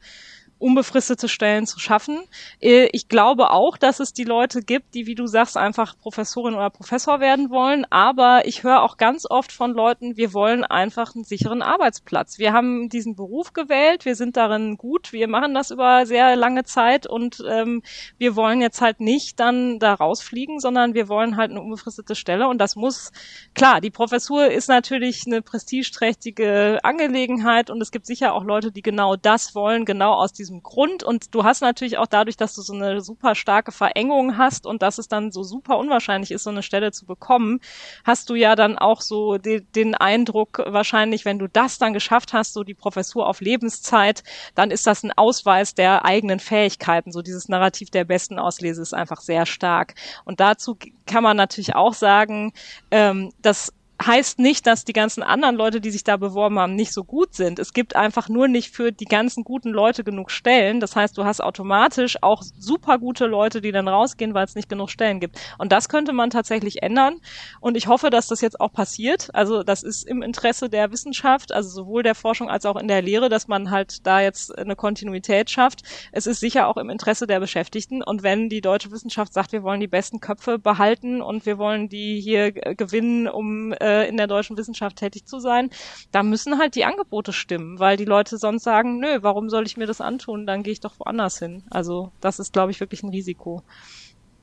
unbefristete 0.58 1.28
Stellen 1.28 1.66
zu 1.66 1.78
schaffen. 1.78 2.20
Äh, 2.60 2.88
ich 2.92 3.08
glaube 3.08 3.50
auch, 3.50 3.76
dass 3.76 4.00
es 4.00 4.12
die 4.12 4.24
Leute 4.24 4.62
gibt, 4.62 4.94
die, 4.94 5.06
wie 5.06 5.14
du 5.14 5.26
sagst, 5.26 5.56
einfach 5.56 5.96
Professorin 5.98 6.54
oder 6.54 6.70
Professor 6.70 7.20
werden 7.20 7.50
wollen. 7.50 7.86
Aber 7.90 8.42
ich 8.46 8.62
höre 8.62 8.82
auch 8.82 8.96
ganz 8.96 9.26
oft 9.28 9.52
von 9.52 9.72
Leuten, 9.72 10.16
wir 10.16 10.32
wollen 10.34 10.64
einfach 10.64 11.14
einen 11.14 11.24
sicheren 11.24 11.62
Arbeitsplatz. 11.62 12.38
Wir 12.38 12.52
haben 12.52 12.88
diesen 12.88 13.14
Beruf 13.14 13.52
gewählt, 13.52 14.04
wir 14.04 14.16
sind 14.16 14.36
darin 14.36 14.76
gut, 14.76 15.12
wir 15.12 15.28
machen 15.28 15.54
das 15.54 15.70
über 15.70 16.06
sehr 16.06 16.36
lange 16.36 16.64
Zeit 16.64 17.06
und 17.06 17.42
ähm, 17.48 17.82
wir 18.18 18.36
wollen 18.36 18.60
jetzt 18.60 18.80
halt 18.80 19.00
nicht 19.00 19.38
dann 19.40 19.78
da 19.78 19.94
rausfliegen, 19.94 20.60
sondern 20.60 20.94
wir 20.94 21.08
wollen 21.08 21.36
halt 21.36 21.50
eine 21.50 21.60
unbefristete 21.60 22.14
Stelle. 22.14 22.48
Und 22.48 22.58
das 22.58 22.76
muss, 22.76 23.12
klar, 23.54 23.80
die 23.80 23.90
Professur 23.90 24.50
ist 24.50 24.68
natürlich 24.68 25.24
eine 25.26 25.42
prestigeträchtige 25.42 26.78
Angelegenheit 26.82 27.70
und 27.70 27.80
es 27.80 27.90
gibt 27.90 28.06
sicher 28.06 28.34
auch 28.34 28.44
Leute, 28.44 28.72
die 28.72 28.82
genau 28.82 29.16
das 29.16 29.54
wollen, 29.54 29.84
genau 29.84 30.14
aus 30.14 30.32
diesem 30.32 30.47
diesem 30.48 30.62
Grund. 30.62 31.02
Und 31.02 31.34
du 31.34 31.44
hast 31.44 31.60
natürlich 31.60 31.98
auch 31.98 32.06
dadurch, 32.06 32.36
dass 32.36 32.54
du 32.54 32.62
so 32.62 32.72
eine 32.72 33.00
super 33.00 33.34
starke 33.34 33.72
Verengung 33.72 34.38
hast 34.38 34.66
und 34.66 34.82
dass 34.82 34.98
es 34.98 35.08
dann 35.08 35.30
so 35.30 35.42
super 35.42 35.78
unwahrscheinlich 35.78 36.30
ist, 36.30 36.44
so 36.44 36.50
eine 36.50 36.62
Stelle 36.62 36.92
zu 36.92 37.06
bekommen, 37.06 37.60
hast 38.04 38.30
du 38.30 38.34
ja 38.34 38.56
dann 38.56 38.78
auch 38.78 39.00
so 39.00 39.38
de 39.38 39.62
den 39.74 39.94
Eindruck, 39.94 40.62
wahrscheinlich, 40.66 41.24
wenn 41.24 41.38
du 41.38 41.48
das 41.48 41.78
dann 41.78 41.92
geschafft 41.92 42.32
hast, 42.32 42.54
so 42.54 42.64
die 42.64 42.74
Professur 42.74 43.26
auf 43.26 43.40
Lebenszeit, 43.40 44.22
dann 44.54 44.70
ist 44.70 44.86
das 44.86 45.02
ein 45.02 45.12
Ausweis 45.12 45.74
der 45.74 46.04
eigenen 46.04 46.40
Fähigkeiten. 46.40 47.12
So 47.12 47.22
dieses 47.22 47.48
Narrativ 47.48 47.90
der 47.90 48.04
besten 48.04 48.38
Auslese 48.38 48.82
ist 48.82 48.94
einfach 48.94 49.20
sehr 49.20 49.46
stark. 49.46 49.94
Und 50.24 50.40
dazu 50.40 50.76
kann 51.06 51.22
man 51.22 51.36
natürlich 51.36 51.74
auch 51.74 51.94
sagen, 51.94 52.52
ähm, 52.90 53.32
dass 53.42 53.72
heißt 54.00 54.38
nicht, 54.38 54.66
dass 54.66 54.84
die 54.84 54.92
ganzen 54.92 55.22
anderen 55.22 55.56
Leute, 55.56 55.80
die 55.80 55.90
sich 55.90 56.04
da 56.04 56.16
beworben 56.16 56.58
haben, 56.58 56.76
nicht 56.76 56.92
so 56.92 57.02
gut 57.02 57.34
sind. 57.34 57.58
Es 57.58 57.72
gibt 57.72 57.96
einfach 57.96 58.28
nur 58.28 58.46
nicht 58.46 58.70
für 58.70 58.92
die 58.92 59.06
ganzen 59.06 59.42
guten 59.42 59.70
Leute 59.70 60.04
genug 60.04 60.30
Stellen. 60.30 60.78
Das 60.78 60.94
heißt, 60.94 61.18
du 61.18 61.24
hast 61.24 61.40
automatisch 61.40 62.22
auch 62.22 62.42
super 62.58 62.98
gute 62.98 63.26
Leute, 63.26 63.60
die 63.60 63.72
dann 63.72 63.88
rausgehen, 63.88 64.34
weil 64.34 64.44
es 64.44 64.54
nicht 64.54 64.68
genug 64.68 64.90
Stellen 64.90 65.18
gibt. 65.18 65.38
Und 65.58 65.72
das 65.72 65.88
könnte 65.88 66.12
man 66.12 66.30
tatsächlich 66.30 66.82
ändern. 66.82 67.16
Und 67.60 67.76
ich 67.76 67.88
hoffe, 67.88 68.10
dass 68.10 68.28
das 68.28 68.40
jetzt 68.40 68.60
auch 68.60 68.72
passiert. 68.72 69.34
Also 69.34 69.64
das 69.64 69.82
ist 69.82 70.06
im 70.06 70.22
Interesse 70.22 70.68
der 70.68 70.92
Wissenschaft, 70.92 71.52
also 71.52 71.68
sowohl 71.68 72.04
der 72.04 72.14
Forschung 72.14 72.48
als 72.48 72.66
auch 72.66 72.76
in 72.76 72.86
der 72.86 73.02
Lehre, 73.02 73.28
dass 73.28 73.48
man 73.48 73.70
halt 73.70 74.06
da 74.06 74.20
jetzt 74.20 74.56
eine 74.56 74.76
Kontinuität 74.76 75.50
schafft. 75.50 75.82
Es 76.12 76.28
ist 76.28 76.38
sicher 76.38 76.68
auch 76.68 76.76
im 76.76 76.88
Interesse 76.88 77.26
der 77.26 77.40
Beschäftigten. 77.40 78.04
Und 78.04 78.22
wenn 78.22 78.48
die 78.48 78.60
deutsche 78.60 78.92
Wissenschaft 78.92 79.32
sagt, 79.32 79.50
wir 79.50 79.64
wollen 79.64 79.80
die 79.80 79.88
besten 79.88 80.20
Köpfe 80.20 80.60
behalten 80.60 81.20
und 81.20 81.46
wir 81.46 81.58
wollen 81.58 81.88
die 81.88 82.20
hier 82.20 82.52
gewinnen, 82.52 83.26
um 83.26 83.72
äh, 83.72 83.87
äh, 83.88 84.08
in 84.08 84.16
der 84.16 84.26
deutschen 84.26 84.56
Wissenschaft 84.56 84.96
tätig 84.96 85.24
zu 85.26 85.40
sein, 85.40 85.70
da 86.12 86.22
müssen 86.22 86.58
halt 86.58 86.74
die 86.74 86.84
Angebote 86.84 87.32
stimmen, 87.32 87.78
weil 87.78 87.96
die 87.96 88.04
Leute 88.04 88.36
sonst 88.36 88.64
sagen, 88.64 89.00
nö, 89.00 89.18
warum 89.22 89.48
soll 89.48 89.66
ich 89.66 89.76
mir 89.76 89.86
das 89.86 90.00
antun? 90.00 90.46
Dann 90.46 90.62
gehe 90.62 90.72
ich 90.72 90.80
doch 90.80 90.98
woanders 91.00 91.38
hin. 91.38 91.62
Also 91.70 92.12
das 92.20 92.38
ist, 92.38 92.52
glaube 92.52 92.70
ich, 92.70 92.80
wirklich 92.80 93.02
ein 93.02 93.10
Risiko. 93.10 93.62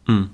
Hm. 0.07 0.29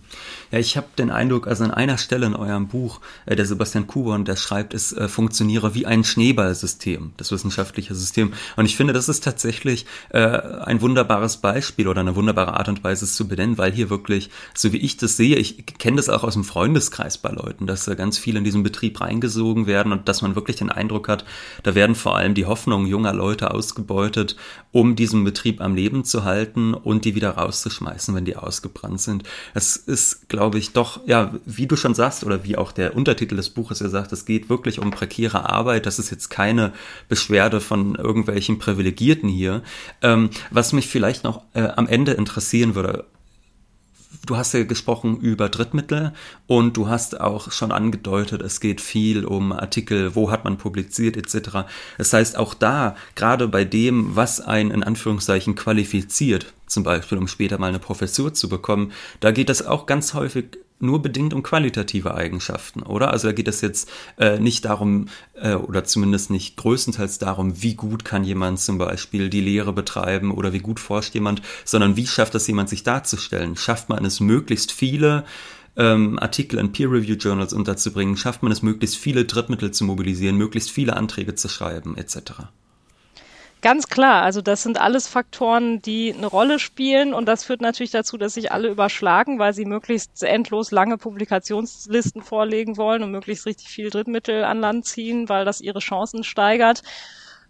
Ja, 0.52 0.60
ich 0.60 0.76
habe 0.76 0.88
den 0.98 1.10
Eindruck, 1.12 1.48
also 1.48 1.64
an 1.64 1.72
einer 1.72 1.98
Stelle 1.98 2.26
in 2.26 2.36
eurem 2.36 2.68
Buch, 2.68 3.00
äh, 3.26 3.38
der 3.38 3.46
Sebastian 3.46 3.88
Kuborn, 3.88 4.26
der 4.26 4.36
schreibt, 4.36 4.74
es 4.74 4.92
äh, 4.92 5.08
funktioniere 5.08 5.74
wie 5.76 5.86
ein 5.86 6.04
Schneeballsystem, 6.04 7.14
das 7.16 7.32
wissenschaftliche 7.32 7.96
System. 7.96 8.34
Und 8.58 8.66
ich 8.66 8.76
finde, 8.76 8.92
das 8.92 9.08
ist 9.08 9.24
tatsächlich 9.24 9.86
äh, 10.10 10.20
ein 10.20 10.82
wunderbares 10.82 11.38
Beispiel 11.38 11.88
oder 11.88 12.02
eine 12.02 12.18
wunderbare 12.18 12.58
Art 12.58 12.68
und 12.68 12.84
Weise, 12.84 13.06
es 13.06 13.16
zu 13.16 13.30
benennen, 13.30 13.58
weil 13.58 13.72
hier 13.72 13.90
wirklich, 13.90 14.30
so 14.54 14.74
wie 14.74 14.78
ich 14.78 14.98
das 14.98 15.16
sehe, 15.16 15.38
ich 15.38 15.66
kenne 15.66 15.96
das 15.96 16.10
auch 16.10 16.26
aus 16.26 16.34
dem 16.34 16.44
Freundeskreis 16.44 17.18
bei 17.18 17.30
Leuten, 17.30 17.66
dass 17.66 17.88
äh, 17.88 17.96
ganz 17.96 18.18
viele 18.18 18.40
in 18.40 18.44
diesen 18.44 18.64
Betrieb 18.64 19.00
reingesogen 19.00 19.68
werden 19.68 19.94
und 19.94 20.10
dass 20.10 20.22
man 20.22 20.36
wirklich 20.36 20.58
den 20.58 20.70
Eindruck 20.70 21.08
hat, 21.08 21.24
da 21.64 21.76
werden 21.76 21.96
vor 21.96 22.18
allem 22.18 22.34
die 22.34 22.46
Hoffnungen 22.46 22.88
junger 22.88 23.14
Leute 23.14 23.52
ausgebeutet, 23.52 24.36
um 24.74 24.98
diesen 24.98 25.24
Betrieb 25.24 25.62
am 25.62 25.76
Leben 25.76 26.04
zu 26.04 26.26
halten 26.26 26.74
und 26.74 27.06
die 27.06 27.16
wieder 27.16 27.32
rauszuschmeißen, 27.32 28.14
wenn 28.14 28.26
die 28.26 28.36
ausgebrannt 28.36 29.00
sind 29.00 29.24
es 29.62 29.78
ist, 29.78 30.28
glaube 30.28 30.58
ich, 30.58 30.74
doch, 30.74 31.02
ja, 31.06 31.36
wie 31.46 31.68
du 31.68 31.76
schon 31.76 31.94
sagst, 31.94 32.24
oder 32.24 32.44
wie 32.44 32.58
auch 32.58 32.72
der 32.72 32.96
Untertitel 32.96 33.36
des 33.36 33.52
Buches 33.52 33.80
ja 33.80 33.90
sagt, 33.90 34.12
es 34.12 34.26
geht 34.26 34.50
wirklich 34.50 34.80
um 34.80 34.90
prekäre 34.90 35.48
Arbeit. 35.50 35.86
Das 35.86 36.00
ist 36.00 36.10
jetzt 36.10 36.30
keine 36.30 36.74
Beschwerde 37.10 37.62
von 37.62 37.94
irgendwelchen 37.96 38.58
Privilegierten 38.58 39.30
hier. 39.30 39.62
Ähm, 40.02 40.32
was 40.50 40.74
mich 40.74 40.88
vielleicht 40.88 41.24
noch 41.24 41.44
äh, 41.54 41.62
am 41.62 41.88
Ende 41.88 42.14
interessieren 42.14 42.74
würde, 42.74 43.06
du 44.26 44.38
hast 44.38 44.54
ja 44.54 44.64
gesprochen 44.64 45.18
über 45.18 45.50
Drittmittel 45.50 46.14
und 46.48 46.78
du 46.78 46.88
hast 46.88 47.20
auch 47.20 47.52
schon 47.52 47.72
angedeutet, 47.72 48.42
es 48.42 48.60
geht 48.60 48.82
viel 48.82 49.26
um 49.26 49.52
Artikel, 49.52 50.16
wo 50.16 50.32
hat 50.32 50.44
man 50.44 50.58
publiziert 50.58 51.18
etc. 51.18 51.66
Das 51.98 52.14
heißt, 52.14 52.38
auch 52.38 52.54
da, 52.54 52.96
gerade 53.16 53.48
bei 53.48 53.66
dem, 53.66 54.16
was 54.16 54.42
ein 54.42 54.72
in 54.72 54.84
Anführungszeichen 54.84 55.56
qualifiziert, 55.56 56.54
zum 56.68 56.84
Beispiel 56.84 57.18
um 57.18 57.28
später 57.28 57.58
mal 57.58 57.68
eine 57.68 57.80
Professur 57.80 58.34
zu 58.34 58.50
bekommen, 58.50 58.92
da 59.20 59.32
geht 59.32 59.50
es 59.50 59.66
auch 59.66 59.86
ganz 59.86 60.14
häufig 60.14 60.58
nur 60.82 61.02
bedingt 61.02 61.34
um 61.34 61.44
qualitative 61.44 62.16
Eigenschaften, 62.16 62.84
oder? 62.84 63.12
Also 63.12 63.28
da 63.28 63.34
geht 63.34 63.48
es 63.48 63.62
jetzt 63.62 63.90
äh, 64.18 64.40
nicht 64.40 64.66
darum, 64.66 65.08
äh, 65.36 65.54
oder 65.54 65.84
zumindest 65.84 66.30
nicht 66.30 66.58
größtenteils 66.58 67.18
darum, 67.18 67.62
wie 67.62 67.76
gut 67.76 68.06
kann 68.06 68.24
jemand 68.24 68.60
zum 68.60 68.78
Beispiel 68.78 69.30
die 69.30 69.42
Lehre 69.42 69.74
betreiben 69.74 70.32
oder 70.32 70.54
wie 70.54 70.60
gut 70.60 70.80
forscht 70.80 71.14
jemand, 71.14 71.42
sondern 71.66 71.96
wie 71.98 72.08
schafft 72.08 72.36
es 72.36 72.48
jemand, 72.48 72.70
sich 72.70 72.84
darzustellen? 72.84 73.56
Schafft 73.56 73.90
man 73.90 74.06
es, 74.06 74.20
möglichst 74.20 74.72
viele 74.72 75.26
ähm, 75.76 76.20
Artikel 76.20 76.60
in 76.60 76.72
Peer-Review-Journals 76.72 77.54
unterzubringen? 77.54 78.18
Schafft 78.18 78.44
man 78.44 78.52
es, 78.52 78.62
möglichst 78.62 78.98
viele 78.98 79.26
Drittmittel 79.26 79.72
zu 79.72 79.84
mobilisieren, 79.84 80.38
möglichst 80.38 80.72
viele 80.72 80.96
Anträge 80.96 81.36
zu 81.36 81.50
schreiben, 81.50 81.98
etc.? 81.98 82.50
Ganz 83.64 83.88
klar, 83.88 84.24
also 84.24 84.42
das 84.42 84.64
sind 84.64 84.82
alles 84.82 85.08
Faktoren, 85.08 85.84
die 85.84 86.12
eine 86.18 86.26
Rolle 86.26 86.58
spielen 86.58 87.14
und 87.14 87.28
das 87.28 87.44
führt 87.44 87.62
natürlich 87.62 87.92
dazu, 87.92 88.18
dass 88.18 88.34
sich 88.34 88.52
alle 88.52 88.70
überschlagen, 88.70 89.38
weil 89.38 89.54
sie 89.54 89.66
möglichst 89.66 90.24
endlos 90.24 90.72
lange 90.72 90.98
Publikationslisten 90.98 92.24
vorlegen 92.24 92.78
wollen 92.78 93.04
und 93.04 93.12
möglichst 93.12 93.46
richtig 93.46 93.68
viel 93.70 93.92
Drittmittel 93.92 94.44
an 94.46 94.60
Land 94.60 94.86
ziehen, 94.86 95.30
weil 95.30 95.46
das 95.46 95.62
ihre 95.62 95.78
Chancen 95.78 96.24
steigert. 96.24 96.82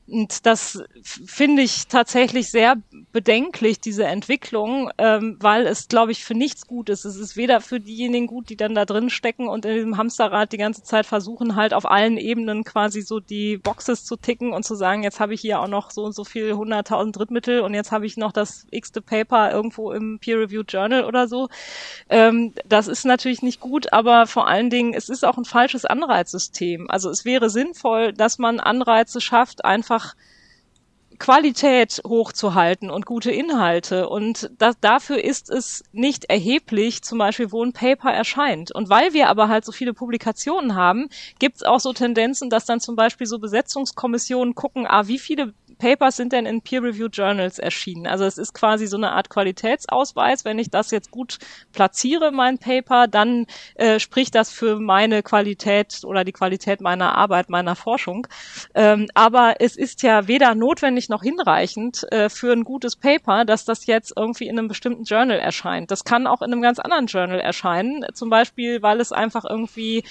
Und 0.08 0.46
das 0.46 0.84
finde 1.04 1.62
ich 1.62 1.88
tatsächlich 1.88 2.52
sehr 2.52 2.76
bedenklich, 3.12 3.80
diese 3.80 4.06
Entwicklung, 4.06 4.90
ähm, 4.98 5.38
weil 5.40 5.66
es, 5.68 5.88
glaube 5.88 6.12
ich, 6.12 6.24
für 6.24 6.34
nichts 6.34 6.68
gut 6.68 6.90
ist. 6.90 7.06
Es 7.06 7.16
ist 7.16 7.38
weder 7.38 7.62
für 7.62 7.80
diejenigen 7.80 8.28
gut, 8.28 8.50
die 8.50 8.58
dann 8.58 8.76
da 8.76 8.86
drin 8.86 9.10
stecken 9.10 9.48
und 9.48 9.66
in 9.66 9.74
diesem 9.74 9.98
Hamsterrad 9.98 10.52
die 10.52 10.58
ganze 10.58 10.84
Zeit 10.84 11.06
versuchen, 11.06 11.56
halt 11.56 11.74
auf 11.74 11.90
allen 11.90 12.18
Ebenen 12.18 12.64
quasi 12.64 13.02
so 13.02 13.20
die 13.20 13.58
Boxes 13.58 14.06
zu 14.06 14.16
ticken 14.16 14.54
und 14.54 14.64
zu 14.64 14.76
sagen, 14.76 15.04
jetzt 15.04 15.20
habe 15.20 15.34
ich 15.34 15.42
hier 15.42 15.60
auch 15.60 15.68
noch 15.68 15.92
so 15.92 16.04
und 16.04 16.14
so 16.14 16.24
viel 16.24 16.54
hunderttausend 16.54 17.18
Drittmittel 17.18 17.62
und 17.62 17.74
jetzt 17.74 17.92
habe 17.92 18.06
ich 18.06 18.18
noch 18.18 18.32
das 18.32 18.66
x-te 18.72 19.02
Paper 19.02 19.52
irgendwo 19.52 19.92
im 19.92 20.20
Peer-Reviewed 20.20 20.72
Journal 20.72 21.06
oder 21.06 21.28
so. 21.28 21.48
Ähm, 22.10 22.54
das 22.66 22.88
ist 22.88 23.06
natürlich 23.06 23.42
nicht 23.42 23.60
gut, 23.60 23.94
aber 23.94 24.28
vor 24.28 24.48
allen 24.48 24.70
Dingen, 24.70 24.94
es 24.94 25.10
ist 25.10 25.26
auch 25.26 25.38
ein 25.38 25.46
falsches 25.46 25.86
Anreizsystem. 25.86 26.90
Also 26.90 27.10
es 27.10 27.26
wäre 27.26 27.50
sinnvoll, 27.50 28.14
dass 28.14 28.40
man 28.40 28.60
Anreize 28.60 29.22
schafft, 29.22 29.66
einfach 29.66 29.91
einfach 29.92 30.16
Qualität 31.20 32.02
hochzuhalten 32.08 32.90
und 32.90 33.06
gute 33.06 33.30
Inhalte. 33.30 34.10
Und 34.10 34.50
das, 34.58 34.80
dafür 34.82 35.24
ist 35.24 35.52
es 35.52 35.84
nicht 35.92 36.26
erheblich, 36.26 37.04
zum 37.04 37.20
Beispiel, 37.20 37.52
wo 37.52 37.64
ein 37.64 37.74
Paper 37.74 38.12
erscheint. 38.12 38.74
Und 38.74 38.90
weil 38.90 39.14
wir 39.14 39.30
aber 39.30 39.48
halt 39.48 39.64
so 39.64 39.72
viele 39.72 39.94
Publikationen 39.94 40.74
haben, 40.74 41.10
gibt 41.38 41.58
es 41.58 41.64
auch 41.64 41.80
so 41.80 41.94
Tendenzen, 41.94 42.50
dass 42.50 42.66
dann 42.66 42.80
zum 42.80 42.96
Beispiel 42.96 43.28
so 43.28 43.38
Besetzungskommissionen 43.38 44.56
gucken, 44.56 44.88
ah, 44.88 45.08
wie 45.08 45.20
viele 45.20 45.54
Papers 45.82 46.16
sind 46.16 46.32
denn 46.32 46.46
in 46.46 46.62
Peer-Reviewed 46.62 47.18
Journals 47.18 47.58
erschienen? 47.58 48.06
Also 48.06 48.24
es 48.24 48.38
ist 48.38 48.54
quasi 48.54 48.86
so 48.86 48.98
eine 48.98 49.14
Art 49.14 49.32
Qualitätsausweis. 49.32 50.46
Wenn 50.46 50.60
ich 50.60 50.70
das 50.70 50.92
jetzt 50.92 51.10
gut 51.10 51.40
platziere, 51.74 52.32
mein 52.32 52.60
Paper, 52.60 53.08
dann 53.08 53.48
äh, 53.74 54.00
spricht 54.00 54.36
das 54.36 54.52
für 54.52 54.80
meine 54.80 55.24
Qualität 55.24 56.02
oder 56.04 56.24
die 56.24 56.34
Qualität 56.34 56.82
meiner 56.82 57.18
Arbeit, 57.18 57.50
meiner 57.50 57.76
Forschung. 57.76 58.28
Ähm, 58.76 59.08
aber 59.16 59.56
es 59.58 59.76
ist 59.76 60.04
ja 60.04 60.28
weder 60.28 60.54
notwendig 60.54 61.10
noch 61.10 61.24
hinreichend 61.24 62.06
äh, 62.12 62.30
für 62.30 62.54
ein 62.54 62.64
gutes 62.64 62.96
Paper, 62.96 63.44
dass 63.44 63.66
das 63.66 63.88
jetzt 63.88 64.14
irgendwie 64.16 64.48
in 64.48 64.60
einem 64.60 64.68
bestimmten 64.68 65.06
Journal 65.06 65.40
erscheint. 65.40 65.90
Das 65.90 66.04
kann 66.04 66.28
auch 66.28 66.44
in 66.44 66.52
einem 66.52 66.62
ganz 66.62 66.78
anderen 66.78 67.08
Journal 67.08 67.40
erscheinen, 67.40 68.06
zum 68.14 68.30
Beispiel, 68.30 68.84
weil 68.84 69.02
es 69.02 69.12
einfach 69.12 69.46
irgendwie 69.50 70.04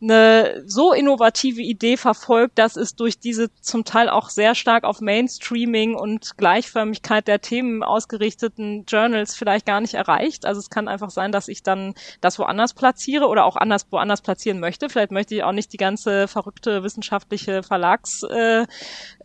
eine 0.00 0.62
so 0.66 0.92
innovative 0.92 1.62
Idee 1.62 1.96
verfolgt, 1.96 2.58
dass 2.58 2.76
es 2.76 2.96
durch 2.96 3.18
diese 3.18 3.48
zum 3.60 3.84
Teil 3.84 4.08
auch 4.10 4.28
sehr 4.28 4.54
stark 4.54 4.84
auf 4.84 5.00
Mainstreaming 5.00 5.94
und 5.94 6.36
Gleichförmigkeit 6.36 7.26
der 7.26 7.40
Themen 7.40 7.82
ausgerichteten 7.82 8.84
Journals 8.86 9.34
vielleicht 9.34 9.64
gar 9.64 9.80
nicht 9.80 9.94
erreicht. 9.94 10.44
Also 10.44 10.60
es 10.60 10.68
kann 10.68 10.88
einfach 10.88 11.10
sein, 11.10 11.32
dass 11.32 11.48
ich 11.48 11.62
dann 11.62 11.94
das 12.20 12.38
woanders 12.38 12.74
platziere 12.74 13.26
oder 13.26 13.46
auch 13.46 13.56
anders 13.56 13.86
woanders 13.90 14.20
platzieren 14.20 14.60
möchte. 14.60 14.90
Vielleicht 14.90 15.12
möchte 15.12 15.34
ich 15.34 15.42
auch 15.42 15.52
nicht 15.52 15.72
die 15.72 15.78
ganze 15.78 16.28
verrückte 16.28 16.82
wissenschaftliche 16.82 17.62
Verlagsgeschichte 17.62 18.68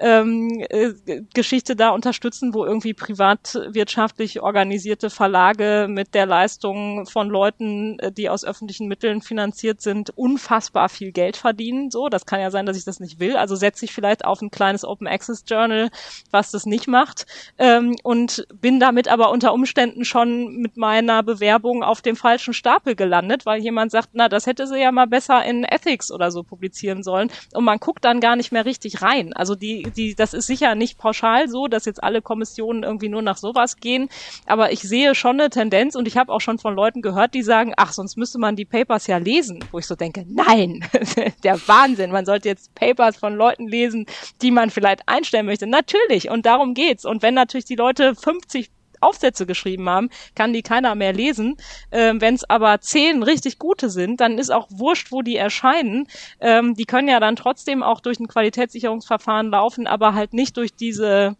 äh, 0.03 0.19
ähm, 0.19 0.65
äh, 0.69 1.75
da 1.75 1.89
unterstützen, 1.89 2.53
wo 2.53 2.65
irgendwie 2.65 2.93
privatwirtschaftlich 2.93 4.41
organisierte 4.41 5.09
Verlage 5.09 5.87
mit 5.89 6.13
der 6.13 6.25
Leistung 6.25 7.05
von 7.07 7.29
Leuten, 7.29 7.99
äh, 7.99 8.11
die 8.11 8.29
aus 8.29 8.45
öffentlichen 8.45 8.87
Mitteln 8.87 9.21
finanziert 9.21 9.81
sind, 9.81 10.11
unfassbar 10.17 10.60
unfassbar 10.61 10.89
viel 10.89 11.11
Geld 11.11 11.37
verdienen. 11.37 11.89
So, 11.89 12.07
das 12.07 12.25
kann 12.25 12.39
ja 12.39 12.51
sein, 12.51 12.67
dass 12.67 12.77
ich 12.77 12.85
das 12.85 12.99
nicht 12.99 13.19
will. 13.19 13.35
Also 13.35 13.55
setze 13.55 13.85
ich 13.85 13.93
vielleicht 13.93 14.23
auf 14.25 14.41
ein 14.41 14.51
kleines 14.51 14.85
Open 14.85 15.07
Access 15.07 15.43
Journal, 15.47 15.89
was 16.29 16.51
das 16.51 16.67
nicht 16.67 16.87
macht, 16.87 17.25
ähm, 17.57 17.95
und 18.03 18.45
bin 18.61 18.79
damit 18.79 19.07
aber 19.07 19.31
unter 19.31 19.53
Umständen 19.53 20.05
schon 20.05 20.57
mit 20.57 20.77
meiner 20.77 21.23
Bewerbung 21.23 21.83
auf 21.83 22.01
dem 22.01 22.15
falschen 22.15 22.53
Stapel 22.53 22.95
gelandet, 22.95 23.45
weil 23.47 23.59
jemand 23.59 23.91
sagt, 23.91 24.09
na, 24.13 24.29
das 24.29 24.45
hätte 24.45 24.67
sie 24.67 24.79
ja 24.79 24.91
mal 24.91 25.07
besser 25.07 25.43
in 25.43 25.63
Ethics 25.63 26.11
oder 26.11 26.29
so 26.29 26.43
publizieren 26.43 27.01
sollen. 27.01 27.31
Und 27.53 27.63
man 27.63 27.79
guckt 27.79 28.05
dann 28.05 28.19
gar 28.19 28.35
nicht 28.35 28.51
mehr 28.51 28.65
richtig 28.65 29.01
rein. 29.01 29.33
Also 29.33 29.55
die, 29.55 29.83
die, 29.95 30.13
das 30.13 30.33
ist 30.35 30.45
sicher 30.45 30.75
nicht 30.75 30.99
pauschal 30.99 31.49
so, 31.49 31.67
dass 31.67 31.85
jetzt 31.85 32.03
alle 32.03 32.21
Kommissionen 32.21 32.83
irgendwie 32.83 33.09
nur 33.09 33.23
nach 33.23 33.37
sowas 33.37 33.77
gehen. 33.77 34.09
Aber 34.45 34.71
ich 34.71 34.81
sehe 34.81 35.15
schon 35.15 35.39
eine 35.39 35.49
Tendenz 35.49 35.95
und 35.95 36.07
ich 36.07 36.17
habe 36.17 36.31
auch 36.31 36.41
schon 36.41 36.59
von 36.59 36.75
Leuten 36.75 37.01
gehört, 37.01 37.33
die 37.33 37.41
sagen, 37.41 37.73
ach, 37.77 37.93
sonst 37.93 38.15
müsste 38.15 38.37
man 38.37 38.55
die 38.55 38.65
Papers 38.65 39.07
ja 39.07 39.17
lesen, 39.17 39.63
wo 39.71 39.79
ich 39.79 39.87
so 39.87 39.95
denke, 39.95 40.25
nein, 40.27 40.50
Nein, 40.51 40.83
der 41.43 41.55
Wahnsinn. 41.67 42.11
Man 42.11 42.25
sollte 42.25 42.49
jetzt 42.49 42.75
Papers 42.75 43.17
von 43.17 43.35
Leuten 43.35 43.67
lesen, 43.67 44.05
die 44.41 44.51
man 44.51 44.69
vielleicht 44.69 45.07
einstellen 45.07 45.45
möchte. 45.45 45.67
Natürlich, 45.67 46.29
und 46.29 46.45
darum 46.45 46.73
geht's. 46.73 47.05
Und 47.05 47.21
wenn 47.21 47.33
natürlich 47.33 47.65
die 47.65 47.75
Leute 47.75 48.15
50 48.15 48.69
Aufsätze 48.99 49.45
geschrieben 49.45 49.89
haben, 49.89 50.09
kann 50.35 50.53
die 50.53 50.61
keiner 50.61 50.93
mehr 50.95 51.13
lesen. 51.13 51.57
Ähm, 51.91 52.21
Wenn 52.21 52.35
es 52.35 52.47
aber 52.49 52.81
zehn 52.81 53.23
richtig 53.23 53.59
gute 53.59 53.89
sind, 53.89 54.21
dann 54.21 54.37
ist 54.37 54.51
auch 54.51 54.67
wurscht, 54.69 55.11
wo 55.11 55.21
die 55.21 55.37
erscheinen. 55.37 56.07
Ähm, 56.39 56.75
die 56.75 56.85
können 56.85 57.07
ja 57.07 57.19
dann 57.19 57.35
trotzdem 57.35 57.81
auch 57.81 57.99
durch 58.01 58.19
ein 58.19 58.27
Qualitätssicherungsverfahren 58.27 59.49
laufen, 59.49 59.87
aber 59.87 60.13
halt 60.13 60.33
nicht 60.33 60.57
durch 60.57 60.75
diese 60.75 61.35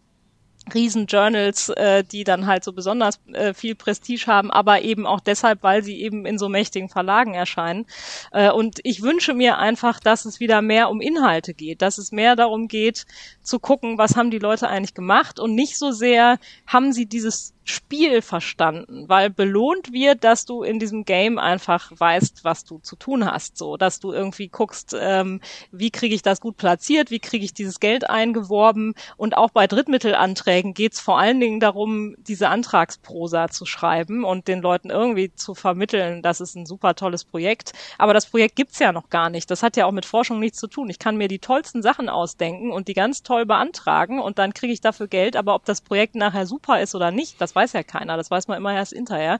Riesenjournals, 0.72 1.70
äh, 1.70 2.04
die 2.04 2.24
dann 2.24 2.46
halt 2.46 2.64
so 2.64 2.72
besonders 2.72 3.20
äh, 3.32 3.52
viel 3.52 3.74
Prestige 3.74 4.26
haben, 4.26 4.50
aber 4.50 4.82
eben 4.82 5.06
auch 5.06 5.20
deshalb, 5.20 5.62
weil 5.62 5.82
sie 5.82 6.00
eben 6.00 6.24
in 6.24 6.38
so 6.38 6.48
mächtigen 6.48 6.88
Verlagen 6.88 7.34
erscheinen. 7.34 7.86
Äh, 8.30 8.50
und 8.50 8.80
ich 8.84 9.02
wünsche 9.02 9.34
mir 9.34 9.58
einfach, 9.58 9.98
dass 9.98 10.24
es 10.24 10.40
wieder 10.40 10.62
mehr 10.62 10.90
um 10.90 11.00
Inhalte 11.00 11.54
geht, 11.54 11.82
dass 11.82 11.98
es 11.98 12.12
mehr 12.12 12.36
darum 12.36 12.68
geht, 12.68 13.06
zu 13.42 13.58
gucken, 13.58 13.98
was 13.98 14.16
haben 14.16 14.30
die 14.30 14.38
Leute 14.38 14.68
eigentlich 14.68 14.94
gemacht 14.94 15.40
und 15.40 15.54
nicht 15.54 15.78
so 15.78 15.90
sehr, 15.90 16.38
haben 16.66 16.92
sie 16.92 17.06
dieses 17.06 17.54
Spiel 17.64 18.22
verstanden, 18.22 19.08
weil 19.08 19.30
belohnt 19.30 19.92
wird, 19.92 20.24
dass 20.24 20.44
du 20.44 20.62
in 20.62 20.78
diesem 20.78 21.04
Game 21.04 21.38
einfach 21.38 21.92
weißt, 21.94 22.44
was 22.44 22.64
du 22.64 22.78
zu 22.80 22.96
tun 22.96 23.24
hast, 23.24 23.56
so, 23.56 23.76
dass 23.76 24.00
du 24.00 24.12
irgendwie 24.12 24.48
guckst, 24.48 24.96
ähm, 24.98 25.40
wie 25.70 25.90
kriege 25.90 26.14
ich 26.14 26.22
das 26.22 26.40
gut 26.40 26.56
platziert, 26.56 27.10
wie 27.10 27.20
kriege 27.20 27.44
ich 27.44 27.54
dieses 27.54 27.80
Geld 27.80 28.08
eingeworben. 28.10 28.94
Und 29.16 29.36
auch 29.36 29.50
bei 29.50 29.66
Drittmittelanträgen 29.66 30.74
geht's 30.74 31.00
vor 31.00 31.18
allen 31.18 31.40
Dingen 31.40 31.60
darum, 31.60 32.16
diese 32.18 32.48
Antragsprosa 32.48 33.48
zu 33.48 33.64
schreiben 33.64 34.24
und 34.24 34.48
den 34.48 34.60
Leuten 34.60 34.90
irgendwie 34.90 35.32
zu 35.34 35.54
vermitteln, 35.54 36.22
das 36.22 36.40
ist 36.40 36.56
ein 36.56 36.66
super 36.66 36.94
tolles 36.94 37.24
Projekt, 37.24 37.72
aber 37.98 38.14
das 38.14 38.26
Projekt 38.26 38.56
gibt's 38.56 38.78
ja 38.78 38.92
noch 38.92 39.08
gar 39.08 39.30
nicht, 39.30 39.50
das 39.50 39.62
hat 39.62 39.76
ja 39.76 39.86
auch 39.86 39.92
mit 39.92 40.06
Forschung 40.06 40.40
nichts 40.40 40.58
zu 40.58 40.66
tun. 40.66 40.90
Ich 40.90 40.98
kann 40.98 41.16
mir 41.16 41.28
die 41.28 41.38
tollsten 41.38 41.82
Sachen 41.82 42.08
ausdenken 42.08 42.72
und 42.72 42.88
die 42.88 42.94
ganz 42.94 43.22
toll 43.22 43.46
beantragen 43.46 44.20
und 44.20 44.38
dann 44.38 44.54
kriege 44.54 44.72
ich 44.72 44.80
dafür 44.80 45.08
Geld, 45.08 45.36
aber 45.36 45.54
ob 45.54 45.64
das 45.64 45.80
Projekt 45.80 46.14
nachher 46.14 46.46
super 46.46 46.80
ist 46.80 46.94
oder 46.94 47.10
nicht, 47.10 47.40
das 47.40 47.51
weiß 47.54 47.72
ja 47.72 47.82
keiner. 47.82 48.16
Das 48.16 48.30
weiß 48.30 48.48
man 48.48 48.58
immer 48.58 48.74
erst 48.74 48.92
hinterher. 48.92 49.38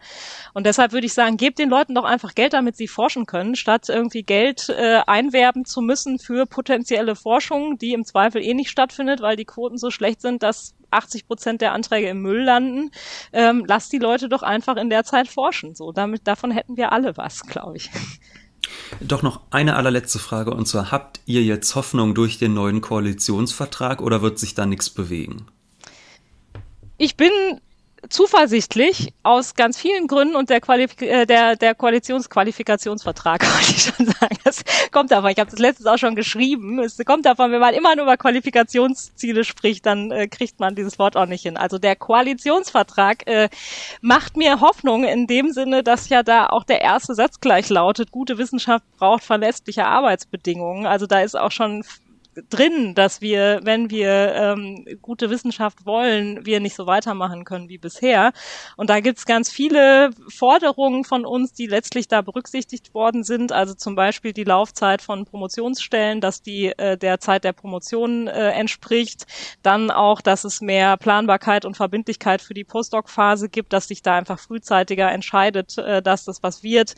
Und 0.54 0.66
deshalb 0.66 0.92
würde 0.92 1.06
ich 1.06 1.14
sagen, 1.14 1.36
gebt 1.36 1.58
den 1.58 1.68
Leuten 1.68 1.94
doch 1.94 2.04
einfach 2.04 2.34
Geld, 2.34 2.52
damit 2.52 2.76
sie 2.76 2.88
forschen 2.88 3.26
können, 3.26 3.56
statt 3.56 3.88
irgendwie 3.88 4.22
Geld 4.22 4.68
äh, 4.68 5.00
einwerben 5.06 5.64
zu 5.64 5.80
müssen 5.80 6.18
für 6.18 6.46
potenzielle 6.46 7.16
Forschung, 7.16 7.78
die 7.78 7.92
im 7.92 8.04
Zweifel 8.04 8.42
eh 8.42 8.54
nicht 8.54 8.70
stattfindet, 8.70 9.20
weil 9.20 9.36
die 9.36 9.44
Quoten 9.44 9.78
so 9.78 9.90
schlecht 9.90 10.20
sind, 10.20 10.42
dass 10.42 10.74
80 10.90 11.26
Prozent 11.26 11.60
der 11.60 11.72
Anträge 11.72 12.08
im 12.08 12.22
Müll 12.22 12.42
landen. 12.42 12.90
Ähm, 13.32 13.64
lasst 13.66 13.92
die 13.92 13.98
Leute 13.98 14.28
doch 14.28 14.42
einfach 14.42 14.76
in 14.76 14.90
der 14.90 15.04
Zeit 15.04 15.28
forschen. 15.28 15.74
So, 15.74 15.92
damit 15.92 16.26
davon 16.26 16.50
hätten 16.50 16.76
wir 16.76 16.92
alle 16.92 17.16
was, 17.16 17.42
glaube 17.46 17.76
ich. 17.76 17.90
Doch 19.00 19.22
noch 19.22 19.40
eine 19.50 19.76
allerletzte 19.76 20.18
Frage 20.18 20.52
und 20.52 20.66
zwar 20.66 20.90
habt 20.92 21.20
ihr 21.26 21.42
jetzt 21.42 21.74
Hoffnung 21.74 22.14
durch 22.14 22.38
den 22.38 22.54
neuen 22.54 22.80
Koalitionsvertrag 22.80 24.00
oder 24.00 24.22
wird 24.22 24.38
sich 24.38 24.54
da 24.54 24.66
nichts 24.66 24.90
bewegen? 24.90 25.46
Ich 26.98 27.16
bin 27.16 27.30
zuversichtlich 28.08 29.12
aus 29.22 29.54
ganz 29.54 29.78
vielen 29.78 30.06
Gründen 30.06 30.36
und 30.36 30.50
der, 30.50 30.60
Qualif 30.60 31.00
äh, 31.00 31.26
der, 31.26 31.56
der 31.56 31.74
Koalitionsqualifikationsvertrag, 31.74 33.42
wollte 33.54 33.70
ich 33.70 33.82
schon 33.82 34.06
sagen. 34.06 34.36
Das 34.44 34.62
kommt 34.90 35.10
davon. 35.10 35.30
Ich 35.30 35.38
habe 35.38 35.50
das 35.50 35.58
letztes 35.58 35.86
auch 35.86 35.98
schon 35.98 36.14
geschrieben. 36.14 36.78
Es 36.80 36.98
kommt 37.04 37.26
davon, 37.26 37.52
wenn 37.52 37.60
man 37.60 37.74
immer 37.74 37.94
nur 37.94 38.04
über 38.04 38.16
Qualifikationsziele 38.16 39.44
spricht, 39.44 39.86
dann 39.86 40.10
äh, 40.10 40.28
kriegt 40.28 40.60
man 40.60 40.74
dieses 40.74 40.98
Wort 40.98 41.16
auch 41.16 41.26
nicht 41.26 41.42
hin. 41.42 41.56
Also 41.56 41.78
der 41.78 41.96
Koalitionsvertrag 41.96 43.26
äh, 43.26 43.48
macht 44.00 44.36
mir 44.36 44.60
Hoffnung 44.60 45.04
in 45.04 45.26
dem 45.26 45.52
Sinne, 45.52 45.82
dass 45.82 46.08
ja 46.08 46.22
da 46.22 46.46
auch 46.46 46.64
der 46.64 46.80
erste 46.80 47.14
Satz 47.14 47.40
gleich 47.40 47.68
lautet, 47.68 48.10
gute 48.10 48.38
Wissenschaft 48.38 48.84
braucht 48.98 49.24
verlässliche 49.24 49.86
Arbeitsbedingungen. 49.86 50.86
Also 50.86 51.06
da 51.06 51.20
ist 51.20 51.38
auch 51.38 51.52
schon 51.52 51.84
drin, 52.48 52.94
dass 52.94 53.20
wir, 53.20 53.60
wenn 53.62 53.90
wir 53.90 54.34
ähm, 54.34 54.86
gute 55.02 55.28
Wissenschaft 55.28 55.84
wollen, 55.84 56.46
wir 56.46 56.60
nicht 56.60 56.74
so 56.74 56.86
weitermachen 56.86 57.44
können 57.44 57.68
wie 57.68 57.78
bisher. 57.78 58.32
Und 58.76 58.88
da 58.88 59.00
gibt's 59.00 59.26
ganz 59.26 59.50
viele 59.50 60.10
Forderungen 60.28 61.04
von 61.04 61.26
uns, 61.26 61.52
die 61.52 61.66
letztlich 61.66 62.08
da 62.08 62.22
berücksichtigt 62.22 62.94
worden 62.94 63.22
sind. 63.22 63.52
Also 63.52 63.74
zum 63.74 63.94
Beispiel 63.94 64.32
die 64.32 64.44
Laufzeit 64.44 65.02
von 65.02 65.26
Promotionsstellen, 65.26 66.20
dass 66.20 66.42
die 66.42 66.66
äh, 66.78 66.96
der 66.96 67.20
Zeit 67.20 67.44
der 67.44 67.52
Promotion 67.52 68.28
äh, 68.28 68.50
entspricht. 68.50 69.26
Dann 69.62 69.90
auch, 69.90 70.20
dass 70.22 70.44
es 70.44 70.60
mehr 70.62 70.96
Planbarkeit 70.96 71.64
und 71.64 71.76
Verbindlichkeit 71.76 72.40
für 72.40 72.54
die 72.54 72.64
Postdoc-Phase 72.64 73.50
gibt, 73.50 73.72
dass 73.72 73.88
sich 73.88 74.02
da 74.02 74.16
einfach 74.16 74.38
frühzeitiger 74.38 75.10
entscheidet, 75.12 75.76
äh, 75.76 76.00
dass 76.00 76.24
das 76.24 76.42
was 76.42 76.62
wird. 76.62 76.94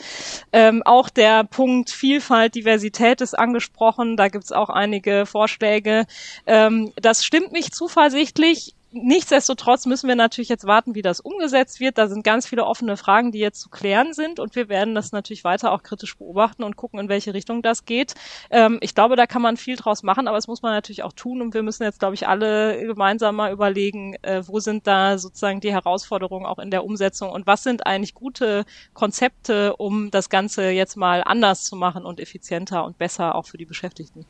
Ähm, 0.52 0.82
auch 0.84 1.08
der 1.08 1.44
Punkt 1.44 1.90
Vielfalt, 1.90 2.54
Diversität 2.54 3.20
ist 3.20 3.36
angesprochen. 3.36 4.16
Da 4.16 4.28
gibt's 4.28 4.52
auch 4.52 4.70
einige 4.70 5.23
Vorschläge. 5.26 6.06
Ähm, 6.46 6.92
das 6.96 7.24
stimmt 7.24 7.52
mich 7.52 7.72
zuversichtlich. 7.72 8.74
Nichtsdestotrotz 8.96 9.86
müssen 9.86 10.06
wir 10.06 10.14
natürlich 10.14 10.48
jetzt 10.48 10.68
warten, 10.68 10.94
wie 10.94 11.02
das 11.02 11.18
umgesetzt 11.18 11.80
wird. 11.80 11.98
Da 11.98 12.06
sind 12.06 12.22
ganz 12.22 12.46
viele 12.46 12.64
offene 12.64 12.96
Fragen, 12.96 13.32
die 13.32 13.40
jetzt 13.40 13.60
zu 13.60 13.68
klären 13.68 14.12
sind 14.12 14.38
und 14.38 14.54
wir 14.54 14.68
werden 14.68 14.94
das 14.94 15.10
natürlich 15.10 15.42
weiter 15.42 15.72
auch 15.72 15.82
kritisch 15.82 16.16
beobachten 16.16 16.62
und 16.62 16.76
gucken, 16.76 17.00
in 17.00 17.08
welche 17.08 17.34
Richtung 17.34 17.60
das 17.60 17.86
geht. 17.86 18.14
Ähm, 18.50 18.78
ich 18.82 18.94
glaube, 18.94 19.16
da 19.16 19.26
kann 19.26 19.42
man 19.42 19.56
viel 19.56 19.74
draus 19.74 20.04
machen, 20.04 20.28
aber 20.28 20.38
es 20.38 20.46
muss 20.46 20.62
man 20.62 20.72
natürlich 20.72 21.02
auch 21.02 21.12
tun 21.12 21.42
und 21.42 21.54
wir 21.54 21.64
müssen 21.64 21.82
jetzt, 21.82 21.98
glaube 21.98 22.14
ich, 22.14 22.28
alle 22.28 22.86
gemeinsam 22.86 23.34
mal 23.34 23.50
überlegen, 23.50 24.14
äh, 24.22 24.46
wo 24.46 24.60
sind 24.60 24.86
da 24.86 25.18
sozusagen 25.18 25.60
die 25.60 25.72
Herausforderungen 25.72 26.46
auch 26.46 26.60
in 26.60 26.70
der 26.70 26.84
Umsetzung 26.84 27.30
und 27.30 27.48
was 27.48 27.64
sind 27.64 27.88
eigentlich 27.88 28.14
gute 28.14 28.64
Konzepte, 28.92 29.74
um 29.74 30.12
das 30.12 30.30
Ganze 30.30 30.70
jetzt 30.70 30.96
mal 30.96 31.24
anders 31.24 31.64
zu 31.64 31.74
machen 31.74 32.06
und 32.06 32.20
effizienter 32.20 32.84
und 32.84 32.96
besser 32.96 33.34
auch 33.34 33.46
für 33.46 33.58
die 33.58 33.66
Beschäftigten. 33.66 34.24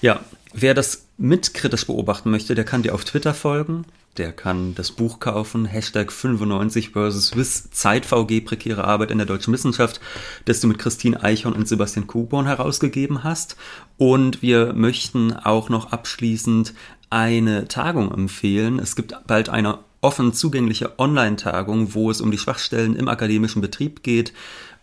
Ja, 0.00 0.20
wer 0.52 0.74
das 0.74 1.06
mitkritisch 1.16 1.86
beobachten 1.86 2.30
möchte, 2.30 2.54
der 2.54 2.64
kann 2.64 2.82
dir 2.82 2.94
auf 2.94 3.04
Twitter 3.04 3.34
folgen. 3.34 3.84
Der 4.16 4.32
kann 4.32 4.74
das 4.74 4.90
Buch 4.90 5.20
kaufen, 5.20 5.64
Hashtag 5.64 6.10
95 6.10 6.90
versus 6.90 7.28
Swiss 7.28 7.70
ZeitVG 7.70 8.40
prekäre 8.40 8.84
Arbeit 8.84 9.12
in 9.12 9.18
der 9.18 9.26
deutschen 9.26 9.52
Wissenschaft, 9.52 10.00
das 10.44 10.60
du 10.60 10.66
mit 10.66 10.78
Christine 10.78 11.22
Eichhorn 11.22 11.54
und 11.54 11.68
Sebastian 11.68 12.06
Kuborn 12.08 12.46
herausgegeben 12.46 13.22
hast. 13.22 13.56
Und 13.96 14.42
wir 14.42 14.72
möchten 14.72 15.32
auch 15.32 15.68
noch 15.68 15.92
abschließend 15.92 16.74
eine 17.10 17.68
Tagung 17.68 18.12
empfehlen. 18.12 18.78
Es 18.78 18.96
gibt 18.96 19.14
bald 19.26 19.48
eine 19.48 19.78
offen 20.00 20.32
zugängliche 20.32 20.98
Online-Tagung, 20.98 21.94
wo 21.94 22.10
es 22.10 22.20
um 22.20 22.30
die 22.30 22.38
Schwachstellen 22.38 22.94
im 22.94 23.08
akademischen 23.08 23.62
Betrieb 23.62 24.02
geht. 24.02 24.32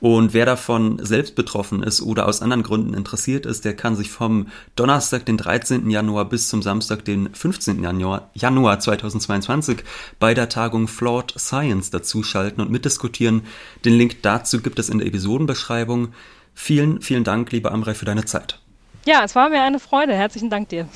Und 0.05 0.35
wer 0.35 0.45
davon 0.45 1.03
selbst 1.03 1.33
betroffen 1.33 1.81
ist 1.81 1.99
oder 1.99 2.27
aus 2.27 2.43
anderen 2.43 2.61
Gründen 2.61 2.93
interessiert 2.93 3.47
ist, 3.47 3.65
der 3.65 3.75
kann 3.75 3.95
sich 3.95 4.11
vom 4.11 4.49
Donnerstag, 4.75 5.25
den 5.25 5.35
13. 5.35 5.89
Januar 5.89 6.25
bis 6.25 6.47
zum 6.47 6.61
Samstag, 6.61 7.03
den 7.05 7.33
15. 7.33 7.81
Januar, 7.81 8.29
Januar 8.35 8.79
2022 8.79 9.79
bei 10.19 10.35
der 10.35 10.47
Tagung 10.47 10.87
Flawed 10.87 11.33
Science 11.35 11.89
dazuschalten 11.89 12.61
und 12.61 12.69
mitdiskutieren. 12.69 13.47
Den 13.83 13.93
Link 13.95 14.21
dazu 14.21 14.61
gibt 14.61 14.77
es 14.77 14.89
in 14.89 14.99
der 14.99 15.07
Episodenbeschreibung. 15.07 16.09
Vielen, 16.53 17.01
vielen 17.01 17.23
Dank, 17.23 17.51
lieber 17.51 17.71
Amrei, 17.71 17.95
für 17.95 18.05
deine 18.05 18.25
Zeit. 18.25 18.59
Ja, 19.07 19.23
es 19.23 19.33
war 19.33 19.49
mir 19.49 19.63
eine 19.63 19.79
Freude. 19.79 20.13
Herzlichen 20.13 20.51
Dank 20.51 20.69
dir. 20.69 20.87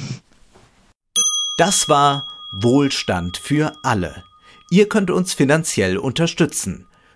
Das 1.57 1.89
war 1.89 2.27
Wohlstand 2.51 3.37
für 3.37 3.73
alle. 3.81 4.23
Ihr 4.69 4.87
könnt 4.87 5.09
uns 5.09 5.33
finanziell 5.33 5.97
unterstützen 5.97 6.85